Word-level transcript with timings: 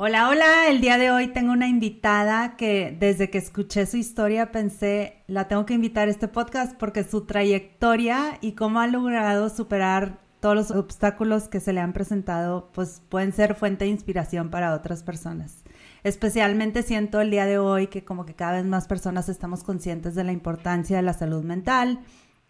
Hola, 0.00 0.28
hola, 0.28 0.68
el 0.68 0.80
día 0.80 0.96
de 0.96 1.10
hoy 1.10 1.26
tengo 1.26 1.50
una 1.50 1.66
invitada 1.66 2.54
que 2.56 2.96
desde 3.00 3.30
que 3.30 3.38
escuché 3.38 3.84
su 3.84 3.96
historia 3.96 4.52
pensé, 4.52 5.24
la 5.26 5.48
tengo 5.48 5.66
que 5.66 5.74
invitar 5.74 6.06
a 6.06 6.12
este 6.12 6.28
podcast 6.28 6.76
porque 6.78 7.02
su 7.02 7.26
trayectoria 7.26 8.38
y 8.40 8.52
cómo 8.52 8.78
ha 8.78 8.86
logrado 8.86 9.48
superar 9.48 10.20
todos 10.38 10.54
los 10.54 10.70
obstáculos 10.70 11.48
que 11.48 11.58
se 11.58 11.72
le 11.72 11.80
han 11.80 11.92
presentado, 11.92 12.70
pues 12.74 13.02
pueden 13.08 13.32
ser 13.32 13.56
fuente 13.56 13.86
de 13.86 13.90
inspiración 13.90 14.50
para 14.50 14.72
otras 14.72 15.02
personas. 15.02 15.64
Especialmente 16.04 16.84
siento 16.84 17.20
el 17.20 17.32
día 17.32 17.46
de 17.46 17.58
hoy 17.58 17.88
que 17.88 18.04
como 18.04 18.24
que 18.24 18.34
cada 18.34 18.52
vez 18.52 18.66
más 18.66 18.86
personas 18.86 19.28
estamos 19.28 19.64
conscientes 19.64 20.14
de 20.14 20.22
la 20.22 20.30
importancia 20.30 20.98
de 20.98 21.02
la 21.02 21.12
salud 21.12 21.42
mental 21.42 21.98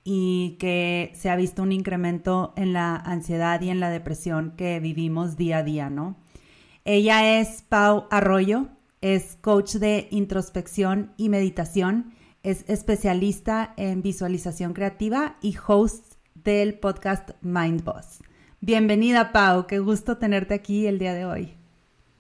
y 0.04 0.58
que 0.60 1.12
se 1.14 1.30
ha 1.30 1.36
visto 1.36 1.62
un 1.62 1.72
incremento 1.72 2.52
en 2.56 2.74
la 2.74 2.94
ansiedad 2.94 3.58
y 3.62 3.70
en 3.70 3.80
la 3.80 3.88
depresión 3.88 4.52
que 4.54 4.80
vivimos 4.80 5.38
día 5.38 5.58
a 5.58 5.62
día, 5.62 5.88
¿no? 5.88 6.14
Ella 6.90 7.38
es 7.38 7.66
Pau 7.68 8.06
Arroyo, 8.10 8.68
es 9.02 9.36
coach 9.42 9.74
de 9.74 10.08
introspección 10.10 11.12
y 11.18 11.28
meditación, 11.28 12.14
es 12.42 12.64
especialista 12.66 13.74
en 13.76 14.00
visualización 14.00 14.72
creativa 14.72 15.36
y 15.42 15.54
host 15.66 16.14
del 16.34 16.78
podcast 16.78 17.32
Mind 17.42 17.84
Boss. 17.84 18.20
Bienvenida 18.62 19.32
Pau, 19.32 19.66
qué 19.66 19.80
gusto 19.80 20.16
tenerte 20.16 20.54
aquí 20.54 20.86
el 20.86 20.98
día 20.98 21.12
de 21.12 21.26
hoy. 21.26 21.52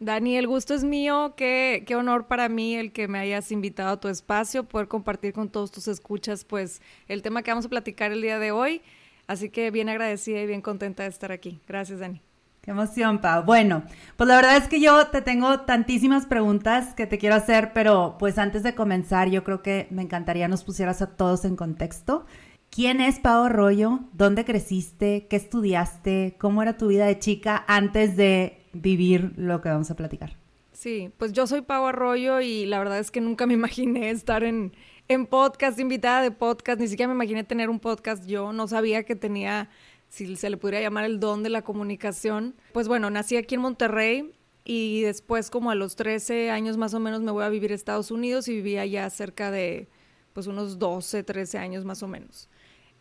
Dani, 0.00 0.36
el 0.36 0.46
gusto 0.46 0.74
es 0.74 0.84
mío, 0.84 1.32
qué, 1.34 1.84
qué 1.86 1.96
honor 1.96 2.26
para 2.26 2.50
mí 2.50 2.74
el 2.74 2.92
que 2.92 3.08
me 3.08 3.20
hayas 3.20 3.50
invitado 3.50 3.92
a 3.92 4.00
tu 4.00 4.08
espacio, 4.08 4.64
poder 4.64 4.86
compartir 4.86 5.32
con 5.32 5.48
todos 5.48 5.72
tus 5.72 5.88
escuchas 5.88 6.44
pues 6.44 6.82
el 7.06 7.22
tema 7.22 7.42
que 7.42 7.52
vamos 7.52 7.64
a 7.64 7.70
platicar 7.70 8.12
el 8.12 8.20
día 8.20 8.38
de 8.38 8.52
hoy. 8.52 8.82
Así 9.26 9.48
que 9.48 9.70
bien 9.70 9.88
agradecida 9.88 10.42
y 10.42 10.46
bien 10.46 10.60
contenta 10.60 11.04
de 11.04 11.08
estar 11.08 11.32
aquí. 11.32 11.58
Gracias, 11.66 12.00
Dani. 12.00 12.20
Qué 12.60 12.72
emoción, 12.72 13.20
Pau. 13.20 13.44
Bueno, 13.44 13.82
pues 14.16 14.28
la 14.28 14.36
verdad 14.36 14.56
es 14.56 14.68
que 14.68 14.80
yo 14.80 15.06
te 15.06 15.22
tengo 15.22 15.60
tantísimas 15.60 16.26
preguntas 16.26 16.94
que 16.94 17.06
te 17.06 17.18
quiero 17.18 17.34
hacer, 17.34 17.72
pero 17.72 18.16
pues 18.18 18.36
antes 18.36 18.62
de 18.62 18.74
comenzar, 18.74 19.30
yo 19.30 19.44
creo 19.44 19.62
que 19.62 19.86
me 19.90 20.02
encantaría 20.02 20.48
nos 20.48 20.64
pusieras 20.64 21.00
a 21.00 21.16
todos 21.16 21.44
en 21.44 21.56
contexto. 21.56 22.26
¿Quién 22.70 23.00
es 23.00 23.18
Pau 23.20 23.44
Arroyo? 23.44 24.00
¿Dónde 24.12 24.44
creciste? 24.44 25.26
¿Qué 25.28 25.36
estudiaste? 25.36 26.36
¿Cómo 26.38 26.62
era 26.62 26.76
tu 26.76 26.88
vida 26.88 27.06
de 27.06 27.18
chica 27.18 27.64
antes 27.66 28.16
de 28.16 28.60
vivir 28.72 29.32
lo 29.36 29.60
que 29.60 29.70
vamos 29.70 29.90
a 29.90 29.96
platicar? 29.96 30.36
Sí, 30.72 31.10
pues 31.16 31.32
yo 31.32 31.46
soy 31.46 31.62
Pau 31.62 31.86
Arroyo 31.86 32.40
y 32.40 32.66
la 32.66 32.78
verdad 32.78 32.98
es 32.98 33.10
que 33.10 33.20
nunca 33.20 33.46
me 33.46 33.54
imaginé 33.54 34.10
estar 34.10 34.44
en, 34.44 34.72
en 35.08 35.26
podcast, 35.26 35.80
invitada 35.80 36.22
de 36.22 36.30
podcast, 36.30 36.78
ni 36.78 36.86
siquiera 36.86 37.08
me 37.08 37.14
imaginé 37.14 37.42
tener 37.42 37.70
un 37.70 37.80
podcast 37.80 38.26
yo, 38.26 38.52
no 38.52 38.68
sabía 38.68 39.02
que 39.02 39.16
tenía 39.16 39.70
si 40.08 40.36
se 40.36 40.50
le 40.50 40.56
pudiera 40.56 40.80
llamar 40.80 41.04
el 41.04 41.20
don 41.20 41.42
de 41.42 41.50
la 41.50 41.62
comunicación. 41.62 42.54
Pues 42.72 42.88
bueno, 42.88 43.10
nací 43.10 43.36
aquí 43.36 43.54
en 43.54 43.60
Monterrey 43.60 44.32
y 44.64 45.02
después 45.02 45.50
como 45.50 45.70
a 45.70 45.74
los 45.74 45.96
13 45.96 46.50
años 46.50 46.76
más 46.76 46.94
o 46.94 47.00
menos 47.00 47.22
me 47.22 47.32
voy 47.32 47.44
a 47.44 47.48
vivir 47.48 47.72
a 47.72 47.74
Estados 47.74 48.10
Unidos 48.10 48.48
y 48.48 48.54
vivía 48.54 48.82
allá 48.82 49.08
cerca 49.10 49.50
de 49.50 49.88
pues 50.32 50.46
unos 50.46 50.78
12, 50.78 51.22
13 51.22 51.58
años 51.58 51.84
más 51.84 52.02
o 52.02 52.08
menos. 52.08 52.48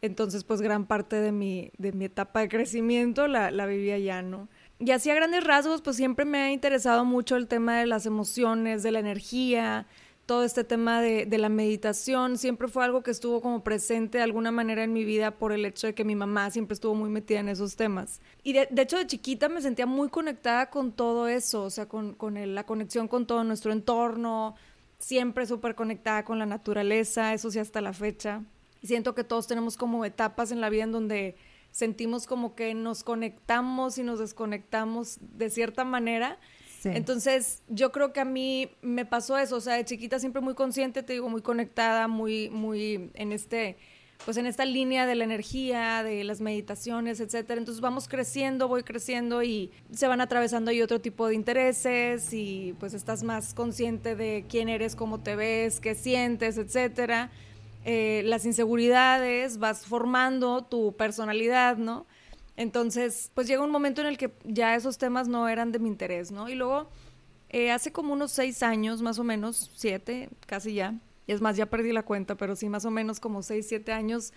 Entonces 0.02 0.44
pues 0.44 0.62
gran 0.62 0.86
parte 0.86 1.16
de 1.16 1.32
mi, 1.32 1.72
de 1.78 1.92
mi 1.92 2.06
etapa 2.06 2.42
de 2.42 2.50
crecimiento 2.50 3.28
la, 3.28 3.52
la 3.52 3.66
viví 3.66 3.92
allá, 3.92 4.22
¿no? 4.22 4.48
Y 4.80 4.92
así 4.92 5.10
a 5.10 5.16
grandes 5.16 5.44
rasgos 5.44 5.82
pues 5.82 5.96
siempre 5.96 6.24
me 6.24 6.38
ha 6.38 6.52
interesado 6.52 7.04
mucho 7.04 7.36
el 7.36 7.48
tema 7.48 7.80
de 7.80 7.88
las 7.88 8.06
emociones, 8.06 8.84
de 8.84 8.92
la 8.92 9.00
energía, 9.00 9.88
todo 10.28 10.44
este 10.44 10.66
tema 10.66 11.02
de, 11.02 11.26
la 11.38 11.48
meditación 11.48 12.38
siempre 12.38 12.68
fue 12.68 12.84
algo 12.84 13.02
que 13.02 13.12
estuvo 13.12 13.42
como 13.42 13.64
presente 13.64 14.18
de 14.18 14.26
alguna 14.26 14.52
manera 14.52 14.84
en 14.84 14.92
mi 14.92 15.06
vida 15.06 15.32
por 15.32 15.54
el 15.54 15.66
hecho 15.66 15.88
de 15.88 15.96
que 15.96 16.04
mi 16.04 16.16
mamá 16.16 16.52
siempre 16.52 16.74
estuvo 16.74 16.96
muy 16.96 17.10
metida 17.10 17.40
en 17.40 17.48
esos 17.48 17.78
temas. 17.78 18.20
Y 18.44 18.52
de, 18.52 18.68
hecho 18.76 18.98
de 18.98 19.08
chiquita 19.08 19.48
me 19.48 19.62
sentía 19.62 19.86
muy 19.86 20.10
conectada 20.10 20.70
con 20.70 20.92
todo 20.92 21.30
eso, 21.30 21.64
o 21.64 21.70
sea, 21.70 21.88
con, 21.88 22.18
la 22.54 22.66
conexión 22.66 23.08
con 23.08 23.26
todo 23.26 23.46
nuestro 23.46 23.72
entorno, 23.72 24.56
siempre 25.00 25.46
súper 25.46 25.76
conectada 25.76 26.26
con 26.26 26.40
la 26.40 26.46
naturaleza, 26.46 27.34
eso 27.34 27.50
sí 27.50 27.60
hasta 27.60 27.80
la 27.80 27.94
fecha. 27.94 28.44
Y 28.82 28.88
siento 28.88 29.16
que 29.16 29.24
todos 29.24 29.48
tenemos 29.48 29.78
como 29.78 30.04
etapas 30.04 30.52
en 30.52 30.60
la 30.60 30.70
vida 30.70 30.84
en 30.84 30.92
donde 30.92 31.38
sentimos 31.72 32.28
como 32.28 32.54
que 32.54 32.74
nos 32.74 33.06
conectamos 33.06 33.98
y 33.98 34.04
nos 34.04 34.20
desconectamos 34.20 35.20
de 35.22 35.50
cierta 35.50 35.86
manera 35.86 36.38
entonces, 36.86 37.62
yo 37.68 37.92
creo 37.92 38.14
que 38.14 38.20
a 38.20 38.26
mí 38.26 38.70
me 38.82 39.06
pasó 39.06 39.38
eso, 39.38 39.58
o 39.58 39.62
sea, 39.62 39.76
de 39.76 39.86
chiquita 39.86 40.20
siempre 40.20 40.42
muy 40.42 40.54
consciente, 40.54 41.04
te 41.04 41.14
digo, 41.14 41.30
muy 41.30 41.42
conectada, 41.42 42.08
muy, 42.08 42.50
muy 42.50 43.12
en 43.14 43.32
este, 43.32 43.78
pues 44.26 44.38
en 44.38 44.46
esta 44.46 44.66
línea 44.66 45.06
de 45.06 45.16
la 45.16 45.24
energía, 45.24 46.04
de 46.04 46.24
las 46.24 46.42
meditaciones, 46.42 47.20
etcétera. 47.20 47.60
Entonces 47.60 47.82
vamos 47.82 48.08
creciendo, 48.08 48.68
voy 48.68 48.84
creciendo 48.84 49.44
y 49.44 49.72
se 49.92 50.08
van 50.08 50.22
atravesando 50.22 50.72
ahí 50.72 50.82
otro 50.82 51.00
tipo 51.02 51.28
de 51.28 51.36
intereses 51.36 52.34
y 52.34 52.76
pues 52.80 52.94
estás 52.94 53.24
más 53.24 53.54
consciente 53.54 54.16
de 54.16 54.46
quién 54.48 54.70
eres, 54.70 54.96
cómo 54.96 55.20
te 55.20 55.36
ves, 55.36 55.80
qué 55.80 55.96
sientes, 55.96 56.58
etcétera. 56.58 57.32
Eh, 57.86 58.24
las 58.26 58.46
inseguridades, 58.46 59.60
vas 59.60 59.86
formando 59.86 60.64
tu 60.66 60.94
personalidad, 60.98 61.78
¿no? 61.78 62.06
Entonces, 62.58 63.32
pues 63.36 63.48
llega 63.48 63.64
un 63.64 63.72
momento 63.72 64.02
en 64.02 64.08
el 64.08 64.18
que 64.18 64.32
ya 64.44 64.76
esos 64.76 64.98
temas 64.98 65.28
no 65.28 65.48
eran 65.48 65.72
de 65.72 65.80
mi 65.80 65.88
interés, 65.88 66.32
¿no? 66.32 66.50
Y 66.50 66.56
luego, 66.56 66.90
eh, 67.50 67.72
hace 67.72 67.92
como 67.92 68.14
unos 68.14 68.32
seis 68.32 68.64
años, 68.64 69.02
más 69.02 69.20
o 69.20 69.24
menos, 69.24 69.72
siete, 69.76 70.30
casi 70.48 70.74
ya, 70.74 71.00
y 71.28 71.34
es 71.34 71.42
más, 71.42 71.56
ya 71.56 71.68
perdí 71.68 71.92
la 71.92 72.04
cuenta, 72.04 72.36
pero 72.36 72.56
sí, 72.56 72.68
más 72.68 72.84
o 72.86 72.92
menos 72.92 73.20
como 73.20 73.44
seis, 73.44 73.68
siete 73.68 73.92
años, 73.92 74.34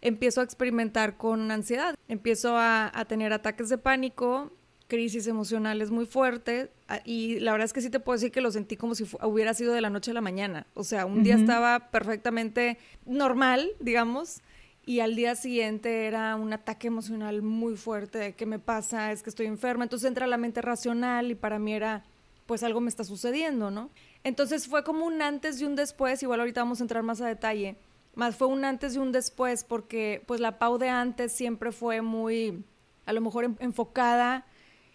empiezo 0.00 0.40
a 0.40 0.44
experimentar 0.44 1.16
con 1.16 1.50
ansiedad. 1.50 1.94
Empiezo 2.08 2.56
a, 2.56 2.90
tener 3.06 3.32
ataques 3.32 3.68
de 3.68 3.78
pánico, 3.78 4.50
crisis 4.88 5.28
emocionales 5.28 5.92
muy 5.92 6.06
fuertes, 6.06 6.70
y 7.04 7.38
la 7.38 7.52
verdad 7.52 7.66
es 7.66 7.72
que 7.72 7.82
sí 7.82 7.90
te 7.90 8.00
puedo 8.00 8.16
decir 8.16 8.32
que 8.32 8.40
lo 8.40 8.50
sentí 8.50 8.76
como 8.76 8.96
si 8.96 9.04
hubiera 9.22 9.54
sido 9.54 9.74
de 9.74 9.80
la 9.80 9.90
noche 9.90 10.10
a 10.10 10.14
la 10.14 10.22
mañana. 10.22 10.66
O 10.74 10.82
sea, 10.82 11.06
un 11.06 11.22
día 11.22 11.36
estaba 11.36 11.90
perfectamente 11.90 12.78
normal, 13.06 13.70
digamos, 13.78 14.40
y 14.90 14.98
al 14.98 15.14
día 15.14 15.36
siguiente 15.36 16.08
era 16.08 16.34
un 16.34 16.52
ataque 16.52 16.88
emocional 16.88 17.42
muy 17.42 17.76
fuerte 17.76 18.18
de 18.18 18.34
qué 18.34 18.44
me 18.44 18.58
pasa, 18.58 19.12
es 19.12 19.22
que 19.22 19.30
estoy 19.30 19.46
enferma, 19.46 19.84
entonces 19.84 20.08
entra 20.08 20.26
la 20.26 20.36
mente 20.36 20.62
racional 20.62 21.30
y 21.30 21.36
para 21.36 21.60
mí 21.60 21.72
era 21.72 22.02
pues 22.44 22.64
algo 22.64 22.80
me 22.80 22.88
está 22.88 23.04
sucediendo, 23.04 23.70
¿no? 23.70 23.88
Entonces 24.24 24.66
fue 24.66 24.82
como 24.82 25.06
un 25.06 25.22
antes 25.22 25.60
y 25.60 25.64
un 25.64 25.76
después, 25.76 26.20
igual 26.24 26.40
ahorita 26.40 26.62
vamos 26.62 26.80
a 26.80 26.82
entrar 26.82 27.04
más 27.04 27.20
a 27.20 27.28
detalle, 27.28 27.76
más 28.16 28.34
fue 28.34 28.48
un 28.48 28.64
antes 28.64 28.96
y 28.96 28.98
un 28.98 29.12
después 29.12 29.62
porque 29.62 30.24
pues 30.26 30.40
la 30.40 30.58
Pau 30.58 30.76
de 30.76 30.88
antes 30.88 31.30
siempre 31.30 31.70
fue 31.70 32.02
muy, 32.02 32.64
a 33.06 33.12
lo 33.12 33.20
mejor 33.20 33.44
enfocada 33.60 34.44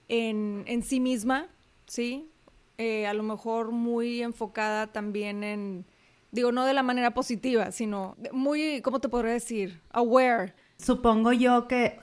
en, 0.10 0.66
en 0.68 0.84
sí 0.84 1.00
misma, 1.00 1.48
¿sí? 1.88 2.30
Eh, 2.78 3.08
a 3.08 3.14
lo 3.14 3.24
mejor 3.24 3.72
muy 3.72 4.22
enfocada 4.22 4.88
también 4.88 5.42
en 5.46 5.86
Digo, 6.36 6.52
no 6.52 6.66
de 6.66 6.74
la 6.74 6.84
manera 6.84 7.12
positiva, 7.12 7.72
sino 7.72 8.18
muy, 8.34 8.82
¿cómo 8.82 9.00
te 9.00 9.08
podría 9.08 9.32
decir? 9.32 9.82
Aware. 9.92 10.54
Supongo 10.78 11.32
yo 11.32 11.70
que, 11.70 11.98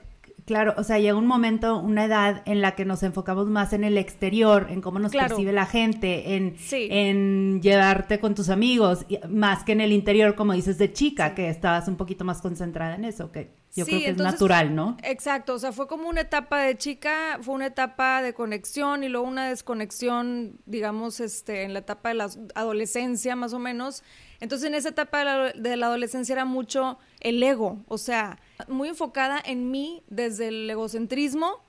claro, 0.47 0.73
o 0.79 0.85
sea, 0.85 0.99
llega 0.99 1.17
un 1.17 1.27
momento, 1.27 1.79
una 1.79 2.07
edad 2.07 2.43
en 2.47 2.63
la 2.63 2.75
que 2.75 2.87
nos 2.87 3.03
enfocamos 3.03 3.47
más 3.49 3.75
en 3.75 3.85
el 3.85 3.99
exterior, 3.99 4.69
en 4.71 4.81
cómo 4.81 4.99
nos 4.99 5.13
percibe 5.13 5.53
la 5.53 5.67
gente, 5.67 6.35
en, 6.35 6.57
en 6.71 7.61
llevarte 7.61 8.21
con 8.21 8.35
tus 8.35 8.49
amigos, 8.49 9.05
más 9.29 9.65
que 9.65 9.73
en 9.73 9.83
el 9.83 9.93
interior, 9.93 10.35
como 10.35 10.55
dices, 10.55 10.79
de 10.79 10.91
chica, 10.95 11.35
que 11.35 11.51
estabas 11.51 11.87
un 11.87 11.97
poquito 11.97 12.25
más 12.25 12.41
concentrada 12.41 12.95
en 12.95 13.05
eso, 13.05 13.31
que 13.31 13.51
yo 13.75 13.87
creo 13.87 14.01
que 14.01 14.11
es 14.11 14.17
natural, 14.19 14.75
¿no? 14.75 14.99
Exacto, 15.03 15.55
o 15.55 15.59
sea, 15.59 15.73
fue 15.73 15.87
como 15.87 16.09
una 16.09 16.23
etapa 16.23 16.61
de 16.61 16.77
chica, 16.77 17.39
fue 17.41 17.55
una 17.55 17.67
etapa 17.67 18.21
de 18.21 18.35
conexión 18.35 19.03
y 19.03 19.09
luego 19.09 19.27
una 19.27 19.49
desconexión, 19.49 20.61
digamos, 20.67 21.21
este, 21.21 21.63
en 21.63 21.73
la 21.73 21.79
etapa 21.79 22.11
de 22.11 22.17
la 22.17 22.31
adolescencia 22.55 23.35
más 23.35 23.55
o 23.55 23.59
menos. 23.59 24.03
Entonces 24.43 24.67
en 24.67 24.75
esa 24.75 24.89
etapa 24.89 25.53
de 25.55 25.77
la, 25.77 25.87
adolescencia 25.87 26.33
era 26.33 26.45
mucho 26.45 26.99
el 27.21 27.41
ego, 27.41 27.79
o 27.87 27.97
sea, 27.97 28.41
muy 28.67 28.89
enfocada 28.89 29.41
en 29.45 29.71
mí 29.71 30.03
desde 30.09 30.49
el 30.49 30.69
egocentrismo 30.69 31.61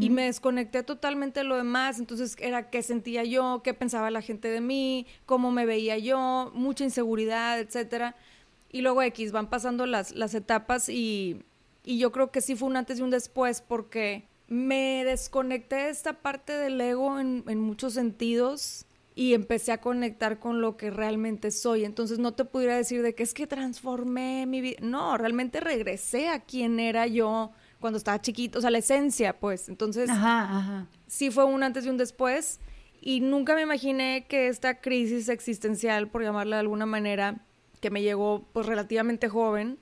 y 0.00 0.08
me 0.08 0.24
desconecté 0.24 0.82
totalmente 0.82 1.40
de 1.40 1.44
lo 1.44 1.56
demás. 1.56 1.98
Entonces 1.98 2.34
era 2.40 2.70
qué 2.70 2.82
sentía 2.82 3.22
yo, 3.22 3.60
qué 3.62 3.74
pensaba 3.74 4.10
la 4.10 4.22
gente 4.22 4.48
de 4.48 4.62
mí, 4.62 5.06
cómo 5.26 5.52
me 5.52 5.66
veía 5.66 5.98
yo, 5.98 6.50
mucha 6.54 6.84
inseguridad, 6.84 7.60
etcétera. 7.60 8.16
Y 8.72 8.80
luego 8.80 9.02
X, 9.02 9.30
van 9.30 9.50
pasando 9.50 9.84
las, 9.84 10.12
las 10.12 10.34
etapas 10.34 10.88
y, 10.88 11.42
yo 11.84 12.10
creo 12.12 12.32
que 12.32 12.40
sí 12.40 12.56
fue 12.56 12.68
un 12.68 12.78
antes 12.78 12.98
y 12.98 13.02
un 13.02 13.10
después 13.10 13.60
porque 13.60 14.26
me 14.48 15.04
desconecté 15.04 15.76
de 15.76 15.90
esta 15.90 16.14
parte 16.14 16.54
del 16.54 16.80
ego 16.80 17.20
en, 17.20 17.60
muchos 17.60 17.92
sentidos 17.92 18.86
y 19.18 19.32
empecé 19.32 19.72
a 19.72 19.80
conectar 19.80 20.38
con 20.38 20.60
lo 20.60 20.76
que 20.76 20.90
realmente 20.90 21.50
soy. 21.50 21.86
Entonces 21.86 22.18
no 22.18 22.34
te 22.34 22.44
pudiera 22.44 22.76
decir 22.76 23.02
de 23.02 23.14
que 23.14 23.22
es 23.22 23.32
que 23.32 23.46
transformé 23.46 24.44
mi 24.44 24.60
vida. 24.60 24.76
No, 24.82 25.16
realmente 25.16 25.58
regresé 25.58 26.28
a 26.28 26.40
quien 26.40 26.78
era 26.78 27.06
yo 27.06 27.50
cuando 27.80 27.96
estaba 27.96 28.20
chiquito, 28.20 28.58
o 28.58 28.60
sea, 28.60 28.70
la 28.70 28.78
esencia, 28.78 29.40
pues. 29.40 29.70
Entonces, 29.70 30.10
sí 31.06 31.30
fue 31.30 31.44
un 31.46 31.62
antes 31.62 31.86
y 31.86 31.88
un 31.88 31.96
después. 31.96 32.60
Y 33.00 33.20
nunca 33.20 33.54
me 33.54 33.62
imaginé 33.62 34.26
que 34.28 34.48
esta 34.48 34.82
crisis 34.82 35.30
existencial, 35.30 36.08
por 36.08 36.22
llamarla 36.22 36.56
de 36.56 36.60
alguna 36.60 36.84
manera, 36.84 37.40
que 37.80 37.90
me 37.90 38.02
llegó 38.02 38.46
pues 38.52 38.66
relativamente 38.66 39.30
joven, 39.30 39.78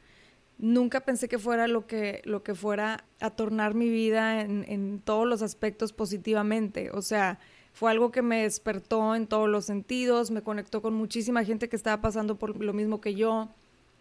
nunca 0.58 1.00
pensé 1.00 1.26
que 1.26 1.40
fuera 1.40 1.66
lo 1.66 1.88
que, 1.88 2.22
lo 2.24 2.44
que 2.44 2.54
fuera 2.54 3.04
a 3.18 3.30
tornar 3.30 3.74
mi 3.74 3.88
vida 3.88 4.42
en, 4.42 4.64
en 4.68 5.00
todos 5.00 5.26
los 5.26 5.42
aspectos 5.42 5.92
positivamente. 5.92 6.92
O 6.92 7.02
sea, 7.02 7.40
fue 7.74 7.90
algo 7.90 8.12
que 8.12 8.22
me 8.22 8.42
despertó 8.42 9.16
en 9.16 9.26
todos 9.26 9.48
los 9.48 9.64
sentidos, 9.64 10.30
me 10.30 10.42
conectó 10.42 10.80
con 10.80 10.94
muchísima 10.94 11.44
gente 11.44 11.68
que 11.68 11.74
estaba 11.74 12.00
pasando 12.00 12.36
por 12.36 12.56
lo 12.62 12.72
mismo 12.72 13.00
que 13.00 13.16
yo, 13.16 13.48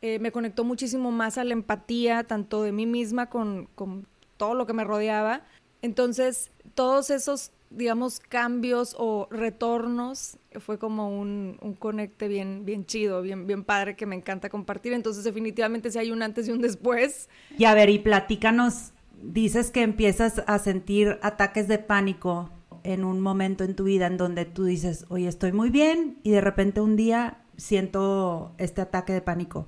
eh, 0.04 0.20
me 0.20 0.32
conectó 0.32 0.64
muchísimo 0.64 1.12
más 1.12 1.40
a 1.40 1.44
la 1.44 1.54
empatía, 1.54 2.24
tanto 2.24 2.62
de 2.62 2.72
mí 2.72 2.86
misma 2.86 3.32
con, 3.32 3.68
con 3.74 4.06
todo 4.38 4.54
lo 4.54 4.68
que 4.68 4.74
me 4.74 4.84
rodeaba. 4.84 5.42
Entonces, 5.82 6.52
todos 6.76 7.10
esos, 7.10 7.52
digamos, 7.72 8.20
cambios 8.20 8.96
o 9.00 9.28
retornos 9.32 10.38
fue 10.60 10.78
como 10.78 11.20
un, 11.20 11.58
un, 11.62 11.74
conecte 11.74 12.28
bien, 12.28 12.66
bien 12.66 12.86
chido, 12.86 13.24
bien, 13.24 13.48
bien 13.48 13.64
padre 13.64 13.96
que 13.96 14.06
me 14.06 14.16
encanta 14.16 14.50
compartir. 14.50 14.94
Entonces, 14.94 15.24
definitivamente 15.24 15.90
si 15.90 15.98
hay 15.98 16.12
un 16.12 16.22
antes 16.22 16.48
y 16.48 16.52
un 16.52 16.62
después. 16.62 17.28
Y 17.58 17.66
a 17.66 17.74
ver, 17.74 17.90
y 17.90 17.98
platícanos, 17.98 18.92
dices 19.24 19.72
que 19.72 19.82
empiezas 19.82 20.44
a 20.46 20.60
sentir 20.60 21.18
ataques 21.24 21.68
de 21.68 21.80
pánico 21.80 22.52
en 22.84 23.04
un 23.04 23.20
momento 23.20 23.64
en 23.64 23.76
tu 23.76 23.86
vida 23.86 24.08
en 24.08 24.18
donde 24.18 24.46
tú 24.46 24.66
dices, 24.66 25.06
oye, 25.10 25.28
estoy 25.28 25.52
muy 25.52 25.70
bien 25.70 26.20
y 26.24 26.32
de 26.32 26.42
repente 26.42 26.82
un 26.82 26.96
día 26.96 27.44
siento 27.58 28.54
este 28.58 28.82
ataque 28.82 29.14
de 29.14 29.22
pánico. 29.22 29.68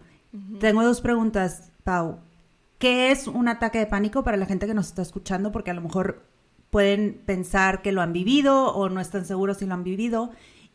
Tengo 0.59 0.83
dos 0.83 0.99
preguntas, 0.99 1.71
Pau. 1.83 2.19
¿Qué 2.77 3.11
es 3.11 3.27
un 3.27 3.47
ataque 3.47 3.79
de 3.79 3.85
pánico 3.85 4.23
para 4.23 4.35
la 4.35 4.45
gente 4.45 4.67
que 4.67 4.73
nos 4.73 4.87
está 4.87 5.01
escuchando? 5.01 5.53
Porque 5.53 5.71
a 5.71 5.73
lo 5.73 5.81
mejor 5.81 6.25
pueden 6.71 7.21
pensar 7.25 7.81
que 7.81 7.93
lo 7.93 8.01
han 8.01 8.11
vivido 8.11 8.73
o 8.73 8.89
no 8.89 8.99
están 8.99 9.23
seguros 9.23 9.57
si 9.57 9.65
lo 9.65 9.73
han 9.73 9.85
vivido. 9.85 10.31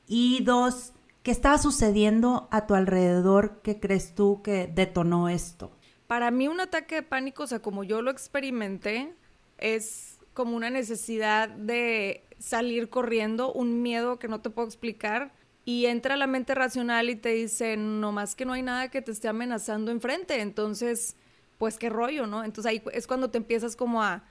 Y 0.07 0.43
dos, 0.45 0.95
¿qué 1.23 1.31
estaba 1.31 1.59
sucediendo 1.59 2.49
a 2.51 2.67
tu 2.67 2.75
alrededor 2.75 3.61
que 3.61 3.81
crees 3.81 4.15
tú 4.15 4.41
que 4.43 4.67
detonó 4.67 5.29
esto? 5.29 5.73
Para 6.07 6.31
mí 6.31 6.49
un 6.49 6.61
ataque 6.61 6.97
de 6.97 7.03
pánico, 7.03 7.43
o 7.43 7.47
sea, 7.47 7.61
como 7.61 7.85
yo 7.85 8.01
lo 8.01 8.11
experimenté, 8.11 9.15
es 9.59 10.19
como 10.33 10.57
una 10.57 10.71
necesidad 10.71 11.51
de 11.51 12.25
salir 12.41 12.89
corriendo, 12.89 13.53
un 13.53 13.83
miedo 13.83 14.19
que 14.19 14.27
no 14.27 14.41
te 14.41 14.51
puedo 14.51 14.67
explicar. 14.67 15.33
Y 15.65 15.87
entra 15.87 16.17
la 16.17 16.27
mente 16.27 16.55
racional 16.55 17.11
y 17.11 17.17
te 17.17 17.29
dice, 17.29 17.77
no 17.77 18.11
más 18.11 18.35
que 18.35 18.45
no 18.45 18.55
hay 18.55 18.63
nada 18.63 18.91
que 18.91 19.03
te 19.03 19.13
esté 19.13 19.29
amenazando 19.29 19.93
enfrente. 19.93 20.41
Entonces, 20.41 21.17
pues 21.59 21.79
qué 21.79 21.91
rollo, 21.91 22.27
¿no? 22.27 22.43
Entonces 22.43 22.71
ahí 22.71 22.83
es 22.93 23.07
cuando 23.07 23.31
te 23.31 23.39
empiezas 23.39 23.77
como 23.77 24.03
a, 24.03 24.25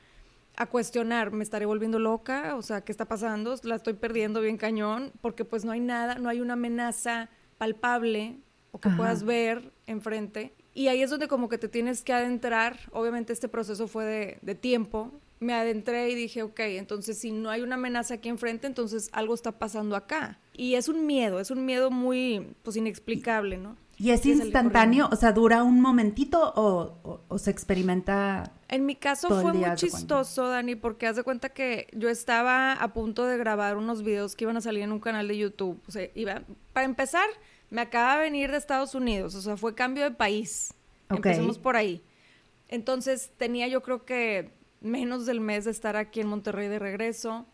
a 0.58 0.66
cuestionar, 0.66 1.32
¿me 1.32 1.44
estaré 1.44 1.66
volviendo 1.66 2.00
loca? 2.00 2.56
O 2.56 2.64
sea, 2.64 2.82
¿qué 2.82 2.92
está 2.92 3.06
pasando? 3.06 3.56
La 3.64 3.76
estoy 3.76 3.94
perdiendo 3.94 4.42
bien 4.42 4.58
cañón, 4.58 5.14
porque 5.22 5.46
pues 5.46 5.64
no 5.64 5.72
hay 5.72 5.80
nada, 5.80 6.16
no 6.16 6.28
hay 6.28 6.42
una 6.42 6.54
amenaza 6.54 7.30
palpable 7.58 8.40
o 8.72 8.80
que 8.80 8.90
puedas 8.90 9.24
ver 9.24 9.72
enfrente. 9.86 10.54
Y 10.74 10.88
ahí 10.88 11.02
es 11.02 11.10
donde 11.10 11.28
como 11.28 11.50
que 11.50 11.58
te 11.58 11.68
tienes 11.68 12.04
que 12.04 12.14
adentrar. 12.14 12.78
Obviamente 12.92 13.34
este 13.34 13.48
proceso 13.48 13.88
fue 13.88 14.06
de, 14.06 14.40
de 14.42 14.56
tiempo, 14.56 15.14
me 15.40 15.54
adentré 15.54 16.10
y 16.10 16.16
dije, 16.16 16.44
ok, 16.44 16.60
entonces 16.62 17.18
si 17.18 17.32
no 17.32 17.50
hay 17.50 17.62
una 17.62 17.76
amenaza 17.76 18.16
aquí 18.16 18.30
enfrente, 18.30 18.68
entonces 18.68 19.10
algo 19.14 19.34
está 19.34 19.54
pasando 19.54 19.96
acá. 19.96 20.40
Y 20.54 20.76
es 20.76 20.90
un 20.90 21.06
miedo, 21.06 21.40
es 21.40 21.52
un 21.52 21.66
miedo 21.66 21.90
muy, 21.92 22.56
pues, 22.64 22.76
inexplicable, 22.76 23.58
¿no? 23.58 23.78
¿Y 23.98 24.12
es 24.12 24.26
instantáneo? 24.26 25.10
O 25.12 25.16
sea, 25.18 25.34
¿dura 25.34 25.64
un 25.64 25.82
momentito 25.82 26.54
o, 26.56 27.38
se 27.38 27.52
experimenta? 27.52 28.52
En 28.70 28.86
mi 28.86 28.96
caso 28.96 29.28
fue 29.42 29.52
muy 29.52 29.76
chistoso, 29.76 30.48
Dani, 30.48 30.76
porque 30.76 31.06
haz 31.06 31.18
de 31.18 31.24
cuenta 31.24 31.50
que 31.50 31.88
yo 31.92 32.08
estaba 32.08 32.74
a 32.74 32.94
punto 32.94 33.26
de 33.26 33.38
grabar 33.38 33.76
unos 33.76 34.04
videos 34.04 34.38
que 34.38 34.46
iban 34.46 34.56
a 34.56 34.62
salir 34.62 34.84
en 34.84 34.94
un 34.94 35.02
canal 35.02 35.28
de 35.28 35.38
YouTube. 35.38 35.82
O 35.86 35.92
sea, 35.92 36.10
iba, 36.16 36.44
para 36.72 36.86
empezar, 36.86 37.28
me 37.70 37.82
acaba 37.82 38.16
de 38.16 38.22
venir 38.22 38.52
de 38.52 38.58
Estados 38.58 38.96
Unidos, 38.96 39.36
o 39.36 39.42
sea, 39.42 39.58
fue 39.58 39.76
cambio 39.76 40.04
de 40.04 40.12
país. 40.12 40.74
Empecemos 41.10 41.58
por 41.58 41.76
ahí. 41.76 42.02
Entonces 42.70 43.32
tenía 43.38 43.68
yo 43.68 43.82
creo 43.82 44.06
que 44.06 44.52
menos 44.82 45.26
del 45.26 45.42
mes 45.42 45.66
de 45.66 45.72
estar 45.72 45.96
aquí 45.96 46.22
en 46.22 46.28
Monterrey 46.28 46.68
de 46.68 46.80
regreso. 46.80 47.46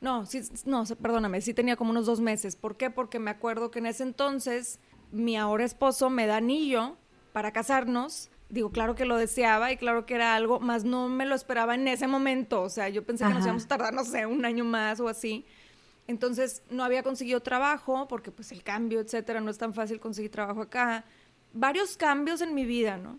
No, 0.00 0.26
sí, 0.26 0.42
no, 0.66 0.84
perdóname, 1.00 1.40
sí 1.40 1.54
tenía 1.54 1.76
como 1.76 1.90
unos 1.90 2.06
dos 2.06 2.20
meses. 2.20 2.56
¿Por 2.56 2.76
qué? 2.76 2.90
Porque 2.90 3.18
me 3.18 3.30
acuerdo 3.30 3.70
que 3.70 3.78
en 3.78 3.86
ese 3.86 4.02
entonces 4.02 4.78
mi 5.10 5.36
ahora 5.36 5.64
esposo 5.64 6.10
me 6.10 6.26
da 6.26 6.36
anillo 6.36 6.96
para 7.32 7.52
casarnos. 7.52 8.30
Digo, 8.48 8.70
claro 8.70 8.94
que 8.94 9.06
lo 9.06 9.16
deseaba 9.16 9.72
y 9.72 9.76
claro 9.76 10.06
que 10.06 10.14
era 10.14 10.36
algo, 10.36 10.60
más 10.60 10.84
no 10.84 11.08
me 11.08 11.26
lo 11.26 11.34
esperaba 11.34 11.74
en 11.74 11.88
ese 11.88 12.06
momento. 12.06 12.62
O 12.62 12.68
sea, 12.68 12.88
yo 12.88 13.04
pensé 13.04 13.24
que 13.24 13.34
nos 13.34 13.44
íbamos 13.44 13.64
a 13.64 13.68
tardar, 13.68 13.94
no 13.94 14.04
sé, 14.04 14.26
un 14.26 14.44
año 14.44 14.64
más 14.64 15.00
o 15.00 15.08
así. 15.08 15.44
Entonces 16.06 16.62
no 16.70 16.84
había 16.84 17.02
conseguido 17.02 17.40
trabajo 17.40 18.06
porque 18.06 18.30
pues 18.30 18.52
el 18.52 18.62
cambio, 18.62 19.00
etcétera, 19.00 19.40
no 19.40 19.50
es 19.50 19.58
tan 19.58 19.74
fácil 19.74 19.98
conseguir 19.98 20.30
trabajo 20.30 20.62
acá. 20.62 21.04
Varios 21.52 21.96
cambios 21.96 22.40
en 22.40 22.54
mi 22.54 22.64
vida, 22.64 22.96
¿no? 22.96 23.18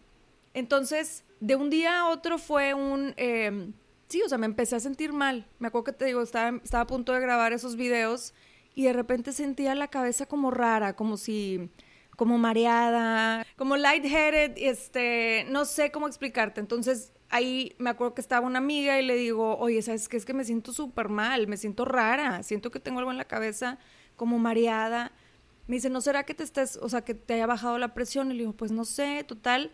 Entonces 0.54 1.26
de 1.40 1.56
un 1.56 1.70
día 1.70 2.00
a 2.00 2.10
otro 2.10 2.38
fue 2.38 2.74
un... 2.74 3.14
Em, 3.18 3.74
sí, 4.08 4.22
o 4.24 4.30
sea, 4.30 4.38
me 4.38 4.46
empecé 4.46 4.76
a 4.76 4.80
sentir 4.80 5.14
mal. 5.14 5.48
Me 5.60 5.68
acuerdo 5.68 5.86
que 5.86 5.94
te 5.94 6.06
digo, 6.06 6.22
estaba, 6.22 6.58
estaba 6.64 6.84
a 6.84 6.88
punto 6.88 7.14
de 7.14 7.20
grabar 7.20 7.54
esos 7.54 7.76
videos 7.76 8.34
y 8.74 8.84
de 8.84 8.94
repente 8.94 9.32
sentía 9.32 9.76
la 9.76 9.88
cabeza 9.88 10.26
como 10.26 10.52
rara, 10.52 10.96
como 10.96 11.18
si 11.18 11.70
como 12.16 12.40
mareada, 12.40 13.46
como 13.58 13.78
lightheaded, 13.78 14.54
este, 14.58 15.46
no 15.50 15.66
sé 15.66 15.92
cómo 15.92 16.08
explicarte. 16.08 16.60
Entonces, 16.60 17.14
ahí 17.30 17.76
me 17.78 17.92
acuerdo 17.92 18.16
que 18.16 18.22
estaba 18.22 18.46
una 18.46 18.58
amiga 18.58 19.00
y 19.00 19.06
le 19.06 19.16
digo, 19.16 19.56
oye, 19.60 19.82
¿sabes 19.84 20.10
qué? 20.10 20.18
Es 20.18 20.26
que 20.26 20.34
me 20.34 20.44
siento 20.44 20.74
súper 20.74 21.10
mal, 21.10 21.48
me 21.48 21.58
siento 21.58 21.86
rara, 21.86 22.42
siento 22.42 22.72
que 22.72 22.80
tengo 22.80 23.00
algo 23.00 23.12
en 23.12 23.18
la 23.18 23.26
cabeza 23.26 23.78
como 24.16 24.40
mareada. 24.40 25.12
Me 25.68 25.76
dice, 25.76 25.92
¿no 25.92 26.02
será 26.02 26.24
que 26.24 26.34
te 26.34 26.44
estés, 26.44 26.78
o 26.78 26.90
sea, 26.90 27.02
que 27.04 27.14
te 27.14 27.36
haya 27.36 27.46
bajado 27.46 27.78
la 27.78 27.94
presión? 27.94 28.32
Y 28.32 28.34
le 28.34 28.40
digo, 28.40 28.54
pues 28.54 28.72
no 28.72 28.84
sé, 28.84 29.24
total. 29.24 29.72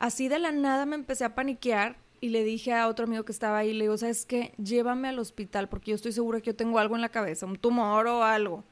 Así 0.00 0.28
de 0.28 0.38
la 0.38 0.50
nada 0.50 0.86
me 0.86 0.96
empecé 0.96 1.26
a 1.26 1.34
paniquear 1.34 1.98
y 2.22 2.30
le 2.30 2.42
dije 2.42 2.72
a 2.72 2.88
otro 2.88 3.04
amigo 3.04 3.24
que 3.24 3.32
estaba 3.32 3.58
ahí, 3.58 3.74
le 3.74 3.84
digo, 3.84 3.98
¿sabes 3.98 4.24
qué? 4.24 4.54
Llévame 4.56 5.08
al 5.08 5.18
hospital 5.18 5.68
porque 5.68 5.90
yo 5.90 5.94
estoy 5.94 6.12
segura 6.12 6.40
que 6.40 6.46
yo 6.46 6.56
tengo 6.56 6.78
algo 6.78 6.96
en 6.96 7.02
la 7.02 7.10
cabeza, 7.10 7.44
un 7.44 7.56
tumor 7.56 8.06
o 8.06 8.24
algo. 8.24 8.64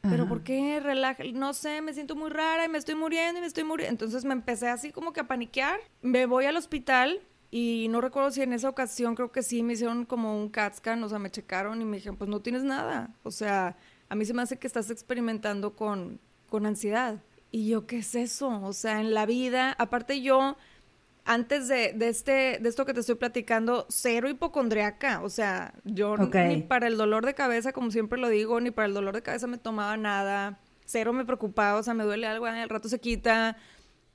Pero 0.00 0.26
¿por 0.26 0.42
qué 0.42 0.80
relaja? 0.80 1.22
No 1.34 1.52
sé, 1.52 1.82
me 1.82 1.92
siento 1.92 2.16
muy 2.16 2.30
rara 2.30 2.64
y 2.64 2.68
me 2.70 2.78
estoy 2.78 2.94
muriendo 2.94 3.36
y 3.36 3.42
me 3.42 3.46
estoy 3.46 3.64
muriendo. 3.64 3.92
Entonces 3.92 4.24
me 4.24 4.32
empecé 4.32 4.68
así 4.68 4.90
como 4.90 5.12
que 5.12 5.20
a 5.20 5.28
paniquear. 5.28 5.78
Me 6.00 6.24
voy 6.24 6.46
al 6.46 6.56
hospital 6.56 7.20
y 7.50 7.88
no 7.90 8.00
recuerdo 8.00 8.30
si 8.30 8.40
en 8.40 8.54
esa 8.54 8.70
ocasión 8.70 9.14
creo 9.14 9.30
que 9.30 9.42
sí 9.42 9.62
me 9.62 9.74
hicieron 9.74 10.06
como 10.06 10.40
un 10.40 10.48
CAT 10.48 10.76
scan, 10.76 11.04
o 11.04 11.08
sea, 11.10 11.18
me 11.18 11.30
checaron 11.30 11.82
y 11.82 11.84
me 11.84 11.98
dijeron, 11.98 12.16
pues 12.16 12.30
no 12.30 12.40
tienes 12.40 12.62
nada. 12.62 13.10
O 13.22 13.30
sea, 13.30 13.76
a 14.08 14.14
mí 14.14 14.24
se 14.24 14.32
me 14.32 14.40
hace 14.40 14.58
que 14.58 14.66
estás 14.66 14.90
experimentando 14.90 15.76
con, 15.76 16.18
con 16.48 16.64
ansiedad. 16.64 17.22
Y 17.50 17.68
yo, 17.68 17.86
¿qué 17.86 17.98
es 17.98 18.14
eso? 18.14 18.62
O 18.62 18.72
sea, 18.72 19.00
en 19.00 19.12
la 19.12 19.26
vida, 19.26 19.74
aparte 19.78 20.22
yo 20.22 20.56
antes 21.24 21.68
de, 21.68 21.92
de, 21.92 22.08
este, 22.08 22.58
de 22.60 22.68
esto 22.68 22.84
que 22.86 22.94
te 22.94 23.00
estoy 23.00 23.14
platicando, 23.16 23.86
cero 23.88 24.28
hipocondriaca. 24.28 25.22
O 25.22 25.28
sea, 25.28 25.74
yo 25.84 26.16
ni 26.16 26.62
para 26.62 26.86
el 26.86 26.96
dolor 26.96 27.26
de 27.26 27.34
cabeza, 27.34 27.72
como 27.72 27.90
siempre 27.90 28.18
lo 28.18 28.28
digo, 28.28 28.60
ni 28.60 28.70
para 28.70 28.86
el 28.86 28.94
dolor 28.94 29.14
de 29.14 29.22
cabeza 29.22 29.46
me 29.46 29.58
tomaba 29.58 29.96
nada. 29.96 30.58
Cero 30.84 31.12
me 31.12 31.24
preocupaba, 31.24 31.78
o 31.78 31.82
sea, 31.82 31.94
me 31.94 32.04
duele 32.04 32.26
algo, 32.26 32.46
al 32.46 32.68
rato 32.68 32.88
se 32.88 32.98
quita. 33.00 33.56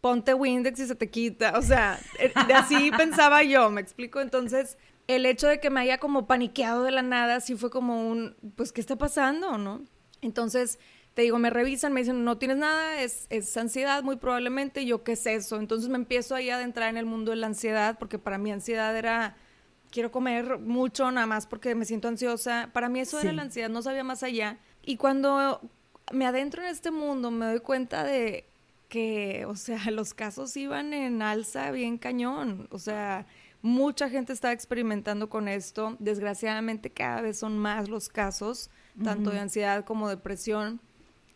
Ponte 0.01 0.33
Windex 0.33 0.79
y 0.79 0.87
se 0.87 0.95
te 0.95 1.09
quita. 1.09 1.57
O 1.57 1.61
sea, 1.61 1.99
eh, 2.19 2.31
de 2.47 2.53
así 2.53 2.91
pensaba 2.97 3.43
yo, 3.43 3.69
me 3.69 3.81
explico. 3.81 4.19
Entonces, 4.19 4.77
el 5.07 5.25
hecho 5.25 5.47
de 5.47 5.59
que 5.59 5.69
me 5.69 5.79
haya 5.79 5.99
como 5.99 6.27
paniqueado 6.27 6.83
de 6.83 6.91
la 6.91 7.01
nada, 7.01 7.39
sí 7.39 7.55
fue 7.55 7.69
como 7.69 8.07
un, 8.07 8.35
pues, 8.55 8.71
¿qué 8.71 8.81
está 8.81 8.97
pasando, 8.97 9.57
no? 9.57 9.83
Entonces, 10.21 10.79
te 11.15 11.21
digo, 11.21 11.39
me 11.39 11.49
revisan, 11.49 11.93
me 11.93 12.01
dicen, 12.01 12.23
no 12.25 12.37
tienes 12.37 12.57
nada, 12.57 13.01
es, 13.01 13.25
es 13.29 13.55
ansiedad 13.55 14.03
muy 14.03 14.17
probablemente, 14.17 14.81
y 14.81 14.87
yo, 14.87 15.03
¿qué 15.03 15.13
es 15.13 15.25
eso? 15.25 15.57
Entonces 15.57 15.89
me 15.89 15.95
empiezo 15.95 16.35
ahí 16.35 16.49
a 16.49 16.57
adentrar 16.57 16.89
en 16.89 16.97
el 16.97 17.05
mundo 17.05 17.31
de 17.31 17.37
la 17.37 17.47
ansiedad, 17.47 17.97
porque 17.97 18.19
para 18.19 18.37
mí 18.37 18.51
ansiedad 18.51 18.95
era, 18.95 19.37
quiero 19.91 20.11
comer 20.11 20.59
mucho 20.59 21.09
nada 21.09 21.25
más 21.25 21.47
porque 21.47 21.73
me 21.73 21.85
siento 21.85 22.09
ansiosa. 22.09 22.69
Para 22.73 22.89
mí 22.89 22.99
eso 22.99 23.17
era 23.17 23.31
la 23.31 23.43
ansiedad, 23.43 23.69
no 23.69 23.81
sabía 23.81 24.03
más 24.03 24.23
allá. 24.23 24.57
Y 24.83 24.97
cuando 24.97 25.61
me 26.11 26.25
adentro 26.25 26.61
en 26.61 26.67
este 26.67 26.91
mundo, 26.91 27.31
me 27.31 27.45
doy 27.45 27.61
cuenta 27.61 28.03
de 28.03 28.45
que, 28.89 29.45
o 29.45 29.55
sea, 29.55 29.79
los 29.91 30.13
casos 30.13 30.55
iban 30.57 30.93
en 30.93 31.21
alza 31.21 31.71
bien 31.71 31.97
cañón. 31.97 32.67
O 32.71 32.77
sea, 32.77 33.25
mucha 33.61 34.09
gente 34.09 34.33
está 34.33 34.51
experimentando 34.51 35.29
con 35.29 35.47
esto. 35.47 35.95
Desgraciadamente 35.99 36.89
cada 36.89 37.21
vez 37.21 37.39
son 37.39 37.57
más 37.57 37.87
los 37.87 38.09
casos, 38.09 38.69
tanto 39.01 39.29
de 39.29 39.39
ansiedad 39.39 39.85
como 39.85 40.09
depresión. 40.09 40.81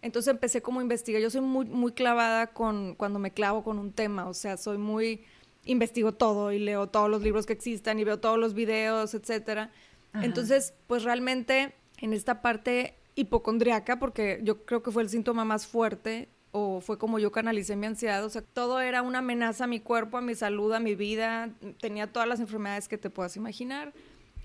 Entonces 0.01 0.32
empecé 0.32 0.62
como 0.62 0.79
a 0.79 0.84
investigar. 0.84 1.22
Yo 1.22 1.29
soy 1.29 1.41
muy, 1.41 1.65
muy 1.65 1.91
clavada 1.91 2.48
con 2.48 2.96
cuando 2.96 3.20
me 3.20 3.32
clavo 3.32 3.63
con 3.63 3.79
un 3.79 3.91
tema. 3.91 4.27
O 4.27 4.34
sea, 4.34 4.58
soy 4.58 4.77
muy 4.77 5.24
investigo 5.65 6.13
todo 6.13 6.51
y 6.51 6.60
leo 6.60 6.88
todos 6.88 7.10
los 7.10 7.22
libros 7.22 7.46
que 7.46 7.53
existan 7.53 8.00
y 8.00 8.03
veo 8.03 8.20
todos 8.20 8.38
los 8.38 8.53
videos, 8.53 9.13
etcétera. 9.13 9.72
Entonces, 10.13 10.74
pues 10.88 11.03
realmente 11.03 11.74
en 12.00 12.13
esta 12.13 12.41
parte 12.41 12.96
hipocondriaca 13.15 14.00
porque 14.00 14.39
yo 14.44 14.65
creo 14.65 14.82
que 14.82 14.91
fue 14.91 15.03
el 15.03 15.10
síntoma 15.10 15.46
más 15.46 15.68
fuerte 15.68 16.29
o 16.51 16.82
fue 16.82 16.98
como 16.98 17.20
yo 17.20 17.32
canalicé 17.32 17.75
mi 17.75 17.86
ansiedad, 17.86 18.24
o 18.25 18.29
sea, 18.29 18.41
todo 18.41 18.82
era 18.82 19.03
una 19.03 19.20
amenaza 19.20 19.65
a 19.65 19.68
mi 19.68 19.79
cuerpo, 19.79 20.18
a 20.18 20.22
mi 20.22 20.34
salud, 20.34 20.74
a 20.74 20.79
mi 20.79 20.96
vida, 20.96 21.53
tenía 21.79 22.08
todas 22.08 22.27
las 22.27 22.39
enfermedades 22.39 22.88
que 22.88 22.98
te 22.98 23.12
puedas 23.12 23.36
imaginar. 23.36 23.94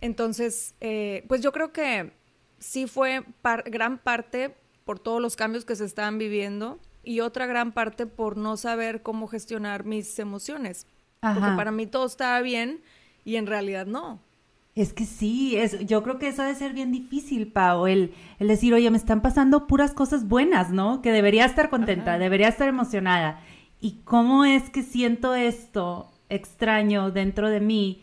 Entonces, 0.02 0.74
eh, 0.80 1.24
pues 1.28 1.40
yo 1.40 1.50
creo 1.50 1.72
que 1.72 2.12
sí 2.58 2.86
fue 2.86 3.24
gran 3.64 3.96
parte 3.96 4.54
por 4.84 4.98
todos 4.98 5.20
los 5.20 5.36
cambios 5.36 5.64
que 5.64 5.76
se 5.76 5.84
estaban 5.84 6.18
viviendo 6.18 6.78
y 7.02 7.20
otra 7.20 7.46
gran 7.46 7.72
parte 7.72 8.06
por 8.06 8.36
no 8.36 8.56
saber 8.56 9.02
cómo 9.02 9.26
gestionar 9.26 9.84
mis 9.84 10.18
emociones. 10.18 10.86
Porque 11.20 11.40
para 11.56 11.70
mí 11.70 11.86
todo 11.86 12.04
estaba 12.04 12.40
bien 12.42 12.82
y 13.24 13.36
en 13.36 13.46
realidad 13.46 13.86
no. 13.86 14.20
Es 14.74 14.92
que 14.92 15.06
sí, 15.06 15.56
es, 15.56 15.86
yo 15.86 16.02
creo 16.02 16.18
que 16.18 16.28
eso 16.28 16.42
debe 16.42 16.54
ser 16.56 16.72
bien 16.72 16.90
difícil, 16.90 17.46
Pau, 17.50 17.86
el, 17.86 18.12
el 18.40 18.48
decir, 18.48 18.74
oye, 18.74 18.90
me 18.90 18.96
están 18.96 19.22
pasando 19.22 19.66
puras 19.68 19.92
cosas 19.92 20.26
buenas, 20.26 20.70
¿no? 20.70 21.00
Que 21.00 21.12
debería 21.12 21.44
estar 21.44 21.70
contenta, 21.70 22.18
debería 22.18 22.48
estar 22.48 22.68
emocionada. 22.68 23.40
¿Y 23.80 24.00
cómo 24.04 24.44
es 24.44 24.70
que 24.70 24.82
siento 24.82 25.34
esto 25.34 26.10
extraño 26.28 27.12
dentro 27.12 27.50
de 27.50 27.60
mí? 27.60 28.02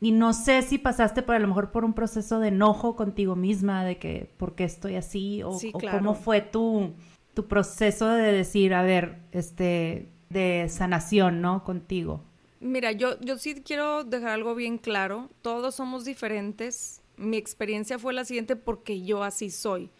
Y 0.00 0.12
no 0.12 0.32
sé 0.32 0.62
si 0.62 0.78
pasaste 0.78 1.22
por 1.22 1.34
a 1.34 1.38
lo 1.38 1.48
mejor 1.48 1.72
por 1.72 1.84
un 1.84 1.92
proceso 1.92 2.40
de 2.40 2.48
enojo 2.48 2.96
contigo 2.96 3.36
misma, 3.36 3.84
de 3.84 3.98
que, 3.98 4.30
¿por 4.38 4.54
qué 4.54 4.64
estoy 4.64 4.96
así? 4.96 5.42
O, 5.42 5.50
o 5.50 5.80
cómo 5.90 6.14
fue 6.14 6.40
tu, 6.40 6.94
tu 7.34 7.46
proceso 7.46 8.08
de 8.08 8.32
decir, 8.32 8.72
a 8.72 8.82
ver, 8.82 9.18
este, 9.32 10.08
de 10.30 10.68
sanación, 10.70 11.42
¿no? 11.42 11.64
Contigo. 11.64 12.24
Mira, 12.60 12.92
yo, 12.92 13.18
yo 13.20 13.36
sí 13.36 13.62
quiero 13.62 14.04
dejar 14.04 14.30
algo 14.30 14.54
bien 14.54 14.78
claro. 14.78 15.28
Todos 15.42 15.74
somos 15.74 16.04
diferentes. 16.04 17.02
Mi 17.16 17.36
experiencia 17.36 17.98
fue 17.98 18.14
la 18.14 18.24
siguiente 18.24 18.56
porque 18.56 19.02
yo 19.02 19.22
así 19.22 19.50
soy. 19.50 19.90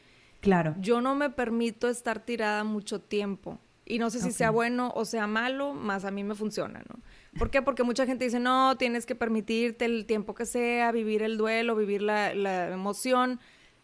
Claro. 0.41 0.75
Yo 0.79 1.01
no 1.01 1.15
me 1.15 1.31
permito 1.31 1.89
estar 1.89 2.21
tirada 2.21 2.65
mucho 2.65 3.01
tiempo. 3.01 3.59
Y 3.85 3.99
no 3.99 4.09
sé 4.09 4.21
si 4.21 4.31
sea 4.31 4.51
bueno 4.51 4.93
o 4.95 5.05
sea 5.05 5.27
malo, 5.27 5.75
más 5.75 6.05
a 6.05 6.11
mí 6.11 6.23
me 6.23 6.35
funciona, 6.35 6.81
¿no? 6.89 7.01
¿Por 7.39 7.51
qué? 7.51 7.63
Porque 7.63 7.85
mucha 7.85 8.07
gente 8.07 8.25
dice, 8.25 8.41
no, 8.41 8.77
tienes 8.77 9.07
que 9.07 9.15
permitirte 9.15 9.85
el 9.85 10.05
tiempo 10.07 10.35
que 10.35 10.47
sea, 10.47 10.91
vivir 10.91 11.23
el 11.23 11.37
duelo, 11.39 11.77
vivir 11.77 12.03
la, 12.03 12.33
emoción. 12.73 13.41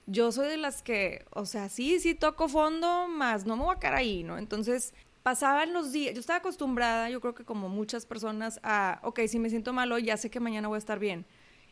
Yo 0.06 0.32
soy 0.32 0.48
de 0.48 0.56
las 0.56 0.82
que, 0.82 1.24
o 1.30 1.46
sea, 1.46 1.68
sí, 1.68 2.00
sí 2.00 2.14
toco 2.14 2.48
fondo, 2.48 3.08
más 3.08 3.44
no 3.46 3.56
me 3.56 3.64
voy 3.64 3.76
a 3.76 3.78
quedar 3.78 3.94
ahí, 3.94 4.22
¿no? 4.22 4.38
Entonces, 4.38 4.94
pasaban 5.22 5.72
los 5.72 5.92
días, 5.92 6.14
yo 6.14 6.20
estaba 6.20 6.38
acostumbrada, 6.38 7.10
yo 7.10 7.20
creo 7.20 7.34
que 7.34 7.44
como 7.44 7.68
muchas 7.68 8.06
personas, 8.06 8.60
a, 8.62 9.00
ok, 9.02 9.20
si 9.28 9.38
me 9.38 9.50
siento 9.50 9.72
malo, 9.72 9.98
ya 9.98 10.16
sé 10.16 10.30
que 10.30 10.40
mañana 10.40 10.68
voy 10.68 10.76
a 10.76 10.78
estar 10.78 10.98
bien. 10.98 11.26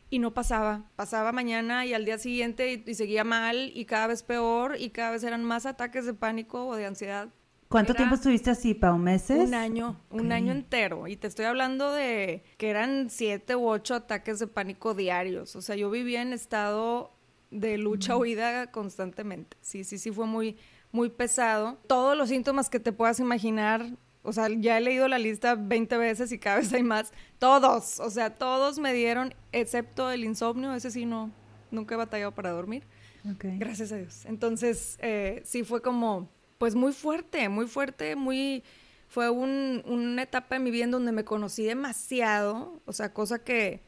Y 0.09 0.19
no 0.19 0.33
pasaba, 0.33 0.83
pasaba 0.95 1.31
mañana 1.31 1.85
y 1.85 1.93
al 1.93 2.05
día 2.05 2.17
siguiente 2.17 2.83
y, 2.85 2.93
seguía 2.93 3.23
mal 3.23 3.71
y 3.73 3.85
cada 3.85 4.07
vez 4.07 4.23
peor 4.23 4.75
y 4.79 4.91
cada 4.91 5.11
vez 5.11 5.23
eran 5.23 5.43
más 5.43 5.65
ataques 5.65 6.05
de 6.05 6.13
pánico 6.13 6.67
o 6.67 6.75
de 6.75 6.85
ansiedad. 6.85 7.29
¿Cuánto 7.75 7.93
tiempo 7.93 8.15
estuviste 8.15 8.49
así, 8.49 8.73
Pau? 8.73 8.97
¿Meses? 8.97 9.49
Un 9.49 9.53
año, 9.53 9.99
un 10.09 10.31
año 10.31 10.53
entero. 10.53 11.07
Y 11.09 11.17
te 11.17 11.27
estoy 11.27 11.43
hablando 11.43 11.91
de 11.91 12.41
que 12.57 12.69
eran 12.69 13.09
siete 13.09 13.53
u 13.57 13.67
ocho 13.67 13.95
ataques 13.95 14.39
de 14.39 14.47
pánico 14.47 14.93
diarios. 14.93 15.57
O 15.57 15.61
sea, 15.61 15.75
yo 15.75 15.91
vivía 15.91 16.21
en 16.21 16.31
estado 16.31 17.11
de 17.51 17.77
lucha-huida 17.77 18.71
constantemente. 18.71 19.57
Sí, 19.59 19.83
sí, 19.83 19.97
sí, 19.97 20.11
fue 20.11 20.25
muy, 20.25 20.55
muy 20.93 21.09
pesado. 21.09 21.77
Todos 21.85 22.17
los 22.17 22.29
síntomas 22.29 22.69
que 22.69 22.79
te 22.79 22.93
puedas 22.93 23.19
imaginar, 23.19 23.85
o 24.23 24.31
sea, 24.31 24.47
ya 24.47 24.77
he 24.77 24.81
leído 24.81 25.09
la 25.09 25.19
lista 25.19 25.55
20 25.55 25.97
veces 25.97 26.31
y 26.31 26.39
cada 26.39 26.59
vez 26.59 26.71
hay 26.71 26.83
más. 26.83 27.11
Todos, 27.39 27.99
o 27.99 28.09
sea, 28.09 28.35
todos 28.35 28.79
me 28.79 28.93
dieron, 28.93 29.33
excepto 29.51 30.09
el 30.11 30.23
insomnio, 30.23 30.73
ese 30.73 30.91
sí 30.91 31.05
no, 31.05 31.29
nunca 31.71 31.95
he 31.95 31.97
batallado 31.97 32.31
para 32.31 32.51
dormir. 32.51 32.83
Gracias 33.25 33.91
a 33.91 33.97
Dios. 33.97 34.25
Entonces, 34.25 34.97
eh, 35.01 35.41
sí 35.45 35.63
fue 35.63 35.81
como, 35.81 36.29
pues 36.57 36.75
muy 36.75 36.93
fuerte, 36.93 37.49
muy 37.49 37.67
fuerte, 37.67 38.15
muy... 38.15 38.63
Fue 39.07 39.29
una 39.29 40.23
etapa 40.23 40.55
en 40.55 40.63
mi 40.63 40.71
vida 40.71 40.85
en 40.85 40.91
donde 40.91 41.11
me 41.11 41.23
conocí 41.23 41.63
demasiado, 41.63 42.81
o 42.85 42.91
sea, 42.91 43.13
cosa 43.13 43.43
que 43.43 43.81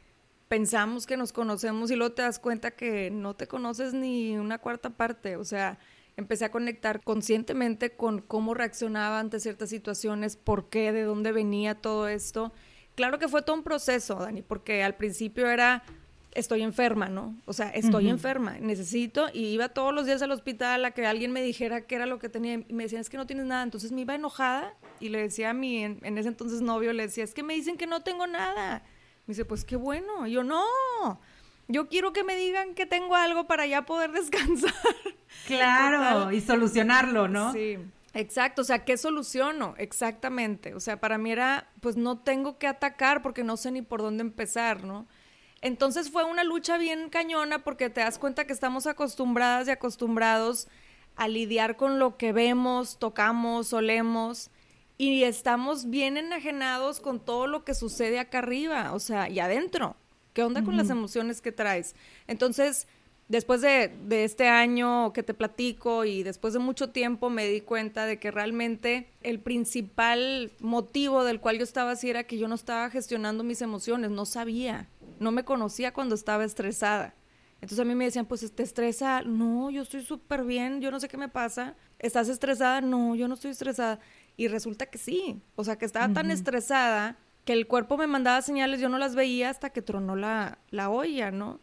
pensamos 0.47 1.05
que 1.05 1.17
nos 1.17 1.33
conocemos 1.33 1.91
y 1.91 1.95
luego 1.95 2.13
te 2.13 2.21
das 2.21 2.39
cuenta 2.39 2.71
que 2.71 3.09
no 3.11 3.35
te 3.35 3.47
conoces 3.47 3.93
ni 3.93 4.37
una 4.37 4.59
cuarta 4.59 4.91
parte, 4.91 5.35
o 5.35 5.43
sea, 5.43 5.79
empecé 6.17 6.45
a 6.45 6.51
conectar 6.51 7.03
conscientemente 7.03 7.91
con 7.95 8.21
cómo 8.21 8.53
reaccionaba 8.53 9.19
ante 9.19 9.39
ciertas 9.39 9.69
situaciones, 9.69 10.37
por 10.37 10.69
qué, 10.69 10.91
de 10.91 11.03
dónde 11.03 11.31
venía 11.31 11.75
todo 11.75 12.07
esto. 12.07 12.53
Claro 12.95 13.19
que 13.19 13.27
fue 13.27 13.41
todo 13.41 13.55
un 13.55 13.63
proceso, 13.63 14.15
Dani, 14.15 14.41
porque 14.41 14.83
al 14.83 14.95
principio 14.95 15.49
era 15.49 15.83
estoy 16.37 16.61
enferma, 16.61 17.09
¿no? 17.09 17.35
O 17.45 17.53
sea, 17.53 17.69
estoy 17.69 18.09
enferma, 18.09 18.57
necesito, 18.59 19.27
y 19.33 19.47
iba 19.47 19.69
todos 19.69 19.93
los 19.93 20.05
días 20.05 20.21
al 20.21 20.31
hospital 20.31 20.85
a 20.85 20.91
que 20.91 21.05
alguien 21.05 21.31
me 21.31 21.41
dijera 21.41 21.81
qué 21.81 21.95
era 21.95 22.05
lo 22.05 22.19
que 22.19 22.29
tenía, 22.29 22.53
y 22.67 22.73
me 22.73 22.83
decían, 22.83 23.01
es 23.01 23.09
que 23.09 23.17
no 23.17 23.27
tienes 23.27 23.45
nada, 23.45 23.63
entonces 23.63 23.91
me 23.91 24.01
iba 24.01 24.15
enojada, 24.15 24.75
y 24.99 25.09
le 25.09 25.19
decía 25.19 25.49
a 25.49 25.53
mi, 25.53 25.83
en, 25.83 25.99
en 26.03 26.17
ese 26.17 26.29
entonces 26.29 26.61
novio, 26.61 26.93
le 26.93 27.03
decía, 27.03 27.23
es 27.23 27.33
que 27.33 27.43
me 27.43 27.53
dicen 27.53 27.77
que 27.77 27.87
no 27.87 28.01
tengo 28.01 28.27
nada. 28.27 28.83
Me 29.25 29.33
dice, 29.33 29.43
pues 29.43 29.65
qué 29.65 29.75
bueno, 29.75 30.25
y 30.27 30.31
yo 30.31 30.43
no, 30.43 30.63
yo 31.67 31.89
quiero 31.89 32.13
que 32.13 32.23
me 32.23 32.35
digan 32.35 32.75
que 32.75 32.85
tengo 32.85 33.15
algo 33.15 33.47
para 33.47 33.65
ya 33.65 33.85
poder 33.85 34.11
descansar. 34.13 34.73
Claro, 35.45 36.31
y 36.31 36.41
solucionarlo, 36.41 37.27
¿no? 37.27 37.51
Sí. 37.53 37.77
Exacto, 38.13 38.63
o 38.63 38.65
sea, 38.65 38.83
¿qué 38.83 38.97
soluciono? 38.97 39.75
Exactamente. 39.77 40.73
O 40.73 40.79
sea, 40.79 40.99
para 40.99 41.17
mí 41.17 41.31
era, 41.31 41.69
pues 41.81 41.97
no 41.97 42.17
tengo 42.17 42.57
que 42.57 42.65
atacar 42.65 43.21
porque 43.21 43.43
no 43.43 43.57
sé 43.57 43.71
ni 43.71 43.83
por 43.83 44.01
dónde 44.01 44.21
empezar, 44.21 44.83
¿no? 44.83 45.07
Entonces 45.61 46.11
fue 46.11 46.23
una 46.23 46.43
lucha 46.43 46.77
bien 46.77 47.09
cañona 47.09 47.63
porque 47.63 47.89
te 47.89 48.01
das 48.01 48.19
cuenta 48.19 48.45
que 48.45 48.53
estamos 48.53 48.87
acostumbradas 48.87 49.67
y 49.67 49.71
acostumbrados 49.71 50.67
a 51.15 51.27
lidiar 51.27 51.77
con 51.77 51.99
lo 51.99 52.17
que 52.17 52.31
vemos, 52.31 52.99
tocamos, 52.99 53.73
olemos 53.73 54.51
y 54.97 55.23
estamos 55.23 55.89
bien 55.89 56.17
enajenados 56.17 56.99
con 56.99 57.19
todo 57.19 57.47
lo 57.47 57.63
que 57.63 57.73
sucede 57.73 58.19
acá 58.19 58.39
arriba, 58.39 58.93
o 58.93 58.99
sea, 58.99 59.29
y 59.29 59.39
adentro. 59.39 59.95
¿Qué 60.33 60.43
onda 60.43 60.63
con 60.63 60.77
las 60.77 60.91
emociones 60.91 61.41
que 61.41 61.51
traes? 61.51 61.95
Entonces, 62.27 62.87
después 63.27 63.61
de, 63.61 63.91
este 64.09 64.47
año 64.47 65.11
que 65.11 65.23
te 65.23 65.33
platico 65.33 66.05
y 66.05 66.21
después 66.23 66.53
de 66.53 66.59
mucho 66.59 66.89
tiempo 66.91 67.31
me 67.31 67.47
di 67.47 67.61
cuenta 67.61 68.05
de 68.05 68.19
que 68.19 68.29
realmente 68.31 69.09
el 69.23 69.39
principal 69.39 70.51
motivo 70.59 71.23
del 71.23 71.39
cual 71.39 71.57
yo 71.57 71.63
estaba 71.63 71.91
así 71.91 72.09
era 72.09 72.23
que 72.23 72.37
yo 72.37 72.47
no 72.47 72.55
estaba 72.55 72.89
gestionando 72.89 73.43
mis 73.43 73.61
emociones, 73.61 74.11
no 74.11 74.25
sabía, 74.25 74.87
no 75.19 75.31
me 75.31 75.43
conocía 75.43 75.93
cuando 75.93 76.15
estaba 76.15 76.43
estresada. 76.43 77.15
Entonces 77.55 77.79
a 77.79 77.85
mí 77.85 77.95
me 77.95 78.05
decían, 78.05 78.25
pues 78.25 78.53
te 78.53 78.63
estresa, 78.63 79.21
no, 79.23 79.71
yo 79.71 79.81
estoy 79.81 80.03
súper 80.03 80.43
bien, 80.43 80.79
yo 80.79 80.91
no 80.91 80.99
sé 80.99 81.07
qué 81.07 81.17
me 81.17 81.29
pasa, 81.29 81.75
¿estás 81.97 82.29
estresada? 82.29 82.81
No, 82.81 83.15
yo 83.15 83.27
no 83.27 83.33
estoy 83.33 83.51
estresada. 83.51 83.99
Y 84.35 84.47
resulta 84.47 84.85
que 84.85 84.99
sí, 84.99 85.41
o 85.55 85.63
sea 85.63 85.77
que 85.77 85.85
estaba 85.85 86.13
tan 86.13 86.29
estresada 86.29 87.17
que 87.45 87.53
el 87.53 87.65
cuerpo 87.65 87.97
me 87.97 88.07
mandaba 88.07 88.41
señales, 88.41 88.79
yo 88.79 88.89
no 88.89 88.97
las 88.99 89.15
veía 89.15 89.49
hasta 89.49 89.71
que 89.71 89.81
tronó 89.81 90.15
la, 90.15 90.59
la 90.69 90.89
olla, 90.89 91.31
¿no? 91.31 91.59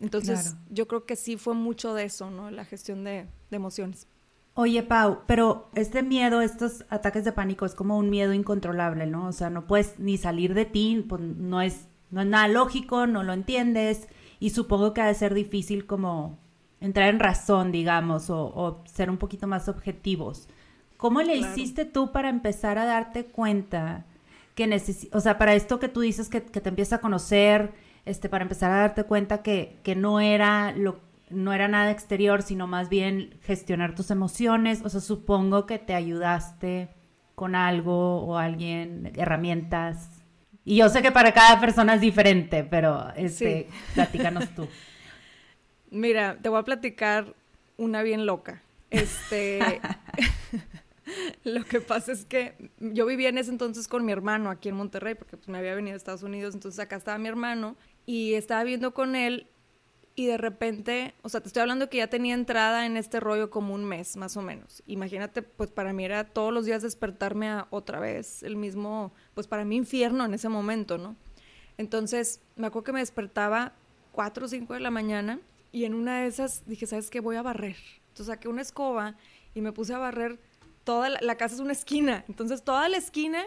Entonces, 0.00 0.56
yo 0.70 0.86
creo 0.86 1.06
que 1.06 1.16
sí 1.16 1.36
fue 1.36 1.54
mucho 1.54 1.94
de 1.94 2.04
eso, 2.04 2.30
¿no? 2.30 2.50
La 2.50 2.64
gestión 2.64 3.04
de, 3.04 3.26
emociones. 3.50 4.06
Oye, 4.54 4.82
Pau, 4.82 5.20
pero 5.26 5.70
este 5.74 6.02
miedo, 6.02 6.40
estos 6.40 6.84
ataques 6.88 7.24
de 7.24 7.32
pánico 7.32 7.64
es 7.64 7.74
como 7.74 7.96
un 7.96 8.10
miedo 8.10 8.32
incontrolable, 8.32 9.06
¿no? 9.06 9.26
O 9.26 9.32
sea, 9.32 9.50
no 9.50 9.66
puedes 9.66 9.98
ni 9.98 10.16
salir 10.18 10.54
de 10.54 10.64
ti, 10.64 11.04
pues 11.08 11.20
no 11.20 11.62
es, 11.62 11.87
no 12.10 12.20
es 12.20 12.26
nada 12.26 12.48
lógico, 12.48 13.06
no 13.06 13.22
lo 13.22 13.32
entiendes 13.32 14.08
y 14.40 14.50
supongo 14.50 14.94
que 14.94 15.00
ha 15.00 15.06
de 15.06 15.14
ser 15.14 15.34
difícil 15.34 15.86
como 15.86 16.38
entrar 16.80 17.08
en 17.08 17.20
razón, 17.20 17.72
digamos, 17.72 18.30
o, 18.30 18.82
ser 18.86 19.10
un 19.10 19.18
poquito 19.18 19.46
más 19.46 19.68
objetivos. 19.68 20.48
¿Cómo 20.96 21.22
le 21.22 21.36
hiciste 21.36 21.84
tú 21.84 22.12
para 22.12 22.28
empezar 22.28 22.78
a 22.78 22.84
darte 22.84 23.26
cuenta 23.26 24.04
que 24.54 25.08
o 25.12 25.20
sea, 25.20 25.38
para 25.38 25.54
esto 25.54 25.78
que 25.78 25.88
tú 25.88 26.00
dices 26.00 26.28
que, 26.28 26.40
te 26.40 26.68
empieza 26.68 26.96
a 26.96 27.00
conocer, 27.00 27.72
este, 28.04 28.28
para 28.28 28.42
empezar 28.42 28.72
a 28.72 28.80
darte 28.80 29.04
cuenta 29.04 29.42
que, 29.42 29.78
que 29.84 29.94
no 29.94 30.18
era 30.18 30.72
lo 30.72 31.00
no 31.30 31.52
era 31.52 31.68
nada 31.68 31.90
exterior, 31.90 32.42
sino 32.42 32.66
más 32.66 32.88
bien 32.88 33.38
gestionar 33.42 33.94
tus 33.94 34.10
emociones. 34.10 34.82
O 34.84 34.88
sea, 34.88 35.00
supongo 35.00 35.66
que 35.66 35.78
te 35.78 35.94
ayudaste 35.94 36.88
con 37.34 37.54
algo 37.54 38.22
o 38.22 38.36
alguien, 38.36 39.12
herramientas. 39.16 40.17
Y 40.68 40.76
yo 40.76 40.90
sé 40.90 41.00
que 41.00 41.10
para 41.10 41.32
cada 41.32 41.58
persona 41.58 41.94
es 41.94 42.02
diferente, 42.02 42.62
pero 42.62 43.10
este, 43.16 43.68
platícanos 43.94 44.54
tú. 44.54 44.68
Mira, 45.90 46.36
te 46.42 46.50
voy 46.50 46.60
a 46.60 46.62
platicar 46.62 47.34
una 47.78 48.02
bien 48.02 48.26
loca. 48.26 48.60
Este, 48.90 49.60
Lo 51.44 51.64
que 51.64 51.80
pasa 51.80 52.12
es 52.12 52.26
que 52.26 52.70
yo 52.80 53.06
vivía 53.06 53.30
en 53.30 53.38
ese 53.38 53.50
entonces 53.50 53.88
con 53.88 54.04
mi 54.04 54.12
hermano 54.12 54.50
aquí 54.50 54.68
en 54.68 54.76
Monterrey, 54.76 55.14
porque 55.14 55.38
pues, 55.38 55.48
me 55.48 55.56
había 55.56 55.74
venido 55.74 55.94
a 55.94 55.96
Estados 55.96 56.22
Unidos, 56.22 56.54
entonces 56.54 56.78
acá 56.80 56.96
estaba 56.96 57.16
mi 57.16 57.28
hermano 57.28 57.74
y 58.04 58.34
estaba 58.34 58.62
viendo 58.62 58.92
con 58.92 59.16
él 59.16 59.46
y 60.18 60.26
de 60.26 60.36
repente, 60.36 61.14
o 61.22 61.28
sea, 61.28 61.40
te 61.40 61.46
estoy 61.46 61.60
hablando 61.60 61.88
que 61.88 61.98
ya 61.98 62.08
tenía 62.08 62.34
entrada 62.34 62.86
en 62.86 62.96
este 62.96 63.20
rollo 63.20 63.50
como 63.50 63.72
un 63.72 63.84
mes, 63.84 64.16
más 64.16 64.36
o 64.36 64.42
menos. 64.42 64.82
Imagínate, 64.88 65.42
pues 65.42 65.70
para 65.70 65.92
mí 65.92 66.04
era 66.04 66.24
todos 66.24 66.52
los 66.52 66.64
días 66.64 66.82
despertarme 66.82 67.48
a 67.48 67.68
otra 67.70 68.00
vez, 68.00 68.42
el 68.42 68.56
mismo, 68.56 69.12
pues 69.34 69.46
para 69.46 69.64
mí 69.64 69.76
infierno 69.76 70.24
en 70.24 70.34
ese 70.34 70.48
momento, 70.48 70.98
¿no? 70.98 71.14
Entonces, 71.76 72.40
me 72.56 72.66
acuerdo 72.66 72.86
que 72.86 72.92
me 72.94 72.98
despertaba 72.98 73.74
4 74.10 74.46
o 74.46 74.48
5 74.48 74.74
de 74.74 74.80
la 74.80 74.90
mañana 74.90 75.38
y 75.70 75.84
en 75.84 75.94
una 75.94 76.22
de 76.22 76.26
esas 76.26 76.66
dije, 76.66 76.88
¿sabes 76.88 77.10
qué? 77.10 77.20
Voy 77.20 77.36
a 77.36 77.42
barrer 77.42 77.76
Entonces 78.08 78.26
saqué 78.26 78.48
una 78.48 78.62
escoba 78.62 79.14
y 79.54 79.60
me 79.60 79.70
puse 79.70 79.94
a 79.94 79.98
barrer 79.98 80.40
toda 80.82 81.10
la, 81.10 81.36
casa 81.36 81.54
es 81.54 81.60
una 81.60 81.70
esquina. 81.74 82.24
Entonces 82.26 82.64
toda 82.64 82.88
la 82.88 82.96
esquina, 82.96 83.44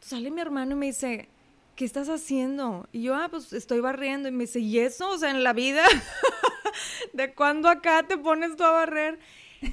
sale 0.00 0.30
mi 0.30 0.40
hermano 0.40 0.76
y 0.76 0.78
me 0.78 0.86
dice, 0.86 1.28
¿qué 1.74 1.84
estás 1.84 2.08
haciendo? 2.08 2.88
Y 2.92 3.02
yo, 3.02 3.14
ah, 3.14 3.28
pues 3.30 3.52
estoy 3.52 3.80
barriendo. 3.80 4.28
Y 4.28 4.32
me 4.32 4.44
dice, 4.44 4.60
¿y 4.60 4.78
eso? 4.78 5.10
O 5.10 5.18
sea, 5.18 5.30
en 5.30 5.42
la 5.42 5.52
vida, 5.52 5.84
¿de 7.12 7.34
cuándo 7.34 7.68
acá 7.68 8.04
te 8.06 8.16
pones 8.16 8.56
tú 8.56 8.64
a 8.64 8.70
barrer? 8.70 9.18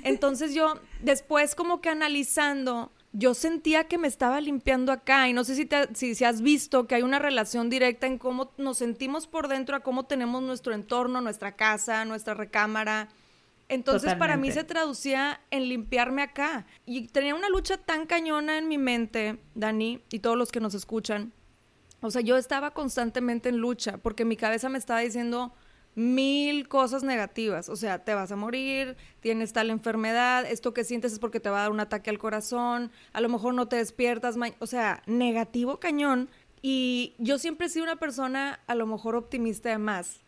Entonces 0.04 0.54
yo, 0.54 0.76
después 1.02 1.56
como 1.56 1.82
que 1.82 1.90
analizando, 1.90 2.92
yo 3.14 3.34
sentía 3.34 3.86
que 3.86 3.98
me 3.98 4.08
estaba 4.08 4.40
limpiando 4.40 4.92
acá 4.92 5.28
y 5.28 5.34
no 5.34 5.44
sé 5.44 5.56
si, 5.56 5.66
te, 5.66 5.94
si, 5.94 6.24
has 6.24 6.42
visto 6.42 6.88
que 6.88 6.96
hay 6.96 7.02
una 7.02 7.20
relación 7.20 7.70
directa 7.70 8.08
en 8.08 8.18
cómo 8.18 8.52
nos 8.58 8.78
sentimos 8.78 9.28
por 9.28 9.48
dentro, 9.48 9.76
a 9.76 9.82
cómo 9.82 10.06
tenemos 10.06 10.42
nuestro 10.42 10.74
entorno, 10.74 11.20
nuestra 11.22 11.56
casa, 11.56 12.06
nuestra 12.06 12.34
recámara. 12.34 13.10
Entonces 13.68 14.16
para 14.16 14.36
mí 14.36 14.52
se 14.52 14.66
traducía 14.66 15.40
en 15.50 15.70
limpiarme 15.70 16.22
acá. 16.22 16.66
Y 16.86 17.08
tenía 17.08 17.36
una 17.36 17.50
lucha 17.50 17.78
tan 17.78 18.06
cañona 18.06 18.58
en 18.58 18.68
mi 18.68 18.78
mente, 18.78 19.40
Dani, 19.56 20.02
y 20.12 20.20
todos 20.20 20.38
los 20.38 20.52
que 20.52 20.60
nos 20.60 20.74
escuchan. 20.74 21.32
O 22.02 22.12
sea, 22.12 22.22
yo 22.22 22.38
estaba 22.38 22.72
constantemente 22.72 23.50
en 23.50 23.58
lucha 23.58 23.98
porque 23.98 24.26
mi 24.26 24.36
cabeza 24.36 24.70
me 24.70 24.78
estaba 24.78 25.00
diciendo, 25.00 25.54
mil 25.96 26.68
cosas 26.68 27.04
negativas. 27.04 27.70
O 27.70 27.76
sea, 27.76 28.04
te 28.04 28.14
vas 28.14 28.32
a 28.32 28.36
morir, 28.36 28.96
tienes 29.20 29.54
tal 29.54 29.70
enfermedad, 29.70 30.46
esto 30.46 30.74
que 30.74 30.84
sientes 30.84 31.14
es 31.14 31.20
porque 31.20 31.40
te 31.40 31.50
va 31.50 31.60
a 31.60 31.62
dar 31.64 31.72
un 31.72 31.80
ataque 31.80 32.10
al 32.10 32.18
corazón, 32.18 32.92
a 33.14 33.22
lo 33.22 33.30
mejor 33.30 33.54
no 33.54 33.68
te 33.68 33.76
despiertas, 33.78 34.36
o 34.60 34.66
sea, 34.66 35.04
negativo 35.06 35.80
cañón. 35.80 36.30
Y 36.62 37.16
yo 37.18 37.40
siempre 37.40 37.68
he 37.68 37.70
sido 37.70 37.84
una 37.84 37.96
persona 37.96 38.60
a 38.68 38.76
lo 38.76 38.86
mejor 38.86 39.16
optimista 39.16 39.70
de 39.70 39.80
más 39.80 40.22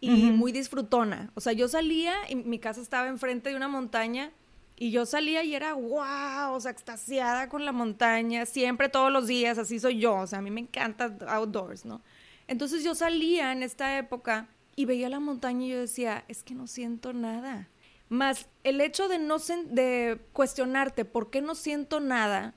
y 0.00 0.30
muy 0.30 0.52
disfrutona. 0.52 1.30
O 1.34 1.40
sea, 1.40 1.52
yo 1.52 1.68
salía 1.68 2.14
y 2.28 2.36
mi 2.36 2.58
casa 2.58 2.80
estaba 2.80 3.08
enfrente 3.08 3.50
de 3.50 3.56
una 3.56 3.68
montaña 3.68 4.32
y 4.80 4.90
yo 4.92 5.04
salía 5.04 5.44
y 5.44 5.54
era 5.54 5.74
wow, 5.74 6.54
o 6.54 6.58
sea, 6.58 6.70
extasiada 6.70 7.50
con 7.50 7.66
la 7.66 7.70
montaña, 7.70 8.46
siempre 8.46 8.88
todos 8.88 9.12
los 9.12 9.26
días, 9.26 9.58
así 9.58 9.78
soy 9.78 9.98
yo. 9.98 10.16
O 10.16 10.26
sea, 10.26 10.38
a 10.38 10.42
mí 10.42 10.50
me 10.50 10.62
encanta 10.62 11.14
outdoors, 11.28 11.84
¿no? 11.84 12.00
Entonces 12.48 12.82
yo 12.82 12.94
salía 12.94 13.52
en 13.52 13.62
esta 13.62 13.98
época 13.98 14.48
y 14.76 14.86
veía 14.86 15.10
la 15.10 15.20
montaña 15.20 15.66
y 15.66 15.68
yo 15.68 15.80
decía, 15.80 16.24
es 16.28 16.42
que 16.42 16.54
no 16.54 16.66
siento 16.66 17.12
nada. 17.12 17.68
Más 18.08 18.48
el 18.64 18.80
hecho 18.80 19.06
de 19.06 19.18
no 19.18 19.36
de 19.66 20.18
cuestionarte 20.32 21.04
por 21.04 21.28
qué 21.28 21.42
no 21.42 21.54
siento 21.54 22.00
nada, 22.00 22.54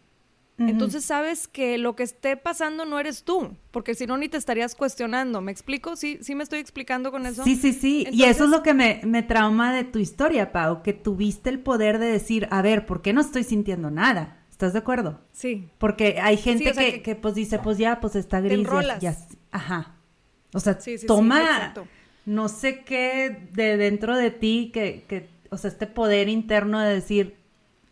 entonces 0.58 1.04
sabes 1.04 1.48
que 1.48 1.78
lo 1.78 1.96
que 1.96 2.04
esté 2.04 2.38
pasando 2.38 2.86
no 2.86 3.00
eres 3.00 3.24
tú, 3.24 3.58
porque 3.72 3.96
si 3.96 4.06
no 4.06 4.18
ni 4.18 4.30
te 4.30 4.38
estarías 4.38 4.76
cuestionando. 4.76 5.42
¿Me 5.42 5.52
explico? 5.52 5.96
¿Sí, 5.96 6.20
sí 6.22 6.36
me 6.36 6.44
estoy 6.44 6.60
explicando 6.60 7.12
con 7.12 7.26
eso? 7.26 7.44
Sí, 7.44 7.56
sí, 7.56 7.74
sí. 7.74 8.08
Y 8.12 8.24
eso 8.24 8.46
es 8.46 8.50
lo 8.50 8.62
que 8.62 8.74
me, 8.74 9.02
me 9.04 9.24
trauma 9.24 9.74
de 9.74 9.84
tu 9.84 10.00
historia, 10.00 10.52
Pau, 10.52 10.84
que 10.84 10.94
tuviste 10.94 11.50
el 11.50 11.60
poder 11.60 11.98
de 11.98 12.08
decir, 12.08 12.48
a 12.52 12.62
ver, 12.62 12.86
¿por 12.86 13.02
qué 13.02 13.14
no 13.14 13.22
estoy 13.22 13.44
sintiendo 13.44 13.90
nada? 13.90 14.44
¿Estás 14.52 14.74
de 14.74 14.80
acuerdo? 14.80 15.22
Sí. 15.32 15.68
Porque 15.80 16.20
hay 16.22 16.38
gente 16.38 16.72
que, 16.72 17.02
que, 17.02 17.16
pues 17.16 17.34
dice, 17.34 17.58
pues 17.60 17.80
ya, 17.80 18.00
pues 18.00 18.16
está 18.16 18.40
gris. 18.40 18.68
Ya, 19.02 19.18
ajá. 19.52 19.96
O 20.54 20.60
sea, 20.60 20.78
toma 21.08 21.74
no 22.26 22.48
sé 22.48 22.84
qué 22.84 23.48
de 23.52 23.76
dentro 23.78 24.16
de 24.16 24.32
ti 24.32 24.72
que, 24.74 25.04
que, 25.08 25.30
o 25.50 25.58
sea, 25.58 25.70
este 25.70 25.88
poder 25.88 26.30
interno 26.30 26.80
de 26.80 26.94
decir, 26.94 27.36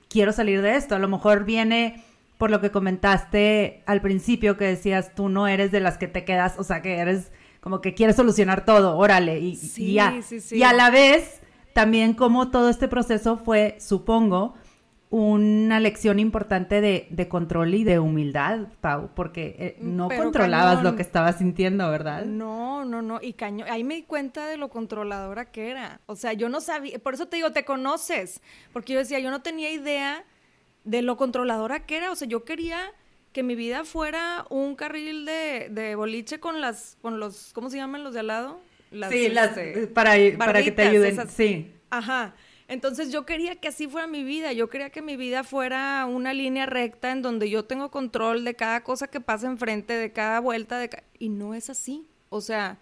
quiero 0.07 0.31
salir 0.31 0.61
de 0.61 0.75
esto. 0.75 0.95
A 0.95 0.99
lo 0.99 1.09
mejor 1.09 1.43
viene 1.43 2.03
por 2.41 2.49
lo 2.49 2.59
que 2.59 2.71
comentaste 2.71 3.83
al 3.85 4.01
principio 4.01 4.57
que 4.57 4.65
decías, 4.65 5.13
tú 5.13 5.29
no 5.29 5.47
eres 5.47 5.71
de 5.71 5.79
las 5.79 5.99
que 5.99 6.07
te 6.07 6.25
quedas, 6.25 6.57
o 6.57 6.63
sea, 6.63 6.81
que 6.81 6.97
eres 6.97 7.31
como 7.59 7.81
que 7.81 7.93
quieres 7.93 8.15
solucionar 8.15 8.65
todo, 8.65 8.97
órale, 8.97 9.37
y, 9.37 9.59
y, 9.77 9.99
y 10.49 10.63
a 10.63 10.73
la 10.73 10.89
vez 10.89 11.39
también 11.73 12.15
como 12.15 12.49
todo 12.49 12.71
este 12.71 12.87
proceso 12.87 13.37
fue, 13.37 13.77
supongo, 13.79 14.55
una 15.11 15.79
lección 15.79 16.17
importante 16.17 16.81
de, 16.81 17.27
control 17.27 17.75
y 17.75 17.83
de 17.83 17.99
humildad, 17.99 18.69
Pau, 18.81 19.11
porque 19.13 19.55
eh, 19.59 19.77
mm, 19.79 19.95
no 19.95 20.09
controlabas 20.09 20.81
lo 20.81 20.95
que 20.95 21.03
estabas 21.03 21.37
sintiendo, 21.37 21.91
¿verdad? 21.91 22.25
No, 22.25 22.85
no, 22.85 23.03
no, 23.03 23.19
y 23.21 23.33
caño, 23.33 23.65
ahí 23.69 23.83
me 23.83 23.93
di 23.93 24.01
cuenta 24.01 24.47
de 24.47 24.57
lo 24.57 24.69
controladora 24.69 25.51
que 25.51 25.69
era. 25.69 26.01
O 26.07 26.15
sea, 26.15 26.33
yo 26.33 26.49
no 26.49 26.59
sabía, 26.59 26.97
por 26.97 27.13
eso 27.13 27.27
te 27.27 27.35
digo, 27.35 27.51
te 27.51 27.65
conoces, 27.65 28.41
porque 28.73 28.93
yo 28.93 28.99
decía, 28.99 29.19
yo 29.19 29.29
no 29.29 29.43
tenía 29.43 29.69
idea 29.69 30.25
de 30.83 31.01
lo 31.01 31.17
controladora 31.17 31.85
que 31.85 31.97
era, 31.97 32.11
o 32.11 32.15
sea, 32.15 32.27
yo 32.27 32.43
quería 32.43 32.93
que 33.31 33.43
mi 33.43 33.55
vida 33.55 33.85
fuera 33.85 34.45
un 34.49 34.75
carril 34.75 35.25
de, 35.25 35.93
boliche 35.95 36.39
con 36.39 36.61
las, 36.61 36.97
con 37.01 37.19
los, 37.19 37.51
¿cómo 37.53 37.69
se 37.69 37.77
llaman 37.77 38.03
los 38.03 38.13
de 38.13 38.21
al 38.21 38.27
lado? 38.27 38.61
sí, 39.09 39.29
las, 39.29 39.57
este, 39.57 39.87
para, 39.87 40.15
para 40.37 40.61
que 40.63 40.71
te 40.71 40.81
ayuden, 40.81 41.29
sí. 41.29 41.71
Ajá. 41.89 42.35
Entonces 42.67 43.11
yo 43.11 43.25
quería 43.25 43.57
que 43.57 43.67
así 43.67 43.87
fuera 43.87 44.07
mi 44.07 44.23
vida, 44.23 44.53
yo 44.53 44.69
quería 44.69 44.91
que 44.91 45.01
mi 45.01 45.17
vida 45.17 45.43
fuera 45.43 46.05
una 46.05 46.33
línea 46.33 46.65
recta 46.65 47.11
en 47.11 47.21
donde 47.21 47.49
yo 47.49 47.65
tengo 47.65 47.91
control 47.91 48.45
de 48.45 48.55
cada 48.55 48.81
cosa 48.81 49.07
que 49.07 49.19
pasa 49.19 49.47
enfrente, 49.47 49.93
de 49.93 50.13
cada 50.13 50.39
vuelta, 50.39 50.79
de 50.79 50.89
y 51.19 51.27
no 51.27 51.53
es 51.53 51.69
así. 51.69 52.07
O 52.29 52.39
sea, 52.39 52.79